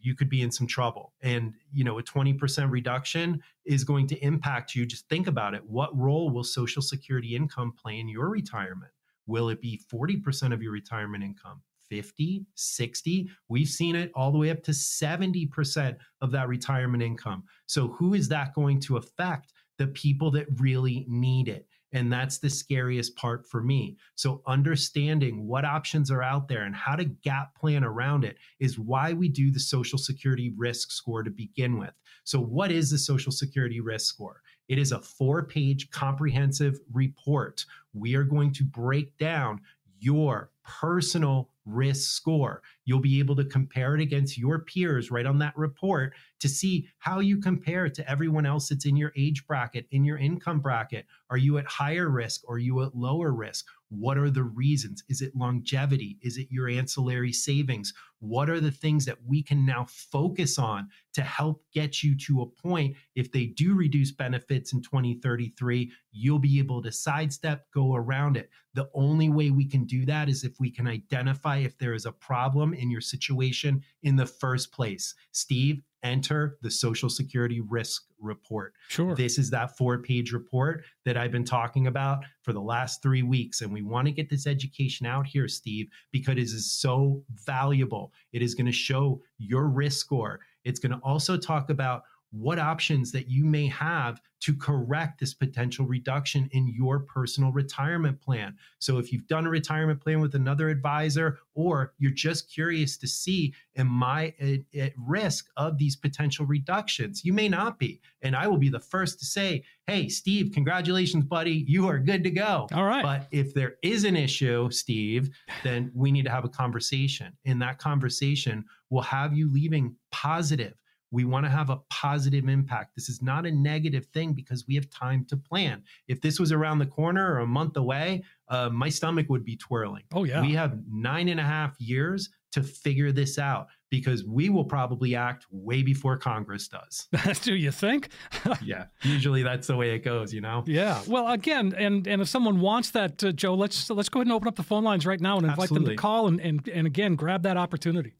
you 0.00 0.14
could 0.14 0.28
be 0.28 0.42
in 0.42 0.50
some 0.50 0.66
trouble. 0.66 1.12
And 1.22 1.54
you 1.72 1.84
know, 1.84 1.98
a 1.98 2.02
20% 2.02 2.70
reduction 2.70 3.42
is 3.64 3.84
going 3.84 4.06
to 4.08 4.24
impact 4.24 4.74
you. 4.74 4.86
Just 4.86 5.08
think 5.08 5.26
about 5.26 5.54
it. 5.54 5.62
What 5.66 5.96
role 5.96 6.30
will 6.30 6.44
Social 6.44 6.82
Security 6.82 7.36
income 7.36 7.72
play 7.72 7.98
in 7.98 8.08
your 8.08 8.28
retirement? 8.28 8.92
Will 9.26 9.48
it 9.48 9.60
be 9.60 9.80
40% 9.92 10.52
of 10.52 10.62
your 10.62 10.72
retirement 10.72 11.22
income? 11.22 11.62
50, 11.90 12.46
60. 12.54 13.28
We've 13.48 13.68
seen 13.68 13.96
it 13.96 14.10
all 14.14 14.32
the 14.32 14.38
way 14.38 14.50
up 14.50 14.62
to 14.62 14.70
70% 14.70 15.96
of 16.22 16.30
that 16.30 16.48
retirement 16.48 17.02
income. 17.02 17.44
So, 17.66 17.88
who 17.88 18.14
is 18.14 18.28
that 18.28 18.54
going 18.54 18.80
to 18.80 18.96
affect? 18.96 19.52
The 19.78 19.88
people 19.88 20.30
that 20.32 20.46
really 20.58 21.06
need 21.08 21.48
it. 21.48 21.66
And 21.92 22.12
that's 22.12 22.38
the 22.38 22.50
scariest 22.50 23.16
part 23.16 23.46
for 23.46 23.62
me. 23.62 23.96
So, 24.14 24.42
understanding 24.46 25.46
what 25.46 25.64
options 25.64 26.10
are 26.10 26.22
out 26.22 26.48
there 26.48 26.62
and 26.62 26.74
how 26.74 26.94
to 26.94 27.04
gap 27.04 27.54
plan 27.58 27.82
around 27.82 28.24
it 28.24 28.36
is 28.60 28.78
why 28.78 29.12
we 29.12 29.28
do 29.28 29.50
the 29.50 29.60
Social 29.60 29.98
Security 29.98 30.52
risk 30.56 30.92
score 30.92 31.22
to 31.22 31.30
begin 31.30 31.78
with. 31.78 31.92
So, 32.24 32.40
what 32.40 32.70
is 32.70 32.90
the 32.90 32.98
Social 32.98 33.32
Security 33.32 33.80
risk 33.80 34.06
score? 34.06 34.42
It 34.68 34.78
is 34.78 34.92
a 34.92 35.00
four 35.00 35.44
page 35.44 35.90
comprehensive 35.90 36.78
report. 36.92 37.64
We 37.92 38.14
are 38.14 38.24
going 38.24 38.52
to 38.52 38.64
break 38.64 39.16
down 39.18 39.60
your 39.98 40.50
personal 40.64 41.50
risk 41.74 42.10
score. 42.10 42.62
You'll 42.84 43.00
be 43.00 43.18
able 43.18 43.36
to 43.36 43.44
compare 43.44 43.94
it 43.94 44.00
against 44.00 44.38
your 44.38 44.60
peers 44.60 45.10
right 45.10 45.26
on 45.26 45.38
that 45.38 45.56
report 45.56 46.14
to 46.40 46.48
see 46.48 46.88
how 46.98 47.20
you 47.20 47.38
compare 47.38 47.88
to 47.88 48.10
everyone 48.10 48.46
else 48.46 48.68
that's 48.68 48.86
in 48.86 48.96
your 48.96 49.12
age 49.16 49.46
bracket, 49.46 49.86
in 49.90 50.04
your 50.04 50.18
income 50.18 50.60
bracket. 50.60 51.06
Are 51.30 51.36
you 51.36 51.58
at 51.58 51.66
higher 51.66 52.08
risk 52.08 52.42
or 52.48 52.56
are 52.56 52.58
you 52.58 52.82
at 52.82 52.94
lower 52.94 53.32
risk? 53.32 53.66
What 53.90 54.18
are 54.18 54.30
the 54.30 54.44
reasons? 54.44 55.02
Is 55.08 55.20
it 55.20 55.34
longevity? 55.34 56.16
Is 56.22 56.38
it 56.38 56.46
your 56.50 56.68
ancillary 56.68 57.32
savings? 57.32 57.92
What 58.20 58.48
are 58.48 58.60
the 58.60 58.70
things 58.70 59.04
that 59.06 59.18
we 59.26 59.42
can 59.42 59.66
now 59.66 59.86
focus 59.88 60.58
on 60.58 60.88
to 61.14 61.22
help 61.22 61.64
get 61.72 62.02
you 62.02 62.16
to 62.18 62.42
a 62.42 62.46
point 62.46 62.96
if 63.16 63.32
they 63.32 63.46
do 63.46 63.74
reduce 63.74 64.12
benefits 64.12 64.72
in 64.72 64.80
2033, 64.80 65.90
you'll 66.12 66.38
be 66.38 66.58
able 66.60 66.82
to 66.82 66.92
sidestep, 66.92 67.66
go 67.72 67.94
around 67.94 68.36
it. 68.36 68.50
The 68.74 68.88
only 68.94 69.28
way 69.28 69.50
we 69.50 69.66
can 69.66 69.84
do 69.84 70.06
that 70.06 70.28
is 70.28 70.44
if 70.44 70.60
we 70.60 70.70
can 70.70 70.86
identify 70.86 71.56
if 71.58 71.76
there 71.78 71.94
is 71.94 72.06
a 72.06 72.12
problem 72.12 72.74
in 72.74 72.90
your 72.90 73.00
situation 73.00 73.82
in 74.02 74.14
the 74.14 74.26
first 74.26 74.72
place. 74.72 75.14
Steve, 75.32 75.82
enter 76.02 76.58
the 76.62 76.70
Social 76.70 77.08
Security 77.08 77.60
risk 77.60 78.04
report. 78.20 78.74
Sure. 78.88 79.14
This 79.14 79.38
is 79.38 79.50
that 79.50 79.76
four 79.76 79.98
page 79.98 80.32
report 80.32 80.84
that 81.04 81.16
I've 81.16 81.32
been 81.32 81.44
talking 81.44 81.86
about 81.86 82.24
for 82.42 82.52
the 82.52 82.60
last 82.60 83.02
three 83.02 83.22
weeks. 83.22 83.60
And 83.60 83.72
we 83.72 83.82
want 83.82 84.06
to 84.06 84.12
get 84.12 84.28
this 84.28 84.46
education 84.46 85.06
out 85.06 85.26
here, 85.26 85.48
Steve, 85.48 85.88
because 86.12 86.32
it 86.32 86.38
is 86.38 86.72
so 86.72 87.22
valuable. 87.46 88.12
It 88.32 88.42
is 88.42 88.54
going 88.54 88.66
to 88.66 88.72
show 88.72 89.20
your 89.38 89.68
risk 89.68 90.00
score. 90.00 90.40
It's 90.64 90.80
going 90.80 90.92
to 90.92 90.98
also 90.98 91.36
talk 91.36 91.70
about 91.70 92.02
what 92.30 92.58
options 92.58 93.12
that 93.12 93.28
you 93.28 93.44
may 93.44 93.66
have 93.66 94.20
to 94.40 94.54
correct 94.54 95.20
this 95.20 95.34
potential 95.34 95.84
reduction 95.84 96.48
in 96.52 96.66
your 96.68 97.00
personal 97.00 97.52
retirement 97.52 98.20
plan. 98.20 98.56
So, 98.78 98.98
if 98.98 99.12
you've 99.12 99.26
done 99.26 99.46
a 99.46 99.50
retirement 99.50 100.00
plan 100.00 100.20
with 100.20 100.34
another 100.34 100.68
advisor, 100.68 101.38
or 101.54 101.92
you're 101.98 102.10
just 102.10 102.50
curious 102.50 102.96
to 102.98 103.06
see, 103.06 103.52
am 103.76 104.02
I 104.02 104.34
at, 104.40 104.60
at, 104.80 104.92
risk 104.96 105.48
of 105.56 105.76
these 105.76 105.96
potential 105.96 106.46
reductions? 106.46 107.24
You 107.24 107.32
may 107.32 107.48
not 107.48 107.78
be. 107.78 108.00
And 108.22 108.34
I 108.34 108.46
will 108.46 108.56
be 108.56 108.70
the 108.70 108.80
first 108.80 109.18
to 109.18 109.26
say, 109.26 109.64
hey, 109.86 110.08
Steve, 110.08 110.52
congratulations, 110.54 111.24
buddy. 111.24 111.64
You 111.66 111.88
are 111.88 111.98
good 111.98 112.24
to 112.24 112.30
go. 112.30 112.66
All 112.72 112.84
right. 112.84 113.02
But 113.02 113.26
if 113.30 113.52
there 113.52 113.74
is 113.82 114.04
an 114.04 114.16
issue, 114.16 114.70
Steve, 114.70 115.30
then 115.64 115.90
we 115.94 116.12
need 116.12 116.24
to 116.24 116.30
have 116.30 116.44
a 116.44 116.48
conversation. 116.48 117.36
And 117.44 117.60
that 117.60 117.78
conversation 117.78 118.64
will 118.88 119.02
have 119.02 119.36
you 119.36 119.52
leaving 119.52 119.96
positive 120.10 120.74
we 121.10 121.24
want 121.24 121.44
to 121.44 121.50
have 121.50 121.70
a 121.70 121.78
positive 121.90 122.48
impact. 122.48 122.94
This 122.94 123.08
is 123.08 123.22
not 123.22 123.46
a 123.46 123.50
negative 123.50 124.06
thing 124.06 124.32
because 124.32 124.66
we 124.66 124.74
have 124.74 124.88
time 124.90 125.24
to 125.26 125.36
plan. 125.36 125.82
If 126.08 126.20
this 126.20 126.38
was 126.38 126.52
around 126.52 126.78
the 126.78 126.86
corner 126.86 127.34
or 127.34 127.38
a 127.40 127.46
month 127.46 127.76
away, 127.76 128.22
uh, 128.48 128.68
my 128.70 128.88
stomach 128.88 129.28
would 129.28 129.44
be 129.44 129.56
twirling. 129.56 130.04
Oh, 130.12 130.24
yeah. 130.24 130.40
We 130.40 130.52
have 130.54 130.78
nine 130.90 131.28
and 131.28 131.40
a 131.40 131.44
half 131.44 131.80
years 131.80 132.30
to 132.52 132.62
figure 132.62 133.12
this 133.12 133.38
out 133.38 133.68
because 133.90 134.24
we 134.24 134.48
will 134.48 134.64
probably 134.64 135.14
act 135.14 135.46
way 135.50 135.82
before 135.82 136.16
Congress 136.16 136.68
does. 136.68 137.08
Do 137.42 137.54
you 137.54 137.70
think? 137.70 138.08
yeah, 138.62 138.86
usually 139.02 139.42
that's 139.42 139.66
the 139.66 139.76
way 139.76 139.94
it 139.94 140.00
goes, 140.00 140.32
you 140.32 140.40
know. 140.40 140.64
Yeah. 140.66 141.00
Well, 141.06 141.28
again, 141.28 141.74
and 141.76 142.06
and 142.06 142.22
if 142.22 142.28
someone 142.28 142.60
wants 142.60 142.90
that, 142.90 143.22
uh, 143.22 143.32
Joe, 143.32 143.54
let's 143.54 143.90
let's 143.90 144.08
go 144.08 144.20
ahead 144.20 144.26
and 144.26 144.34
open 144.34 144.48
up 144.48 144.56
the 144.56 144.62
phone 144.62 144.84
lines 144.84 145.06
right 145.06 145.20
now 145.20 145.36
and 145.36 145.46
invite 145.46 145.64
Absolutely. 145.64 145.88
them 145.90 145.96
to 145.96 146.00
call 146.00 146.26
and, 146.26 146.40
and 146.40 146.68
and 146.68 146.86
again 146.86 147.14
grab 147.14 147.42
that 147.42 147.56
opportunity. 147.56 148.14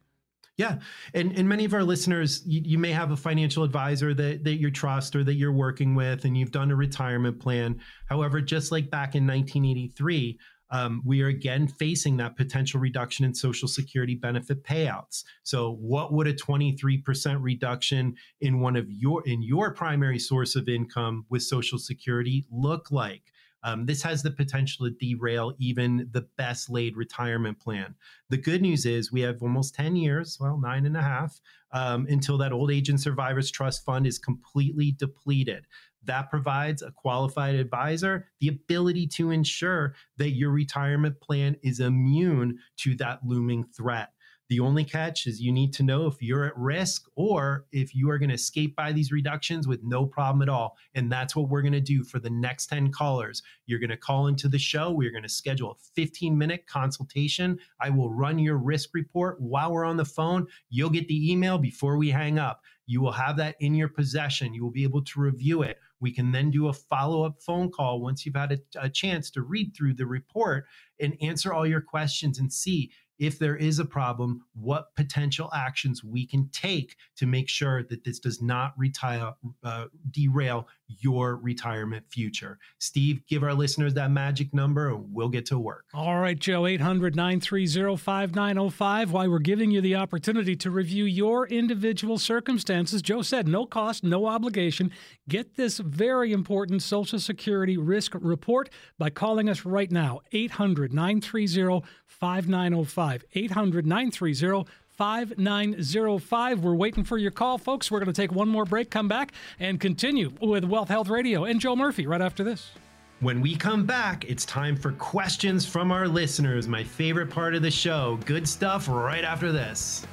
Yeah. 0.61 0.77
And, 1.15 1.39
and 1.39 1.49
many 1.49 1.65
of 1.65 1.73
our 1.73 1.83
listeners, 1.83 2.43
you, 2.45 2.61
you, 2.63 2.77
may 2.77 2.93
have 2.93 3.13
a 3.13 3.17
financial 3.17 3.65
advisor 3.65 4.13
that, 4.13 4.45
that 4.45 4.61
you 4.61 4.71
trust 4.71 5.17
or 5.17 5.25
that 5.25 5.37
you're 5.37 5.55
working 5.55 5.95
with, 5.95 6.27
and 6.27 6.37
you've 6.37 6.51
done 6.51 6.71
a 6.71 6.77
retirement 6.77 7.41
plan. 7.41 7.81
However, 8.11 8.43
just 8.43 8.71
like 8.71 8.91
back 8.91 9.15
in 9.15 9.27
1983, 9.27 10.39
um, 10.71 11.01
we 11.03 11.23
are 11.23 11.29
again 11.29 11.67
facing 11.67 12.19
that 12.19 12.37
potential 12.37 12.79
reduction 12.79 13.25
in 13.25 13.33
Social 13.33 13.69
Security 13.69 14.15
benefit 14.15 14.63
payouts. 14.63 15.25
So, 15.45 15.79
what 15.81 16.13
would 16.13 16.27
a 16.27 16.35
23% 16.35 17.39
reduction 17.41 18.15
in 18.43 18.61
one 18.61 18.77
of 18.77 18.85
your 18.91 19.27
in 19.27 19.43
your 19.43 19.73
primary 19.73 20.19
source 20.19 20.57
of 20.57 20.69
income 20.69 21.25
with 21.31 21.43
Social 21.43 21.79
Security 21.79 22.45
look 22.51 22.91
like? 22.91 23.23
Um, 23.63 23.87
this 23.87 24.03
has 24.03 24.23
the 24.23 24.31
potential 24.31 24.87
to 24.87 24.93
derail 24.93 25.55
even 25.59 26.09
the 26.13 26.27
best 26.37 26.71
laid 26.71 26.97
retirement 26.97 27.61
plan. 27.61 27.95
The 28.29 28.39
good 28.39 28.63
news 28.63 28.87
is 28.87 29.13
we 29.13 29.21
have 29.23 29.43
almost 29.43 29.75
10 29.75 29.97
years, 29.97 30.39
well, 30.41 30.59
nine 30.59 30.87
and 30.87 30.97
a 30.97 31.03
half, 31.03 31.41
um, 31.73 32.07
until 32.09 32.39
that 32.39 32.53
old 32.53 32.71
age 32.71 32.89
and 32.89 33.01
survivors 33.01 33.51
trust 33.51 33.85
fund 33.85 34.07
is 34.07 34.19
completely 34.19 34.93
depleted. 34.93 35.67
That 36.05 36.31
provides 36.31 36.83
a 36.83 36.91
qualified 36.91 37.55
advisor 37.57 38.29
the 38.41 38.49
ability 38.49 39.07
to 39.09 39.31
ensure 39.31 39.95
that 40.17 40.31
your 40.31 40.51
retirement 40.51 41.21
plan 41.21 41.57
is 41.63 41.81
immune 41.81 42.59
to 42.79 42.95
that 42.97 43.21
looming 43.25 43.65
threat. 43.77 44.11
The 44.51 44.59
only 44.59 44.84
catch 44.84 45.28
is 45.28 45.40
you 45.40 45.53
need 45.53 45.72
to 45.74 45.84
know 45.84 46.09
if 46.09 46.20
you're 46.20 46.44
at 46.44 46.59
risk 46.59 47.07
or 47.14 47.66
if 47.70 47.94
you 47.94 48.11
are 48.11 48.18
going 48.18 48.30
to 48.30 48.34
escape 48.34 48.74
by 48.74 48.90
these 48.90 49.12
reductions 49.12 49.68
with 49.68 49.84
no 49.84 50.05
problem 50.05 50.42
at 50.42 50.48
all. 50.48 50.76
And 50.96 51.11
that's 51.11 51.36
what 51.36 51.48
we're 51.48 51.62
going 51.62 51.72
to 51.72 51.80
do 51.80 52.03
for 52.03 52.18
the 52.18 52.30
next 52.30 52.66
10 52.66 52.90
callers. 52.90 53.44
You're 53.66 53.78
going 53.78 53.90
to 53.90 53.96
call 53.96 54.26
into 54.26 54.48
the 54.48 54.59
show. 54.59 54.90
We're 54.90 55.12
going 55.12 55.22
to 55.22 55.28
schedule 55.28 55.70
a 55.70 55.82
15 55.94 56.36
minute 56.36 56.66
consultation. 56.66 57.61
I 57.80 57.90
will 57.90 58.12
run 58.12 58.40
your 58.40 58.57
risk 58.57 58.90
report 58.92 59.40
while 59.40 59.70
we're 59.70 59.84
on 59.84 59.96
the 59.96 60.05
phone. 60.05 60.48
You'll 60.68 60.90
get 60.90 61.07
the 61.07 61.30
email 61.30 61.57
before 61.57 61.96
we 61.96 62.11
hang 62.11 62.40
up. 62.40 62.62
You 62.86 63.01
will 63.01 63.12
have 63.12 63.36
that 63.36 63.55
in 63.61 63.76
your 63.76 63.86
possession. 63.86 64.53
You 64.53 64.64
will 64.64 64.72
be 64.72 64.82
able 64.82 65.05
to 65.05 65.20
review 65.20 65.62
it. 65.62 65.78
We 66.01 66.11
can 66.11 66.32
then 66.32 66.51
do 66.51 66.66
a 66.66 66.72
follow 66.72 67.22
up 67.22 67.40
phone 67.40 67.70
call 67.70 68.01
once 68.01 68.26
you've 68.26 68.34
had 68.34 68.51
a, 68.51 68.59
a, 68.80 68.88
chance 68.88 69.30
to 69.32 69.42
read 69.42 69.76
through 69.76 69.94
the 69.94 70.07
report 70.07 70.64
and 70.98 71.16
answer 71.20 71.53
all 71.53 71.66
your 71.66 71.82
questions 71.82 72.40
and 72.40 72.53
see 72.53 72.90
if 73.21 73.39
there 73.39 73.55
is 73.55 73.79
a 73.79 73.85
problem, 73.85 74.43
what 74.55 74.97
potential 74.97 75.51
actions 75.55 76.03
we 76.03 76.27
can 76.27 76.49
take 76.49 76.97
to 77.16 77.27
make 77.27 77.49
sure 77.49 77.85
that 77.85 78.03
this 78.03 78.18
does 78.18 78.41
not 78.41 78.73
retire, 78.77 79.35
uh, 79.62 79.85
derail 80.11 80.66
your 80.99 81.36
retirement 81.36 82.05
future. 82.09 82.59
Steve, 82.78 83.20
give 83.26 83.43
our 83.43 83.55
listeners 83.55 83.95
that 83.95 84.11
magic 84.11 84.53
number 84.53 84.88
and 84.91 85.12
we'll 85.12 85.28
get 85.28 85.47
to 85.47 85.59
work. 85.59 85.84
All 85.95 86.18
right, 86.20 86.38
Joe, 86.38 86.66
800 86.66 87.14
930 87.16 87.97
5905. 87.97 89.12
Why 89.12 89.28
we're 89.28 89.38
giving 89.38 89.70
you 89.70 89.80
the 89.80 89.97
opportunity 89.97 90.57
to 90.57 90.70
review 90.70 91.05
your 91.05 91.47
individual 91.47 92.18
circumstances. 92.18 93.03
Joe 93.03 93.22
said 93.22 93.47
no 93.47 93.66
cost, 93.66 94.05
no 94.05 94.26
obligation. 94.26 94.91
Get 95.28 95.57
this 95.57 95.78
very 95.78 96.32
important 96.32 96.82
Social 96.82 97.18
Security 97.18 97.76
risk 97.76 98.12
report 98.14 98.70
by 98.99 99.11
calling 99.11 99.49
us 99.49 99.64
right 99.64 99.91
now, 99.91 100.20
800 100.32 100.93
930 100.93 101.86
5905. 102.07 103.24
800 103.34 103.86
930 103.86 104.70
5905. 105.01 106.61
We're 106.61 106.74
waiting 106.74 107.05
for 107.05 107.16
your 107.16 107.30
call, 107.30 107.57
folks. 107.57 107.90
We're 107.90 108.01
going 108.01 108.12
to 108.12 108.22
take 108.22 108.32
one 108.32 108.51
more 108.51 108.66
break, 108.66 108.90
come 108.90 109.09
back, 109.09 109.32
and 109.59 109.80
continue 109.80 110.30
with 110.42 110.62
Wealth 110.62 110.90
Health 110.90 111.09
Radio 111.09 111.44
and 111.44 111.59
Joe 111.59 111.74
Murphy 111.74 112.07
right 112.07 112.20
after 112.20 112.44
this. 112.44 112.72
When 113.20 113.40
we 113.40 113.57
come 113.57 113.86
back, 113.86 114.26
it's 114.28 114.44
time 114.44 114.76
for 114.76 114.92
questions 114.92 115.64
from 115.64 115.90
our 115.90 116.07
listeners, 116.07 116.68
my 116.68 116.84
favorite 116.84 117.30
part 117.30 117.55
of 117.55 117.62
the 117.62 117.70
show. 117.70 118.18
Good 118.26 118.46
stuff 118.46 118.88
right 118.88 119.24
after 119.24 119.51
this. 119.51 120.07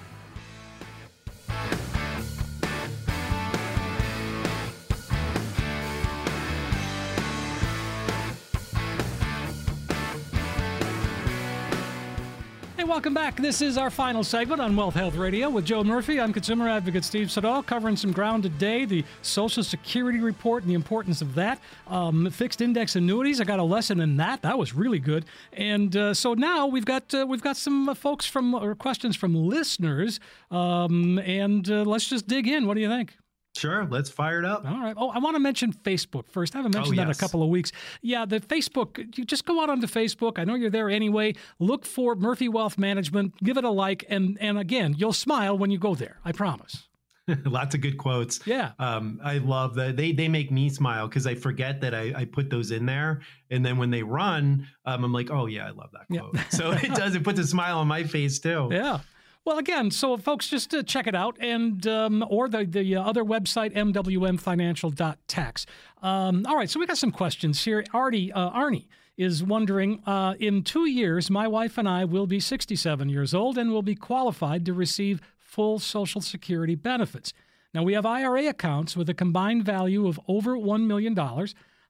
Welcome 12.88 13.13
back. 13.13 13.35
This 13.35 13.61
is 13.61 13.77
our 13.77 13.89
final 13.89 14.23
segment 14.23 14.61
on 14.61 14.73
Wealth 14.73 14.93
Health 14.93 15.15
Radio 15.15 15.49
with 15.49 15.65
Joe 15.65 15.83
Murphy. 15.83 16.21
I'm 16.21 16.31
consumer 16.31 16.69
advocate 16.69 17.03
Steve 17.03 17.29
Siddall, 17.29 17.61
covering 17.61 17.97
some 17.97 18.13
ground 18.13 18.43
today, 18.43 18.85
the 18.85 19.03
Social 19.21 19.61
Security 19.61 20.19
report 20.19 20.63
and 20.63 20.69
the 20.69 20.73
importance 20.73 21.21
of 21.21 21.35
that. 21.35 21.59
Um, 21.88 22.29
fixed 22.29 22.61
index 22.61 22.95
annuities, 22.95 23.41
I 23.41 23.43
got 23.43 23.59
a 23.59 23.63
lesson 23.63 23.99
in 23.99 24.15
that. 24.17 24.41
That 24.41 24.57
was 24.57 24.73
really 24.73 24.99
good. 24.99 25.25
And 25.51 25.97
uh, 25.97 26.13
so 26.13 26.33
now 26.33 26.67
we've 26.67 26.85
got 26.85 27.13
uh, 27.13 27.25
we've 27.27 27.41
got 27.41 27.57
some 27.57 27.89
uh, 27.89 27.93
folks 27.93 28.25
from 28.25 28.55
or 28.55 28.73
questions 28.73 29.17
from 29.17 29.35
listeners, 29.35 30.21
um, 30.49 31.19
and 31.19 31.69
uh, 31.69 31.83
let's 31.83 32.07
just 32.07 32.25
dig 32.25 32.47
in. 32.47 32.67
What 32.67 32.75
do 32.75 32.79
you 32.79 32.89
think? 32.89 33.17
Sure, 33.58 33.86
let's 33.89 34.10
fire 34.10 34.39
it 34.39 34.45
up. 34.45 34.66
All 34.66 34.80
right. 34.80 34.95
Oh, 34.97 35.10
I 35.10 35.20
want 35.20 35.36
to 35.36 35.39
mention 35.39 35.74
Facebook 35.74 36.30
first. 36.30 36.55
I 36.55 36.60
haven't 36.60 36.76
oh, 36.76 36.80
mentioned 36.80 36.99
oh, 36.99 37.01
yes. 37.01 37.08
that 37.08 37.22
in 37.22 37.26
a 37.26 37.28
couple 37.28 37.43
of 37.43 37.49
weeks. 37.49 37.72
Yeah, 38.01 38.26
the 38.26 38.39
Facebook, 38.39 39.18
you 39.18 39.26
just 39.26 39.45
go 39.45 39.62
out 39.62 39.70
onto 39.70 39.88
Facebook. 39.88 40.39
I 40.39 40.43
know 40.43 40.55
you're 40.55 40.70
there 40.70 40.89
anyway. 40.89 41.34
Look 41.60 41.86
for 41.86 42.16
Murphy 42.16 42.49
Wealth 42.49 42.78
Management, 42.78 43.34
give 43.43 43.58
it 43.58 43.64
a 43.64 43.70
like, 43.70 44.05
and 44.10 44.38
and 44.39 44.58
again, 44.58 44.95
you'll 44.97 45.14
smile 45.14 45.58
when 45.58 45.72
you 45.72 45.80
go 45.80 45.95
there. 45.95 46.20
I 46.24 46.32
promise. 46.32 46.88
Lots 47.45 47.76
of 47.76 47.82
good 47.82 47.97
quotes. 47.97 48.45
Yeah. 48.47 48.72
Um, 48.80 49.20
I 49.24 49.39
love 49.39 49.76
that. 49.76 49.97
They 49.97 50.14
they 50.14 50.28
make 50.30 50.49
me 50.49 50.70
smile 50.70 51.08
because 51.08 51.28
I 51.28 51.36
forget 51.36 51.82
that 51.82 51.93
I, 51.93 52.14
I 52.16 52.26
put 52.26 52.49
those 52.49 52.72
in 52.72 52.86
there. 52.86 53.22
And 53.51 53.66
then 53.66 53.78
when 53.78 53.89
they 53.89 54.03
run, 54.03 54.68
um, 54.86 55.03
I'm 55.03 55.12
like, 55.12 55.30
oh, 55.30 55.47
yeah, 55.47 55.68
I 55.68 55.72
love 55.72 55.89
that 55.91 56.08
quote. 56.08 56.36
Yeah. 56.36 56.43
so 56.49 56.72
it 56.84 56.93
does, 56.93 57.16
it 57.16 57.24
puts 57.24 57.39
a 57.39 57.47
smile 57.47 57.80
on 57.80 57.88
my 57.88 58.03
face 58.03 58.39
too. 58.39 58.70
Yeah. 58.72 58.99
Well, 59.48 59.60
again, 59.60 59.91
so 59.91 60.18
folks, 60.18 60.50
just 60.50 60.72
to 60.72 60.84
check 60.84 61.08
it 61.08 61.16
out, 61.16 61.38
and 61.39 61.88
um, 61.88 62.26
or 62.30 62.50
the 62.50 62.66
the 62.66 62.98
other 62.98 63.24
website, 63.24 63.74
mwmfinancial.tax. 63.76 65.66
Um, 66.02 66.45
all 66.45 66.58
right, 66.58 66.70
so 66.70 66.82
we 66.82 66.86
got 66.86 66.98
some 66.98 67.14
questions 67.14 67.64
here. 67.64 67.86
Artie, 67.93 68.34
uh, 68.34 68.50
Arnie 68.50 68.88
is 69.16 69.45
wondering 69.45 70.02
uh, 70.06 70.34
in 70.38 70.64
two 70.64 70.86
years, 70.86 71.30
my 71.30 71.48
wife 71.48 71.78
and 71.78 71.88
I 71.88 72.04
will 72.04 72.28
be 72.28 72.41
67 72.41 73.08
years 73.08 73.34
old 73.34 73.58
and 73.58 73.72
will 73.72 73.82
be 73.82 73.95
qualified 73.95 74.66
to 74.66 74.74
receive 74.74 75.22
full 75.38 75.80
Social 75.80 76.20
Security 76.20 76.76
benefits. 76.76 77.32
Now, 77.74 77.84
we 77.84 77.93
have 77.93 78.06
IRA 78.06 78.48
accounts 78.50 78.98
with 78.98 79.10
a 79.10 79.14
combined 79.14 79.64
value 79.64 80.08
of 80.08 80.20
over 80.28 80.58
$1 80.58 80.86
million. 80.86 81.16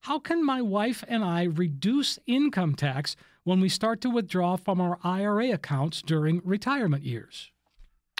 How 0.02 0.20
can 0.20 0.46
my 0.46 0.62
wife 0.62 1.04
and 1.08 1.24
I 1.24 1.46
reduce 1.46 2.20
income 2.28 2.76
tax 2.76 3.16
when 3.48 3.62
we 3.62 3.70
start 3.70 4.02
to 4.02 4.10
withdraw 4.10 4.58
from 4.58 4.82
our 4.82 5.00
IRA 5.06 5.52
accounts 5.52 6.02
during 6.02 6.42
retirement 6.44 7.04
years? 7.04 7.50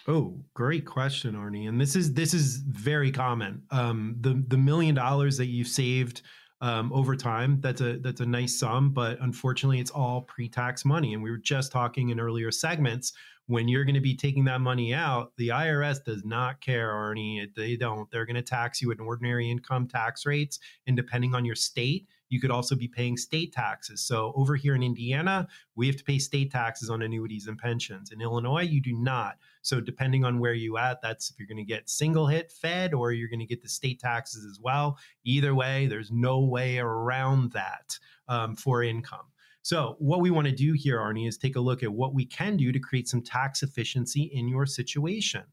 Oh, 0.08 0.40
great 0.54 0.86
question, 0.86 1.36
Arnie. 1.36 1.68
And 1.68 1.82
this 1.82 1.98
is 1.98 2.14
this 2.14 2.34
is 2.34 2.64
very 2.66 3.12
common. 3.12 3.62
Um, 3.70 4.16
the 4.22 4.42
the 4.48 4.58
million 4.58 4.96
dollars 4.96 5.36
that 5.36 5.48
you've 5.48 5.68
saved 5.68 6.22
um, 6.62 6.94
over 6.94 7.14
time 7.18 7.60
that's 7.60 7.82
a 7.82 7.98
that's 7.98 8.22
a 8.22 8.26
nice 8.26 8.58
sum, 8.58 8.92
but 8.92 9.20
unfortunately, 9.20 9.82
it's 9.82 9.92
all 9.92 10.22
pre-tax 10.22 10.86
money. 10.86 11.14
And 11.14 11.22
we 11.22 11.30
were 11.30 11.38
just 11.38 11.74
talking 11.74 12.08
in 12.08 12.22
earlier 12.22 12.50
segments 12.50 13.12
when 13.48 13.68
you're 13.68 13.86
going 13.86 13.96
to 13.96 14.02
be 14.02 14.16
taking 14.16 14.46
that 14.46 14.62
money 14.62 14.94
out, 14.94 15.32
the 15.38 15.50
IRS 15.50 16.04
does 16.04 16.24
not 16.24 16.62
care, 16.62 16.92
Arnie. 16.92 17.54
They 17.54 17.76
don't. 17.76 18.10
They're 18.12 18.26
going 18.26 18.36
to 18.36 18.42
tax 18.42 18.82
you 18.82 18.92
at 18.92 19.00
ordinary 19.02 19.52
income 19.52 19.90
tax 19.90 20.26
rates, 20.26 20.60
and 20.86 20.96
depending 20.96 21.36
on 21.36 21.44
your 21.44 21.56
state, 21.56 22.08
you 22.30 22.40
could 22.40 22.52
also 22.52 22.76
be 22.76 22.88
paying 22.88 23.18
state 23.18 23.54
taxes. 23.54 24.06
So 24.06 24.34
over 24.36 24.56
here 24.56 24.76
in 24.76 24.84
Indiana, 24.84 25.48
we 25.76 25.88
have 25.88 25.98
to 25.98 26.04
pay 26.04 26.20
state 26.20 26.52
taxes 26.52 26.90
on 26.90 27.02
annuities 27.02 27.48
and 27.48 27.58
pensions. 27.58 28.12
In 28.12 28.22
Illinois, 28.22 28.64
you 28.64 28.82
do 28.82 28.94
not. 28.94 29.38
So 29.62 29.80
depending 29.80 30.26
on 30.26 30.40
where 30.40 30.54
you 30.54 30.78
at, 30.78 31.02
that's 31.02 31.30
if 31.30 31.40
you're 31.40 31.48
going 31.48 31.58
to 31.58 31.64
get 31.64 31.90
single 31.90 32.28
hit 32.28 32.52
fed 32.52 32.94
or 32.94 33.12
you're 33.12 33.30
going 33.30 33.40
to 33.40 33.46
get 33.46 33.62
the 33.62 33.70
state 33.70 34.00
taxes 34.00 34.46
as 34.46 34.60
well. 34.62 34.98
Either 35.24 35.56
way, 35.56 35.88
there's 35.88 36.12
no 36.12 36.40
way 36.42 36.80
around 36.80 37.52
that 37.52 37.98
um, 38.28 38.56
for 38.56 38.84
income. 38.84 39.28
So, 39.62 39.98
what 40.00 40.22
we 40.22 40.32
want 40.32 40.48
to 40.48 40.54
do 40.54 40.72
here, 40.72 40.98
Arnie, 40.98 41.28
is 41.28 41.38
take 41.38 41.58
a 41.58 41.60
look 41.60 41.84
at 41.84 41.92
what 41.92 42.14
we 42.14 42.26
can 42.26 42.56
do 42.56 42.72
to 42.72 42.80
create 42.80 43.10
some 43.10 43.22
tax 43.22 43.64
efficiency 43.64 44.32
in 44.34 44.48
your 44.48 44.66
situation 44.66 45.44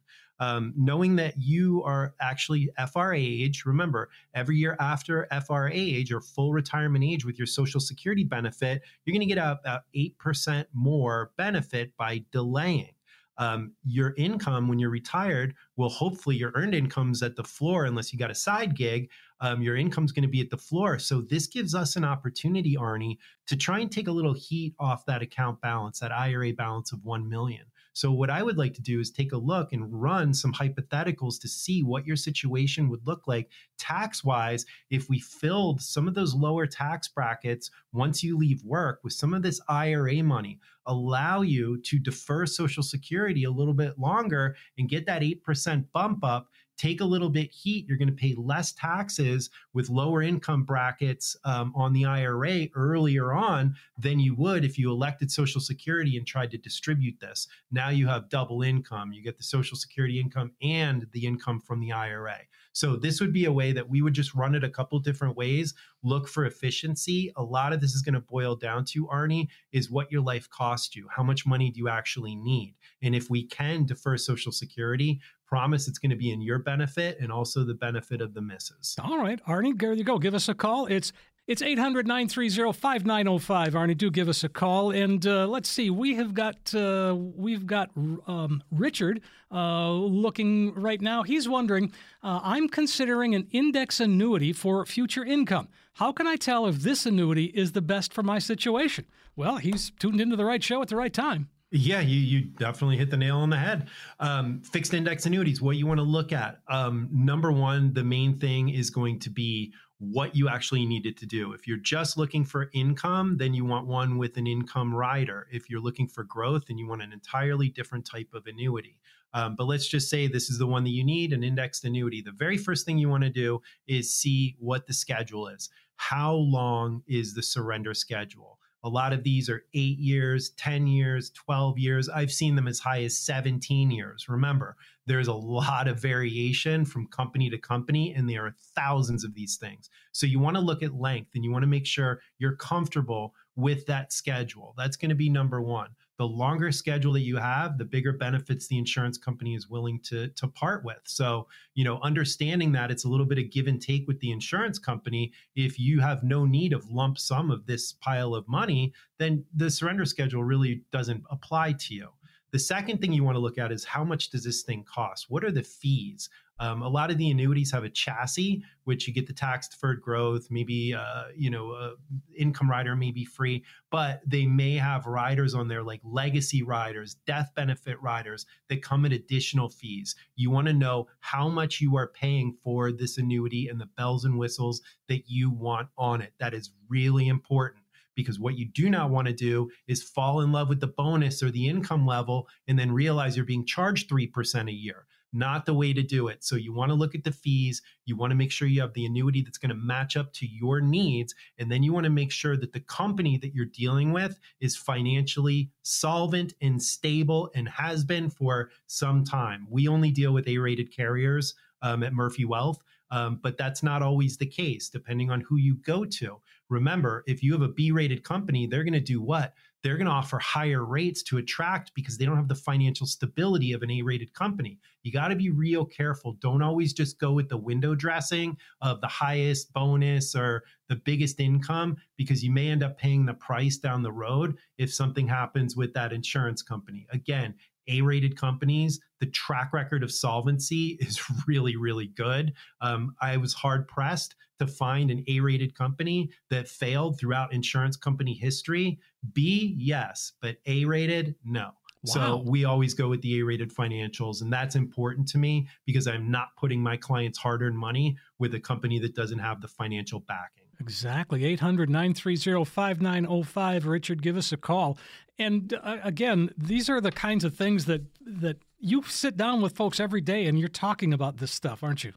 um, 0.41 0.73
knowing 0.77 1.17
that 1.17 1.35
you 1.39 1.83
are 1.85 2.15
actually 2.21 2.71
FRA 2.93 3.19
age. 3.19 3.65
Remember, 3.65 4.11
every 4.35 4.57
year 4.57 4.77
after 4.81 5.27
FRA 5.47 5.71
age 5.73 6.13
or 6.13 6.21
full 6.21 6.53
retirement 6.53 7.05
age 7.05 7.25
with 7.25 7.39
your 7.39 7.47
Social 7.47 7.81
Security 7.81 8.25
benefit, 8.25 8.83
you're 9.05 9.13
going 9.13 9.27
to 9.27 9.35
get 9.35 9.39
about 9.39 9.83
8% 9.97 10.67
more 10.73 11.33
benefit 11.37 11.97
by 11.97 12.25
delaying. 12.33 12.91
Um, 13.37 13.73
your 13.85 14.15
income 14.17 14.69
when 14.69 14.79
you're 14.79 14.91
retired 14.91 15.55
will 15.77 15.89
hopefully 15.89 16.37
your 16.37 16.53
earned 16.55 16.73
income's 16.73 17.21
at 17.21 17.35
the 17.35 17.43
floor 17.43 17.85
unless 17.85 18.13
you 18.13 18.19
got 18.19 18.31
a 18.31 18.35
side 18.35 18.77
gig 18.77 19.11
um, 19.41 19.61
your 19.61 19.75
income's 19.75 20.13
going 20.13 20.23
to 20.23 20.29
be 20.29 20.41
at 20.41 20.51
the 20.51 20.57
floor 20.57 21.01
so 21.01 21.21
this 21.21 21.49
gives 21.49 21.75
us 21.75 21.97
an 21.97 22.05
opportunity 22.05 22.77
arnie 22.77 23.19
to 23.49 23.57
try 23.57 23.81
and 23.81 23.91
take 23.91 24.07
a 24.07 24.13
little 24.13 24.35
heat 24.35 24.73
off 24.79 25.05
that 25.07 25.21
account 25.21 25.61
balance 25.61 25.99
that 25.99 26.13
ira 26.13 26.53
balance 26.53 26.93
of 26.93 27.05
1 27.05 27.29
million 27.29 27.65
so, 27.95 28.11
what 28.11 28.29
I 28.29 28.43
would 28.43 28.59
like 28.59 28.75
to 28.75 28.83
do 28.83 28.99
is 28.99 29.13
take 29.13 29.33
a 29.33 29.39
look 29.39 29.73
and 29.73 30.03
run 30.03 30.35
some 30.35 30.53
hypotheticals 30.53 31.41
to 31.41 31.49
see 31.49 31.85
what 31.85 32.05
your 32.05 32.17
situation 32.17 32.89
would 32.89 33.07
look 33.07 33.29
like 33.29 33.51
tax 33.79 34.25
wise 34.25 34.67
if 34.91 35.09
we 35.09 35.21
filled 35.21 35.81
some 35.81 36.09
of 36.09 36.15
those 36.15 36.35
lower 36.35 36.67
tax 36.67 37.07
brackets 37.07 37.71
once 37.93 38.21
you 38.21 38.37
leave 38.37 38.65
work 38.65 38.99
with 39.05 39.13
some 39.13 39.33
of 39.33 39.43
this 39.43 39.61
IRA 39.69 40.25
money, 40.25 40.59
allow 40.87 41.43
you 41.43 41.81
to 41.83 42.01
defer 42.01 42.47
Social 42.47 42.83
Security 42.83 43.45
a 43.45 43.51
little 43.51 43.73
bit 43.73 43.97
longer 43.97 44.57
and 44.77 44.89
get 44.89 45.07
that 45.07 45.23
8% 45.23 45.87
bump 45.93 46.25
up 46.25 46.49
take 46.77 47.01
a 47.01 47.05
little 47.05 47.29
bit 47.29 47.51
heat. 47.51 47.87
You're 47.89 47.99
going 47.99 48.09
to 48.09 48.15
pay 48.15 48.35
less 48.37 48.73
taxes 48.73 49.51
with 49.73 49.89
lower 49.89 50.23
income 50.23 50.65
brackets 50.65 51.37
um, 51.45 51.73
on 51.75 51.93
the 51.93 52.05
IRA 52.05 52.69
earlier 52.75 53.33
on 53.33 53.75
than 53.99 54.19
you 54.19 54.35
would 54.35 54.65
if 54.65 54.79
you 54.79 54.91
elected 54.91 55.31
Social 55.31 55.61
Security 55.61 56.17
and 56.17 56.27
tried 56.27 56.51
to 56.51 56.59
distribute 56.59 57.19
this. 57.21 57.47
Now 57.71 57.91
you 57.91 58.07
have 58.09 58.29
double 58.29 58.63
income. 58.63 59.13
You 59.13 59.23
get 59.23 59.37
the 59.37 59.45
Social 59.45 59.77
Security 59.77 60.21
income 60.21 60.53
and 60.63 61.07
the 61.13 61.27
income 61.27 61.61
from 61.61 61.81
the 61.81 61.93
IRA. 61.93 62.39
So 62.75 62.97
this 62.97 63.21
would 63.21 63.33
be 63.33 63.45
a 63.45 63.53
way 63.53 63.73
that 63.73 63.89
we 63.89 64.03
would 64.03 64.13
just 64.13 64.35
run 64.35 64.55
it 64.55 64.65
a 64.65 64.69
couple 64.69 64.99
different 64.99 65.37
ways, 65.37 65.75
look 66.03 66.29
for 66.29 66.45
efficiency. 66.45 67.33
A 67.37 67.43
lot 67.43 67.73
of 67.73 67.81
this 67.81 67.95
is 67.95 68.03
going 68.03 68.15
to 68.15 68.21
boil 68.21 68.57
down 68.57 68.85
to, 68.87 69.07
Arnie, 69.07 69.47
is 69.73 69.91
what 69.91 70.11
your 70.11 70.23
life 70.23 70.51
cost 70.51 70.97
you. 70.97 71.07
How 71.09 71.23
much 71.23 71.47
money 71.47 71.71
do 71.71 71.79
you 71.79 71.89
actually 71.89 72.35
need? 72.35 72.75
And 73.01 73.15
if 73.15 73.31
we 73.31 73.45
can 73.45 73.87
defer 73.87 74.17
Social 74.17 74.51
Security, 74.51 75.21
promise 75.47 75.87
it's 75.87 75.99
going 75.99 76.11
to 76.11 76.17
be 76.17 76.33
in 76.33 76.43
your 76.43 76.59
benefit 76.59 77.17
and 77.21 77.31
also 77.31 77.65
the 77.65 77.75
benefit 77.75 78.21
of 78.21 78.35
the 78.35 78.43
misses. 78.43 78.97
All 79.01 79.19
right, 79.19 79.41
Arnie, 79.47 79.79
there 79.79 79.93
you 79.93 80.03
go. 80.03 80.19
Give 80.19 80.35
us 80.35 80.49
a 80.49 80.55
call. 80.55 80.87
It's 80.87 81.13
it's 81.47 81.61
800 81.61 82.07
930 82.07 82.73
5905. 82.73 83.73
Arnie, 83.75 83.97
do 83.97 84.11
give 84.11 84.29
us 84.29 84.45
a 84.45 84.49
call. 84.49 84.91
And 84.91 85.27
uh, 85.27 85.47
let's 85.47 85.69
see, 85.69 85.91
we 85.91 86.15
have 86.15 86.35
got 86.35 86.75
uh, 86.75 87.15
we've 87.17 87.67
got 87.67 87.91
um, 88.27 88.63
Richard 88.71 89.21
uh, 89.53 89.91
looking 89.91 90.75
right 90.75 91.01
now. 91.01 91.23
He's 91.23 91.49
wondering 91.49 91.93
uh, 92.23 92.41
I'm 92.43 92.69
considering 92.69 93.35
an 93.35 93.47
index 93.51 94.01
annuity 94.01 94.53
for 94.53 94.85
future 94.87 95.25
income. 95.25 95.69
How 95.95 96.13
can 96.13 96.27
I 96.27 96.37
tell 96.37 96.67
if 96.67 96.77
this 96.77 97.07
annuity 97.07 97.45
is 97.45 97.73
the 97.73 97.83
best 97.83 98.13
for 98.13 98.23
my 98.23 98.39
situation? 98.39 99.05
Well, 99.37 99.59
he's 99.59 99.91
tuned 99.99 100.21
into 100.21 100.37
the 100.37 100.45
right 100.45 100.63
show 100.63 100.81
at 100.83 100.89
the 100.89 100.97
right 100.97 101.13
time. 101.13 101.49
Yeah, 101.77 102.01
you 102.01 102.21
you 102.21 102.41
definitely 102.43 102.97
hit 102.97 103.11
the 103.11 103.17
nail 103.17 103.39
on 103.39 103.51
the 103.51 103.57
head. 103.57 103.89
Um, 104.21 104.63
fixed 104.63 104.95
index 104.95 105.27
annuities, 105.27 105.61
what 105.61 105.77
you 105.77 105.89
want 105.89 105.99
to 105.99 106.05
look 106.05 106.33
at. 106.33 106.61
Um, 106.69 107.09
number 107.11 107.51
one, 107.51 107.93
the 107.93 108.05
main 108.05 108.39
thing 108.39 108.69
is 108.69 108.91
going 108.91 109.19
to 109.21 109.31
be 109.31 109.73
what 109.99 110.35
you 110.35 110.49
actually 110.49 110.85
needed 110.85 111.17
to 111.19 111.27
do. 111.27 111.53
If 111.53 111.67
you're 111.67 111.77
just 111.77 112.17
looking 112.17 112.45
for 112.45 112.71
income, 112.73 113.37
then 113.37 113.55
you 113.55 113.65
want 113.65 113.87
one 113.87 114.19
with 114.19 114.37
an 114.37 114.47
income 114.47 114.95
rider. 114.95 115.47
If 115.53 115.71
you're 115.71 115.81
looking 115.81 116.09
for 116.09 116.25
growth, 116.25 116.67
then 116.67 116.79
you 116.79 116.89
want 116.89 117.03
an 117.03 117.13
entirely 117.13 117.69
different 117.69 118.05
type 118.05 118.29
of 118.35 118.47
annuity. 118.47 118.99
Um, 119.33 119.57
but 119.57 119.65
let's 119.65 119.89
just 119.89 120.09
say 120.09 120.27
this 120.27 120.49
is 120.49 120.59
the 120.59 120.67
one 120.67 120.85
that 120.85 120.91
you 120.91 121.05
need 121.05 121.33
an 121.33 121.43
indexed 121.43 121.85
annuity. 121.85 122.23
The 122.23 122.33
very 122.33 122.57
first 122.57 122.87
thing 122.87 122.99
you 122.99 123.09
want 123.09 123.25
to 123.25 123.31
do 123.31 123.61
is 123.87 124.15
see 124.15 124.57
what 124.59 124.87
the 124.87 124.95
schedule 124.95 125.49
is. 125.49 125.71
How 125.97 126.35
long 126.35 127.03
is 127.07 127.35
the 127.35 127.43
surrender 127.43 127.95
schedule? 127.95 128.59
A 128.85 128.89
lot 128.89 129.15
of 129.15 129.25
these 129.25 129.49
are 129.49 129.65
eight 129.73 129.99
years, 129.99 130.51
10 130.51 130.87
years, 130.87 131.31
12 131.31 131.79
years. 131.79 132.09
I've 132.09 132.31
seen 132.31 132.55
them 132.55 132.69
as 132.69 132.79
high 132.79 133.03
as 133.03 133.19
17 133.19 133.91
years. 133.91 134.29
Remember, 134.29 134.77
there's 135.07 135.29
a 135.29 135.35
lot 135.35 135.89
of 135.89 136.01
variation 136.01 136.85
from 136.85 137.09
company 137.09 137.49
to 137.51 137.59
company, 137.59 138.13
and 138.13 138.29
there 138.29 138.45
are 138.45 138.55
thousands 138.77 139.25
of 139.25 139.35
these 139.35 139.57
things. 139.57 139.89
So 140.13 140.27
you 140.27 140.39
want 140.39 140.57
to 140.57 140.63
look 140.63 140.83
at 140.83 140.95
length 140.95 141.31
and 141.35 141.43
you 141.43 141.51
want 141.51 141.63
to 141.63 141.69
make 141.69 141.87
sure 141.87 142.21
you're 142.39 142.57
comfortable 142.57 143.35
with 143.57 143.87
that 143.87 144.13
schedule. 144.13 144.75
That's 144.77 144.97
going 144.97 145.09
to 145.09 145.15
be 145.15 145.31
number 145.31 145.63
one 145.63 145.89
the 146.17 146.27
longer 146.27 146.71
schedule 146.71 147.13
that 147.15 147.21
you 147.21 147.37
have, 147.37 147.77
the 147.79 147.85
bigger 147.85 148.13
benefits 148.13 148.67
the 148.67 148.79
insurance 148.79 149.19
company 149.19 149.55
is 149.55 149.69
willing 149.69 150.01
to, 150.01 150.29
to 150.29 150.49
part 150.49 150.85
with. 150.85 151.01
So, 151.05 151.49
you 151.75 151.85
know, 151.85 151.99
understanding 152.03 152.73
that 152.73 152.91
it's 152.91 153.05
a 153.05 153.09
little 153.09 153.27
bit 153.27 153.39
of 153.39 153.51
give 153.51 153.67
and 153.67 153.81
take 153.81 154.07
with 154.07 154.21
the 154.21 154.31
insurance 154.31 154.79
company. 154.79 155.33
If 155.57 155.79
you 155.79 156.01
have 156.01 156.23
no 156.23 156.45
need 156.45 156.73
of 156.73 156.89
lump 156.91 157.19
sum 157.19 157.51
of 157.51 157.67
this 157.67 157.93
pile 157.93 158.35
of 158.35 158.47
money, 158.49 158.93
then 159.19 159.45
the 159.55 159.71
surrender 159.71 160.05
schedule 160.05 160.45
really 160.45 160.83
doesn't 160.93 161.25
apply 161.31 161.73
to 161.73 161.95
you. 161.95 162.09
The 162.53 162.61
second 162.61 163.01
thing 163.01 163.13
you 163.13 163.25
want 163.25 163.35
to 163.35 163.41
look 163.41 163.59
at 163.59 163.73
is 163.73 163.85
how 163.85 164.05
much 164.05 164.31
does 164.31 164.45
this 164.45 164.63
thing 164.63 164.85
cost? 164.85 165.29
What 165.29 165.43
are 165.43 165.51
the 165.51 165.65
fees? 165.65 166.31
Um, 166.61 166.83
a 166.83 166.89
lot 166.89 167.11
of 167.11 167.19
the 167.19 167.31
annuities 167.31 167.73
have 167.73 167.85
a 167.85 167.91
chassis, 167.91 168.63
which 168.85 169.09
you 169.09 169.15
get 169.15 169.27
the 169.27 169.33
tax 169.33 169.69
deferred 169.69 170.01
growth, 170.01 170.47
maybe 170.51 170.95
uh, 170.95 171.25
you 171.37 171.51
know 171.51 171.73
uh, 171.73 171.91
income 172.37 172.71
rider 172.71 172.95
may 172.95 173.11
be 173.11 173.25
free, 173.25 173.65
but 173.91 174.21
they 174.27 174.47
may 174.47 174.75
have 174.75 175.07
riders 175.07 175.55
on 175.55 175.69
there 175.69 175.83
like 175.83 176.01
legacy 176.05 176.63
riders, 176.63 177.17
death 177.27 177.51
benefit 177.57 178.01
riders 178.01 178.47
that 178.69 178.83
come 178.83 179.05
at 179.05 179.13
additional 179.13 179.69
fees. 179.69 180.15
You 180.37 180.51
want 180.51 180.69
to 180.69 180.73
know 180.73 181.09
how 181.21 181.49
much 181.49 181.81
you 181.81 181.97
are 181.97 182.09
paying 182.09 182.57
for 182.63 182.93
this 182.93 183.19
annuity 183.19 183.69
and 183.69 183.81
the 183.81 183.87
bells 183.97 184.25
and 184.25 184.39
whistles 184.39 184.81
that 185.09 185.25
you 185.27 185.51
want 185.51 185.89
on 185.99 186.21
it. 186.21 186.35
That 186.39 186.55
is 186.55 186.71
really 186.89 187.27
important 187.27 187.85
because 188.15 188.39
what 188.39 188.57
you 188.57 188.67
do 188.67 188.89
not 188.89 189.11
want 189.11 189.27
to 189.27 189.35
do 189.35 189.69
is 189.89 190.03
fall 190.03 190.41
in 190.41 190.53
love 190.53 190.69
with 190.69 190.81
the 190.81 190.87
bonus 190.87 191.43
or 191.43 191.51
the 191.51 191.69
income 191.69 192.07
level 192.07 192.49
and 192.69 192.79
then 192.79 192.93
realize 192.93 193.37
you're 193.37 193.45
being 193.45 193.67
charged 193.67 194.09
3% 194.09 194.69
a 194.69 194.73
year 194.73 195.07
not 195.35 195.67
the 195.67 195.75
way 195.75 195.93
to 195.93 196.03
do 196.03 196.29
it. 196.29 196.45
So 196.45 196.57
you 196.57 196.73
want 196.73 196.91
to 196.91 196.95
look 196.95 197.15
at 197.15 197.25
the 197.25 197.33
fees. 197.33 197.83
You 198.07 198.17
want 198.17 198.31
to 198.31 198.37
make 198.37 198.53
sure 198.53 198.69
you 198.69 198.81
have 198.81 198.95
the 198.95 199.05
annuity 199.05 199.43
that's 199.43 199.59
going 199.59 199.71
to 199.71 199.75
match 199.75 200.17
up 200.17 200.33
to 200.35 200.47
your 200.47 200.81
needs. 200.81 201.35
And 201.59 201.71
then 201.71 201.83
you 201.83 201.93
want 201.93 202.05
to 202.05 202.11
make 202.11 202.31
sure 202.31 202.57
that 202.57 202.73
the 202.73 202.81
company 202.81 203.37
that 203.39 203.55
you're 203.55 203.67
dealing 203.67 204.13
with 204.13 204.39
is 204.61 204.77
financially 204.77 205.71
solvent 205.83 206.55
and 206.63 206.81
stable 206.81 207.51
and 207.55 207.69
has 207.69 208.05
been 208.05 208.31
for 208.31 208.71
some 208.87 209.25
time. 209.25 209.67
We 209.69 209.89
only 209.89 210.11
deal 210.11 210.33
with 210.33 210.49
A 210.49 210.59
rated 210.59 210.95
carriers 210.95 211.55
um, 211.83 212.03
at 212.03 212.15
Murphy 212.15 212.45
Wealth. 212.45 212.83
Um, 213.11 213.39
but 213.43 213.57
that's 213.57 213.83
not 213.83 214.03
always 214.03 214.37
the 214.37 214.47
case, 214.47 214.89
depending 214.89 215.31
on 215.31 215.41
who 215.43 215.57
you 215.57 215.77
go 215.77 216.05
to. 216.05 216.41
Remember, 216.69 217.23
if 217.27 217.43
you 217.43 217.53
have 217.53 217.63
a 217.63 217.69
B 217.69 217.93
rated 217.93 218.25
company, 218.25 218.67
they're 218.67 218.83
going 218.83 218.95
to 218.95 219.01
do 219.01 219.21
what? 219.21 219.55
They're 219.85 219.99
going 219.99 220.07
to 220.07 220.13
offer 220.13 220.39
higher 220.39 220.83
rates 220.83 221.23
to 221.23 221.37
attract 221.37 221.93
because 221.95 222.17
they 222.17 222.25
don't 222.25 222.39
have 222.39 222.49
the 222.49 222.55
financial 222.55 223.07
stability 223.07 223.73
of 223.73 223.83
an 223.83 223.91
A 223.91 224.01
rated 224.01 224.33
company. 224.33 224.79
You 225.03 225.13
got 225.13 225.29
to 225.29 225.37
be 225.37 225.51
real 225.51 225.85
careful. 225.85 226.33
Don't 226.41 226.63
always 226.63 226.95
just 226.95 227.21
go 227.21 227.33
with 227.33 227.51
the 227.51 227.59
window 227.59 227.95
dressing 227.95 228.57
of 228.81 229.03
the 229.03 229.07
highest 229.07 229.75
bonus 229.75 230.35
or 230.35 230.65
the 230.89 230.97
biggest 230.97 231.39
income 231.39 231.99
because 232.17 232.43
you 232.43 232.51
may 232.51 232.69
end 232.69 232.83
up 232.83 232.97
paying 232.97 233.27
the 233.27 233.35
price 233.35 233.77
down 233.77 234.03
the 234.03 234.11
road 234.11 234.57
if 234.79 234.93
something 234.93 235.29
happens 235.29 235.77
with 235.77 235.93
that 235.93 236.15
insurance 236.15 236.63
company. 236.63 237.07
Again, 237.11 237.55
a 237.89 238.01
rated 238.01 238.37
companies, 238.37 239.01
the 239.21 239.27
track 239.27 239.73
record 239.73 240.03
of 240.03 240.13
solvency 240.13 240.99
is 241.01 241.23
really, 241.47 241.77
really 241.77 242.09
good. 242.09 242.53
Um, 242.81 243.15
I 243.21 243.37
was 243.37 243.55
hard 243.55 243.89
pressed 243.89 244.35
to 244.59 244.67
find 244.67 245.11
an 245.11 245.25
A 245.29 245.41
rated 245.41 245.75
company 245.75 246.31
that 246.51 246.69
failed 246.69 247.19
throughout 247.19 247.53
insurance 247.53 247.97
company 247.97 248.35
history? 248.35 249.01
B, 249.33 249.75
yes, 249.79 250.33
but 250.41 250.57
A 250.67 250.85
rated, 250.85 251.35
no. 251.45 251.73
Wow. 252.07 252.13
So 252.13 252.45
we 252.47 252.67
always 252.67 252.93
go 252.93 253.09
with 253.09 253.23
the 253.23 253.41
A 253.41 253.45
rated 253.45 253.75
financials. 253.75 254.43
And 254.43 254.53
that's 254.53 254.77
important 254.77 255.27
to 255.29 255.39
me 255.39 255.69
because 255.87 256.07
I'm 256.07 256.31
not 256.31 256.49
putting 256.59 256.83
my 256.83 256.97
clients' 256.99 257.39
hard 257.39 257.63
earned 257.63 257.79
money 257.79 258.19
with 258.39 258.55
a 258.55 258.61
company 258.61 258.99
that 258.99 259.15
doesn't 259.15 259.39
have 259.39 259.63
the 259.63 259.69
financial 259.69 260.21
backing. 260.21 260.65
Exactly. 260.81 261.45
800 261.45 261.89
930 261.89 262.65
5905. 262.65 263.87
Richard, 263.87 264.23
give 264.23 264.37
us 264.37 264.53
a 264.53 264.57
call. 264.57 264.99
And 265.39 265.75
uh, 265.83 265.99
again, 266.03 266.51
these 266.57 266.89
are 266.89 267.01
the 267.01 267.13
kinds 267.13 267.45
of 267.45 267.57
things 267.57 267.87
that, 267.87 268.03
that 268.25 268.59
you 268.79 269.03
sit 269.05 269.37
down 269.37 269.63
with 269.63 269.75
folks 269.75 269.99
every 269.99 270.21
day 270.21 270.47
and 270.47 270.59
you're 270.59 270.69
talking 270.69 271.13
about 271.13 271.39
this 271.39 271.51
stuff, 271.51 271.83
aren't 271.83 272.05
you? 272.05 272.13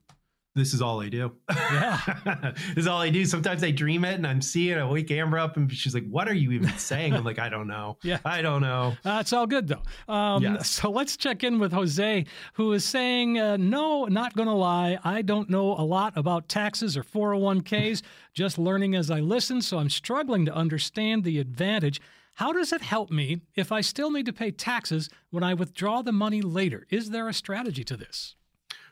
this 0.58 0.74
is 0.74 0.82
all 0.82 1.00
I 1.02 1.08
do. 1.08 1.32
Yeah. 1.50 2.00
this 2.52 2.78
is 2.78 2.88
all 2.88 3.00
I 3.00 3.10
do. 3.10 3.24
Sometimes 3.26 3.64
I 3.64 3.70
dream 3.72 4.04
it 4.04 4.16
and 4.16 4.26
I'm 4.26 4.42
seeing 4.42 4.76
it. 4.76 4.82
I 4.82 4.90
wake 4.90 5.12
Amber 5.12 5.38
up 5.38 5.56
and 5.56 5.72
she's 5.72 5.94
like, 5.94 6.08
What 6.10 6.28
are 6.28 6.34
you 6.34 6.52
even 6.52 6.76
saying? 6.78 7.14
I'm 7.14 7.24
like, 7.24 7.40
I 7.40 7.48
don't 7.48 7.68
know. 7.68 7.98
Yeah. 8.08 8.20
I 8.24 8.42
don't 8.42 8.62
know. 8.62 8.96
Uh, 9.04 9.18
it's 9.20 9.34
all 9.34 9.46
good 9.46 9.68
though. 9.68 10.14
Um, 10.14 10.42
yes. 10.42 10.70
So 10.70 10.90
let's 10.90 11.18
check 11.18 11.44
in 11.44 11.60
with 11.60 11.74
Jose, 11.74 12.26
who 12.54 12.72
is 12.72 12.86
saying, 12.86 13.38
uh, 13.38 13.58
No, 13.58 14.06
not 14.06 14.36
going 14.36 14.48
to 14.48 14.54
lie. 14.54 14.98
I 15.04 15.22
don't 15.22 15.50
know 15.50 15.74
a 15.74 15.84
lot 15.84 16.14
about 16.16 16.48
taxes 16.48 16.96
or 16.96 17.04
401ks, 17.04 18.02
just 18.34 18.58
learning 18.58 18.96
as 18.96 19.12
I 19.12 19.20
listen. 19.20 19.62
So 19.62 19.78
I'm 19.78 19.90
struggling 19.90 20.46
to 20.46 20.54
understand 20.54 21.24
the 21.24 21.40
advantage. 21.40 22.02
How 22.38 22.54
does 22.54 22.72
it 22.72 22.84
help 22.84 23.10
me 23.10 23.42
if 23.56 23.72
I 23.72 23.82
still 23.82 24.12
need 24.12 24.28
to 24.28 24.32
pay 24.34 24.52
taxes 24.52 25.10
when 25.32 25.44
I 25.44 25.56
withdraw 25.56 26.04
the 26.04 26.12
money 26.12 26.44
later? 26.44 26.86
Is 26.92 27.10
there 27.10 27.28
a 27.28 27.34
strategy 27.34 27.84
to 27.86 27.98
this? 27.98 28.36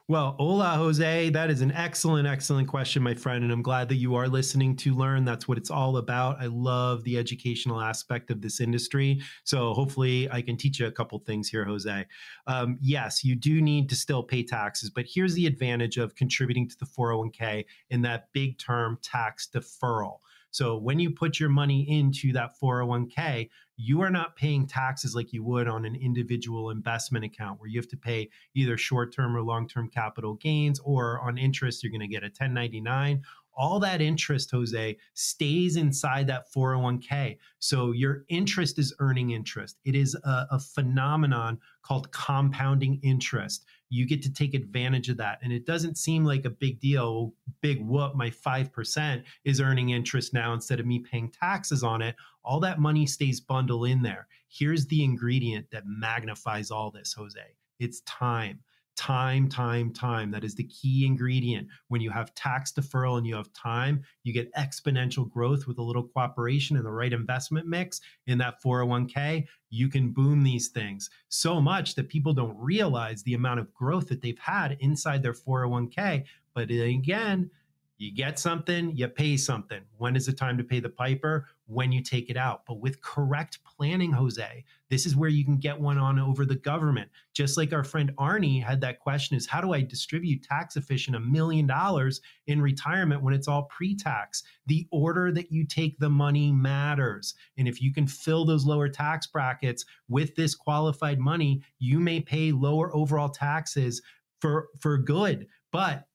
Well, 0.07 0.35
hola, 0.39 0.69
Jose. 0.69 1.29
That 1.29 1.51
is 1.51 1.61
an 1.61 1.71
excellent, 1.71 2.27
excellent 2.27 2.67
question, 2.67 3.03
my 3.03 3.13
friend. 3.13 3.43
And 3.43 3.53
I'm 3.53 3.61
glad 3.61 3.87
that 3.89 3.97
you 3.97 4.15
are 4.15 4.27
listening 4.27 4.75
to 4.77 4.95
learn. 4.95 5.25
That's 5.25 5.47
what 5.47 5.59
it's 5.59 5.69
all 5.69 5.97
about. 5.97 6.41
I 6.41 6.47
love 6.47 7.03
the 7.03 7.19
educational 7.19 7.79
aspect 7.79 8.31
of 8.31 8.41
this 8.41 8.59
industry. 8.59 9.21
So 9.43 9.75
hopefully 9.75 10.27
I 10.31 10.41
can 10.41 10.57
teach 10.57 10.79
you 10.79 10.87
a 10.87 10.91
couple 10.91 11.19
things 11.19 11.47
here, 11.47 11.65
Jose. 11.65 12.03
Um, 12.47 12.79
yes, 12.81 13.23
you 13.23 13.35
do 13.35 13.61
need 13.61 13.89
to 13.89 13.95
still 13.95 14.23
pay 14.23 14.41
taxes, 14.41 14.89
but 14.89 15.05
here's 15.07 15.35
the 15.35 15.45
advantage 15.45 15.97
of 15.97 16.15
contributing 16.15 16.67
to 16.67 16.77
the 16.79 16.87
401k 16.87 17.65
in 17.91 18.01
that 18.01 18.29
big 18.33 18.57
term 18.57 18.97
tax 19.03 19.47
deferral. 19.53 20.17
So 20.55 20.77
when 20.77 20.99
you 20.99 21.11
put 21.11 21.37
your 21.37 21.49
money 21.49 21.85
into 21.89 22.31
that 22.31 22.57
401k, 22.63 23.49
you 23.75 23.99
are 23.99 24.09
not 24.09 24.37
paying 24.37 24.65
taxes 24.65 25.13
like 25.13 25.33
you 25.33 25.43
would 25.43 25.67
on 25.67 25.83
an 25.83 25.97
individual 25.97 26.69
investment 26.69 27.25
account 27.25 27.59
where 27.59 27.67
you 27.67 27.77
have 27.77 27.89
to 27.89 27.97
pay 27.97 28.29
either 28.53 28.77
short 28.77 29.13
term 29.13 29.35
or 29.35 29.41
long 29.41 29.67
term 29.67 29.89
capital 29.89 30.35
gains, 30.35 30.79
or 30.79 31.19
on 31.19 31.37
interest, 31.37 31.83
you're 31.83 31.91
going 31.91 31.99
to 31.99 32.07
get 32.07 32.23
a 32.23 32.27
1099 32.27 33.21
all 33.57 33.79
that 33.79 34.01
interest, 34.01 34.51
Jose, 34.51 34.97
stays 35.13 35.77
inside 35.77 36.27
that 36.27 36.51
401k. 36.53 37.37
So 37.59 37.93
your 37.93 38.25
interest 38.27 38.77
is 38.77 38.93
earning 38.99 39.31
interest. 39.31 39.77
It 39.85 39.95
is 39.95 40.15
a, 40.25 40.47
a, 40.51 40.59
phenomenon 40.59 41.59
called 41.81 42.11
compounding 42.11 42.99
interest. 43.01 43.65
You 43.89 44.05
get 44.07 44.21
to 44.23 44.33
take 44.33 44.53
advantage 44.53 45.09
of 45.09 45.17
that. 45.17 45.39
And 45.41 45.53
it 45.53 45.65
doesn't 45.65 45.97
seem 45.97 46.25
like 46.25 46.45
a 46.45 46.49
big 46.49 46.79
deal. 46.79 47.33
Big 47.61 47.85
whoop, 47.85 48.15
my 48.15 48.29
5% 48.29 49.23
is 49.43 49.61
earning 49.61 49.89
interest 49.91 50.33
now 50.33 50.53
instead 50.53 50.79
of 50.79 50.85
me 50.85 50.99
paying 50.99 51.31
taxes 51.31 51.83
on 51.83 52.01
it. 52.01 52.15
All 52.43 52.59
that 52.61 52.79
money 52.79 53.05
stays 53.05 53.39
bundled 53.39 53.87
in 53.87 54.01
there. 54.01 54.27
Here's 54.47 54.85
the 54.87 55.03
ingredient 55.03 55.69
that 55.71 55.83
magnifies 55.85 56.71
all 56.71 56.91
this, 56.91 57.13
Jose 57.13 57.55
it's 57.79 58.01
time 58.01 58.59
time, 58.95 59.47
time, 59.47 59.91
time. 59.91 60.31
That 60.31 60.43
is 60.43 60.55
the 60.55 60.63
key 60.63 61.05
ingredient. 61.05 61.67
When 61.89 62.01
you 62.01 62.09
have 62.09 62.33
tax 62.35 62.71
deferral 62.71 63.17
and 63.17 63.27
you 63.27 63.35
have 63.35 63.51
time, 63.53 64.03
you 64.23 64.33
get 64.33 64.53
exponential 64.55 65.29
growth 65.29 65.67
with 65.67 65.77
a 65.77 65.83
little 65.83 66.03
cooperation 66.03 66.77
and 66.77 66.85
the 66.85 66.91
right 66.91 67.13
investment 67.13 67.67
mix 67.67 68.01
in 68.27 68.37
that 68.39 68.61
401k. 68.63 69.45
You 69.69 69.89
can 69.89 70.11
boom 70.11 70.43
these 70.43 70.69
things 70.69 71.09
so 71.29 71.59
much 71.59 71.95
that 71.95 72.09
people 72.09 72.33
don't 72.33 72.57
realize 72.57 73.23
the 73.23 73.33
amount 73.33 73.59
of 73.59 73.73
growth 73.73 74.07
that 74.07 74.21
they've 74.21 74.39
had 74.39 74.77
inside 74.79 75.21
their 75.21 75.33
401k. 75.33 76.23
But 76.53 76.71
again, 76.71 77.51
you 77.97 78.13
get 78.13 78.37
something, 78.37 78.95
you 78.95 79.07
pay 79.07 79.37
something. 79.37 79.81
When 79.97 80.17
is 80.17 80.25
the 80.25 80.33
time 80.33 80.57
to 80.57 80.63
pay 80.63 80.81
the 80.81 80.89
piper? 80.89 81.47
When 81.67 81.91
you 81.91 82.03
take 82.03 82.29
it 82.29 82.35
out. 82.35 82.63
But 82.67 82.79
with 82.79 83.01
correct 83.01 83.59
planning, 83.63 84.11
Jose, 84.11 84.65
this 84.89 85.05
is 85.05 85.15
where 85.15 85.29
you 85.29 85.45
can 85.45 85.57
get 85.57 85.79
one 85.79 85.97
on 85.97 86.19
over 86.19 86.45
the 86.45 86.55
government. 86.55 87.09
Just 87.33 87.57
like 87.57 87.71
our 87.71 87.85
friend 87.85 88.11
Arnie 88.17 88.61
had 88.61 88.81
that 88.81 88.99
question 88.99 89.37
is 89.37 89.47
how 89.47 89.61
do 89.61 89.73
I 89.73 89.81
distribute 89.81 90.43
tax 90.43 90.75
efficient 90.75 91.15
a 91.15 91.21
million 91.21 91.65
dollars 91.65 92.19
in 92.47 92.61
retirement 92.61 93.23
when 93.23 93.33
it's 93.33 93.47
all 93.47 93.63
pre-tax? 93.63 94.43
The 94.67 94.87
order 94.91 95.31
that 95.31 95.51
you 95.51 95.65
take 95.65 95.97
the 95.97 96.09
money 96.09 96.51
matters. 96.51 97.33
And 97.57 97.67
if 97.67 97.81
you 97.81 97.93
can 97.93 98.07
fill 98.07 98.43
those 98.43 98.65
lower 98.65 98.89
tax 98.89 99.25
brackets 99.25 99.85
with 100.09 100.35
this 100.35 100.53
qualified 100.53 101.19
money, 101.19 101.63
you 101.79 101.99
may 101.99 102.19
pay 102.19 102.51
lower 102.51 102.93
overall 102.95 103.29
taxes 103.29 104.01
for 104.41 104.67
for 104.79 104.97
good. 104.97 105.47
But 105.71 106.05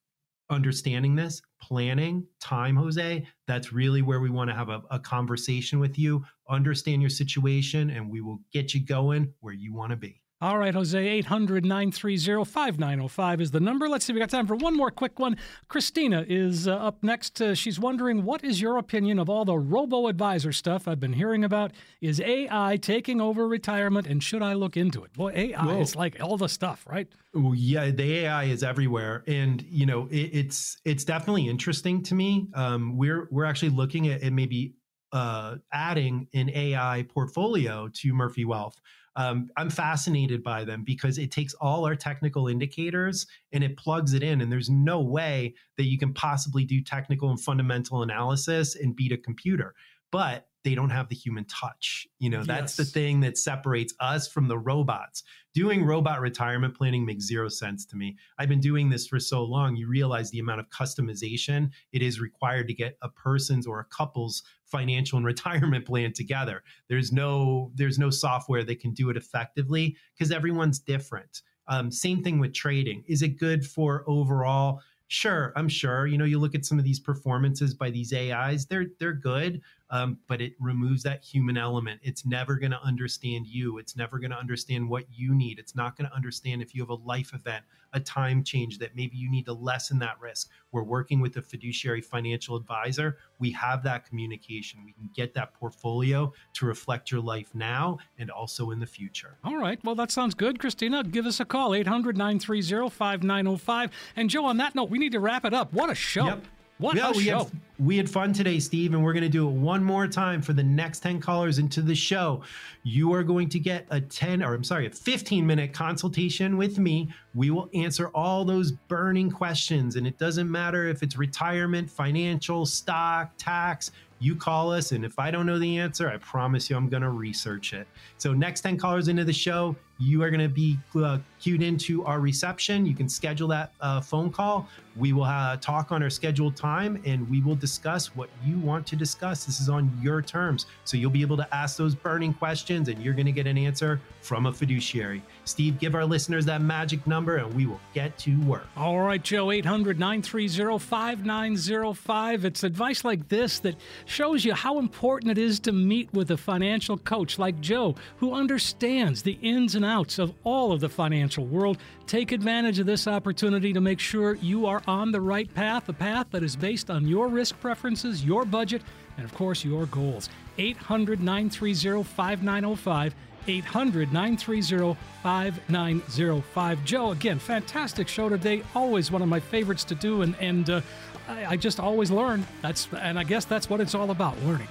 understanding 0.51 1.15
this, 1.15 1.41
planning, 1.63 2.27
time, 2.41 2.77
Jose, 2.77 3.27
that's 3.47 3.73
really 3.73 4.03
where 4.03 4.21
we 4.21 4.31
want 4.31 4.51
to 4.51 4.57
have 4.57 4.69
a, 4.69 4.83
a, 4.91 4.99
conversation 4.99 5.79
with 5.79 5.99
you, 5.99 6.25
understand 6.49 7.01
your 7.01 7.11
situation, 7.11 7.91
and 7.91 8.11
we 8.11 8.21
will 8.21 8.41
get 8.53 8.75
you 8.75 8.85
going 8.85 9.33
where 9.41 9.55
you 9.55 9.73
want 9.73 9.91
to 9.91 9.97
be. 9.97 10.21
All 10.43 10.57
right, 10.57 10.73
Jose, 10.73 10.99
800 10.99 11.67
930 11.67 12.47
5905 12.47 13.41
is 13.43 13.51
the 13.51 13.61
number. 13.61 13.91
Let's 13.91 14.07
see, 14.07 14.15
we 14.15 14.21
got 14.21 14.31
time 14.31 14.47
for 14.47 14.57
one 14.57 14.75
more 14.75 14.91
quick 14.91 15.19
one. 15.19 15.37
Christina 15.69 16.25
is 16.27 16.67
uh, 16.67 16.77
up 16.77 17.03
next. 17.03 17.43
Uh, 17.43 17.55
she's 17.55 17.79
wondering, 17.79 18.25
what 18.25 18.43
is 18.43 18.59
your 18.59 18.79
opinion 18.79 19.19
of 19.19 19.29
all 19.29 19.45
the 19.45 19.59
robo 19.59 20.07
advisor 20.07 20.51
stuff 20.51 20.89
I've 20.89 20.99
been 20.99 21.13
hearing 21.13 21.45
about? 21.45 21.73
Is 22.01 22.23
AI 22.23 22.79
taking 22.81 23.21
over 23.21 23.47
retirement 23.47 24.07
and 24.07 24.23
should 24.23 24.43
I 24.43 24.55
look 24.55 24.79
into 24.79 25.05
it? 25.05 25.13
Boy, 25.13 25.33
AI 25.35 25.63
Whoa. 25.63 25.79
is 25.83 25.95
like 25.95 26.23
all 26.23 26.39
the 26.39 26.49
stuff, 26.49 26.87
right? 26.89 27.07
Well, 27.35 27.55
yeah, 27.55 27.91
the 27.91 28.21
AI 28.21 28.45
is 28.45 28.63
everywhere, 28.63 29.25
and 29.27 29.61
you 29.69 29.85
know 29.85 30.09
it, 30.11 30.31
it's 30.33 30.79
it's 30.87 31.05
definitely 31.05 31.51
interesting 31.51 32.03
to 32.05 32.15
me. 32.15 32.49
Um, 32.55 32.97
we're 32.97 33.29
we're 33.31 33.45
actually 33.45 33.69
looking 33.69 34.09
at, 34.09 34.23
at 34.23 34.33
maybe 34.33 34.73
uh, 35.13 35.57
adding 35.71 36.29
an 36.33 36.49
AI 36.49 37.05
portfolio 37.11 37.89
to 37.93 38.15
Murphy 38.15 38.47
Wealth 38.47 38.81
um, 39.21 39.51
I'm 39.59 39.69
fascinated 39.69 40.43
by 40.43 40.65
them 40.65 40.83
because 40.83 41.19
it 41.19 41.31
takes 41.31 41.53
all 41.55 41.85
our 41.85 41.95
technical 41.95 42.49
indicators 42.49 43.27
and 43.53 43.63
it 43.63 43.77
plugs 43.77 44.15
it 44.15 44.23
in. 44.23 44.41
And 44.41 44.51
there's 44.51 44.71
no 44.71 45.03
way 45.03 45.55
that 45.77 45.85
you 45.85 45.99
can 45.99 46.15
possibly 46.15 46.65
do 46.65 46.81
technical 46.81 47.29
and 47.29 47.39
fundamental 47.39 48.03
analysis 48.03 48.77
and 48.77 48.97
beat 48.97 49.13
a 49.13 49.19
computer. 49.19 49.75
But 50.11 50.47
they 50.63 50.75
don't 50.75 50.91
have 50.91 51.09
the 51.09 51.15
human 51.15 51.45
touch. 51.47 52.07
You 52.19 52.29
know, 52.31 52.45
that's 52.45 52.77
the 52.77 52.85
thing 52.85 53.21
that 53.21 53.39
separates 53.39 53.95
us 53.99 54.29
from 54.29 54.49
the 54.49 54.59
robots. 54.59 55.23
Doing 55.55 55.85
robot 55.85 56.21
retirement 56.21 56.77
planning 56.77 57.07
makes 57.07 57.25
zero 57.25 57.49
sense 57.49 57.87
to 57.87 57.97
me. 57.97 58.17
I've 58.39 58.49
been 58.49 58.61
doing 58.61 58.91
this 58.91 59.07
for 59.07 59.19
so 59.19 59.43
long, 59.43 59.77
you 59.77 59.89
realize 59.89 60.31
the 60.31 60.39
amount 60.39 60.61
of 60.61 60.69
customization 60.69 61.71
it 61.93 62.03
is 62.03 62.21
required 62.21 62.69
to 62.69 62.75
get 62.75 62.99
a 63.03 63.09
person's 63.09 63.67
or 63.67 63.81
a 63.81 63.85
couple's 63.85 64.43
financial 64.65 65.17
and 65.17 65.27
retirement 65.35 65.87
plan 65.87 66.13
together. 66.13 66.63
There's 66.89 67.11
no 67.11 67.73
there's 67.75 67.99
no 67.99 68.11
software 68.11 68.65
that 68.65 68.81
can 68.81 68.93
do 68.93 69.09
it 69.11 69.17
effectively 69.17 69.97
because 70.15 70.31
everyone's 70.31 70.79
different. 70.79 71.43
Um, 71.69 71.91
same 71.91 72.23
thing 72.23 72.39
with 72.39 72.53
trading. 72.53 73.05
Is 73.07 73.23
it 73.23 73.39
good 73.39 73.65
for 73.65 74.05
overall? 74.07 74.81
Sure, 75.07 75.53
I'm 75.57 75.69
sure. 75.69 76.07
You 76.07 76.19
know, 76.19 76.25
you 76.25 76.39
look 76.39 76.55
at 76.55 76.65
some 76.65 76.79
of 76.79 76.85
these 76.85 77.01
performances 77.01 77.75
by 77.75 77.91
these 77.91 78.13
AIs, 78.13 78.67
they're 78.67 78.87
they're 79.01 79.13
good, 79.13 79.61
um, 79.91 80.19
but 80.29 80.41
it 80.41 80.55
removes 80.61 81.03
that 81.03 81.25
human 81.25 81.57
element. 81.57 82.01
It's 82.03 82.25
never 82.25 82.57
going 82.57 82.71
to 82.71 82.83
understand 82.83 83.47
you. 83.47 83.79
It's 83.79 83.97
never 83.97 84.19
going 84.19 84.31
to 84.31 84.39
understand 84.39 84.89
what 84.89 85.05
you 85.11 85.35
need. 85.35 85.59
It's 85.59 85.75
not 85.75 85.97
going 85.97 86.09
to 86.09 86.15
understand 86.15 86.63
if 86.63 86.75
you 86.75 86.83
have 86.83 86.91
a 86.91 86.95
life 86.95 87.35
event, 87.35 87.65
a 87.93 88.01
time 88.01 88.45
change 88.45 88.79
that 88.79 88.95
maybe 88.95 89.17
you 89.17 89.31
need 89.31 89.47
to 89.47 89.53
lessen 89.53 89.99
that 89.99 90.21
risk. 90.21 90.49
We're 90.71 90.85
working 90.85 91.21
with 91.21 91.37
a 91.37 91.43
fiduciary 91.43 92.01
financial 92.01 92.57
advisor. 92.57 93.19
We 93.41 93.51
have 93.53 93.83
that 93.83 94.07
communication. 94.07 94.85
We 94.85 94.93
can 94.93 95.11
get 95.15 95.35
that 95.35 95.55
portfolio 95.55 96.33
to 96.55 96.67
reflect 96.67 97.11
your 97.11 97.21
life 97.21 97.51
now 97.55 97.99
and 98.19 98.31
also 98.31 98.71
in 98.71 98.79
the 98.79 98.87
future. 98.87 99.39
All 99.43 99.57
right. 99.57 99.83
Well, 99.85 99.97
that 99.97 100.13
sounds 100.13 100.35
good. 100.35 100.61
Christina, 100.61 101.03
give 101.03 101.27
us 101.27 101.41
a 101.41 101.45
call, 101.45 101.75
800 101.75 102.17
930 102.17 102.91
5905. 102.91 103.91
And 104.15 104.31
Joe, 104.31 104.45
on 104.45 104.57
that 104.59 104.75
note, 104.77 104.91
we 104.91 104.99
need 104.99 105.13
to 105.13 105.21
wrap 105.21 105.45
it 105.45 105.53
up. 105.53 105.73
What 105.73 105.91
a 105.91 105.95
show. 105.95 106.27
Yep. 106.27 106.45
What 106.81 106.97
a 106.97 107.13
we 107.15 107.25
show. 107.25 107.45
Had, 107.45 107.51
we 107.79 107.97
had 107.99 108.09
fun 108.09 108.33
today, 108.33 108.59
Steve, 108.59 108.95
and 108.95 109.05
we're 109.05 109.13
going 109.13 109.23
to 109.23 109.29
do 109.29 109.47
it 109.47 109.53
one 109.53 109.85
more 109.85 110.07
time 110.07 110.41
for 110.41 110.55
the 110.55 110.63
next 110.63 111.01
10 111.01 111.21
callers 111.21 111.59
into 111.59 111.83
the 111.83 111.95
show. 111.95 112.43
You 112.85 113.13
are 113.13 113.23
going 113.23 113.51
to 113.51 113.59
get 113.59 113.87
a 113.91 114.01
10, 114.01 114.43
or 114.43 114.55
I'm 114.55 114.65
sorry, 114.65 114.87
a 114.87 114.91
15 114.91 115.47
minute 115.47 115.75
consultation 115.75 116.57
with 116.57 116.79
me. 116.79 117.13
We 117.35 117.51
will 117.51 117.69
answer 117.75 118.09
all 118.09 118.45
those 118.45 118.73
burning 118.73 119.31
questions, 119.31 119.97
and 119.97 120.07
it 120.07 120.19
doesn't 120.19 120.51
matter 120.51 120.89
if 120.89 121.03
it's 121.03 121.17
retirement, 121.17 121.89
financial, 121.89 122.67
stock, 122.67 123.31
tax. 123.39 123.93
You 124.19 124.35
call 124.35 124.73
us, 124.73 124.93
and 124.93 125.05
if 125.05 125.19
I 125.19 125.31
don't 125.31 125.47
know 125.47 125.59
the 125.59 125.79
answer, 125.79 126.11
I 126.11 126.19
promise 126.19 126.69
you 126.69 126.77
I'm 126.77 126.89
going 126.89 127.03
to 127.03 127.11
research 127.11 127.73
it. 127.73 127.87
So, 128.19 128.35
next 128.35 128.63
10 128.63 128.79
callers 128.79 129.09
into 129.09 129.25
the 129.25 129.33
show, 129.33 129.77
you 130.01 130.23
are 130.23 130.31
going 130.31 130.41
to 130.41 130.49
be 130.49 130.79
uh, 130.97 131.19
queued 131.39 131.63
into 131.63 132.05
our 132.05 132.21
reception. 132.21 132.87
You 132.87 132.95
can 132.95 133.09
schedule 133.09 133.49
that 133.49 133.73
uh, 133.81 134.01
phone 134.01 134.31
call. 134.31 134.67
We 134.97 135.13
will 135.13 135.25
uh, 135.25 135.59
talk 135.59 135.93
on 135.93 136.03
our 136.03 136.09
scheduled 136.09 136.57
time 136.57 137.01
and 137.05 137.29
we 137.31 137.43
will 137.43 137.55
discuss 137.55 138.17
what 138.17 138.31
you 138.45 138.59
want 138.59 138.87
to 138.89 138.97
discuss. 138.97 139.45
This 139.45 139.61
is 139.61 139.69
on 139.69 139.93
your 140.03 140.23
terms. 140.23 140.67
So 140.85 140.97
you'll 140.97 141.11
be 141.11 141.21
able 141.21 141.37
to 141.37 141.55
ask 141.55 141.77
those 141.77 141.95
burning 141.95 142.33
questions 142.33 142.89
and 142.89 143.01
you're 143.03 143.15
going 143.15 143.27
to 143.27 143.33
get 143.33 143.47
an 143.47 143.59
answer 143.59 144.01
from 144.21 144.47
a 144.47 144.53
fiduciary. 144.53 145.23
Steve, 145.45 145.79
give 145.79 145.95
our 145.95 146.05
listeners 146.05 146.45
that 146.47 146.61
magic 146.61 147.07
number 147.07 147.37
and 147.37 147.53
we 147.55 147.67
will 147.67 147.81
get 147.95 148.17
to 148.19 148.39
work. 148.43 148.67
All 148.77 149.01
right, 149.01 149.23
Joe, 149.23 149.51
800 149.51 149.99
930 149.99 150.79
5905. 150.79 152.45
It's 152.45 152.63
advice 152.65 153.05
like 153.05 153.29
this 153.29 153.59
that 153.61 153.77
shows 154.05 154.45
you 154.45 154.55
how 154.55 154.79
important 154.79 155.33
it 155.33 155.39
is 155.39 155.59
to 155.61 155.73
meet 155.73 156.13
with 156.13 156.31
a 156.31 156.37
financial 156.37 156.99
coach 156.99 157.39
like 157.39 157.61
Joe, 157.61 157.95
who 158.19 158.35
understands 158.35 159.23
the 159.23 159.39
ins 159.43 159.75
and 159.75 159.85
outs 159.85 160.19
of 160.19 160.33
all 160.45 160.73
of 160.73 160.81
the 160.81 160.89
financial 160.89 161.47
world. 161.47 161.79
Take 162.07 162.33
advantage 162.33 162.79
of 162.79 162.87
this 162.87 163.07
opportunity 163.07 163.73
to 163.73 163.81
make 163.81 164.01
sure 164.01 164.35
you 164.37 164.67
are 164.67 164.83
on 164.87 165.13
the 165.13 165.21
right 165.21 165.53
path, 165.55 165.89
a 165.89 165.93
path 165.93 166.27
that 166.31 166.43
is 166.43 166.57
based 166.57 166.91
on 166.91 167.07
your 167.07 167.29
risk 167.29 167.59
preferences, 167.61 168.25
your 168.25 168.45
budget, 168.45 168.83
and 169.21 169.31
of 169.31 169.37
course, 169.37 169.65
your 169.65 169.85
goals. 169.87 170.31
800 170.59 171.21
930 171.21 172.03
5905. 172.03 173.15
800 173.47 174.13
930 174.13 174.97
5905. 175.23 176.85
Joe, 176.85 177.11
again, 177.11 177.39
fantastic 177.39 178.09
show 178.09 178.29
today. 178.29 178.63
Always 178.75 179.11
one 179.11 179.23
of 179.23 179.29
my 179.29 179.41
favorites 179.41 179.85
to 179.85 179.95
do, 179.95 180.23
and, 180.23 180.35
and 180.41 180.71
uh, 180.71 180.81
I, 181.29 181.47
I 181.47 181.57
just 181.57 181.81
always 181.81 182.11
learn. 182.11 182.47
That's 182.63 182.89
And 182.99 183.19
I 183.19 183.25
guess 183.25 183.45
that's 183.45 183.69
what 183.69 183.81
it's 183.81 183.95
all 183.95 184.11
about 184.11 184.41
learning. 184.43 184.69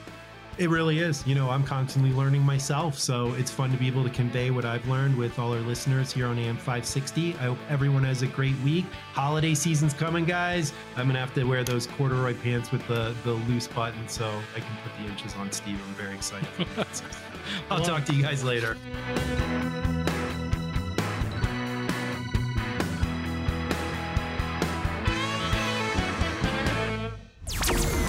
It 0.60 0.70
really 0.70 1.00
is. 1.00 1.26
You 1.26 1.36
know, 1.36 1.50
I'm 1.50 1.64
constantly 1.64 2.12
learning 2.12 2.42
myself. 2.42 3.00
So 3.00 3.34
it's 3.36 3.50
fun 3.50 3.72
to 3.72 3.78
be 3.78 3.88
able 3.88 4.04
to 4.04 4.10
convey 4.10 4.52
what 4.52 4.66
I've 4.66 4.86
learned 4.90 5.18
with 5.18 5.40
all 5.40 5.54
our 5.54 5.62
listeners 5.62 6.12
here 6.12 6.28
on 6.28 6.38
AM 6.38 6.58
560. 6.58 7.34
I 7.36 7.38
hope 7.38 7.58
everyone 7.70 8.04
has 8.04 8.24
a 8.24 8.28
great 8.28 8.58
week. 8.60 8.84
Holiday 9.14 9.54
season's 9.56 9.94
coming, 9.94 10.26
guys. 10.26 10.74
I'm 10.98 11.06
going 11.06 11.14
to 11.14 11.22
have 11.22 11.34
to 11.36 11.46
wear 11.46 11.64
those 11.64 11.88
corduroy 11.88 12.36
pants 12.44 12.74
with 12.74 12.86
the, 12.90 13.16
the 13.24 13.32
loose 13.32 13.70
button 13.70 14.06
so 14.10 14.28
I 14.54 14.60
can 14.60 14.78
put 14.84 14.92
the 15.02 15.10
inches 15.10 15.34
on 15.36 15.50
Steve. 15.54 15.80
I'm 15.88 15.94
very 15.94 16.14
excited. 16.14 16.50
for 16.50 16.66
that. 16.76 17.02
I'll 17.72 17.82
talk 17.82 18.04
to 18.06 18.14
you 18.14 18.22
guys 18.22 18.44
later. 18.44 18.76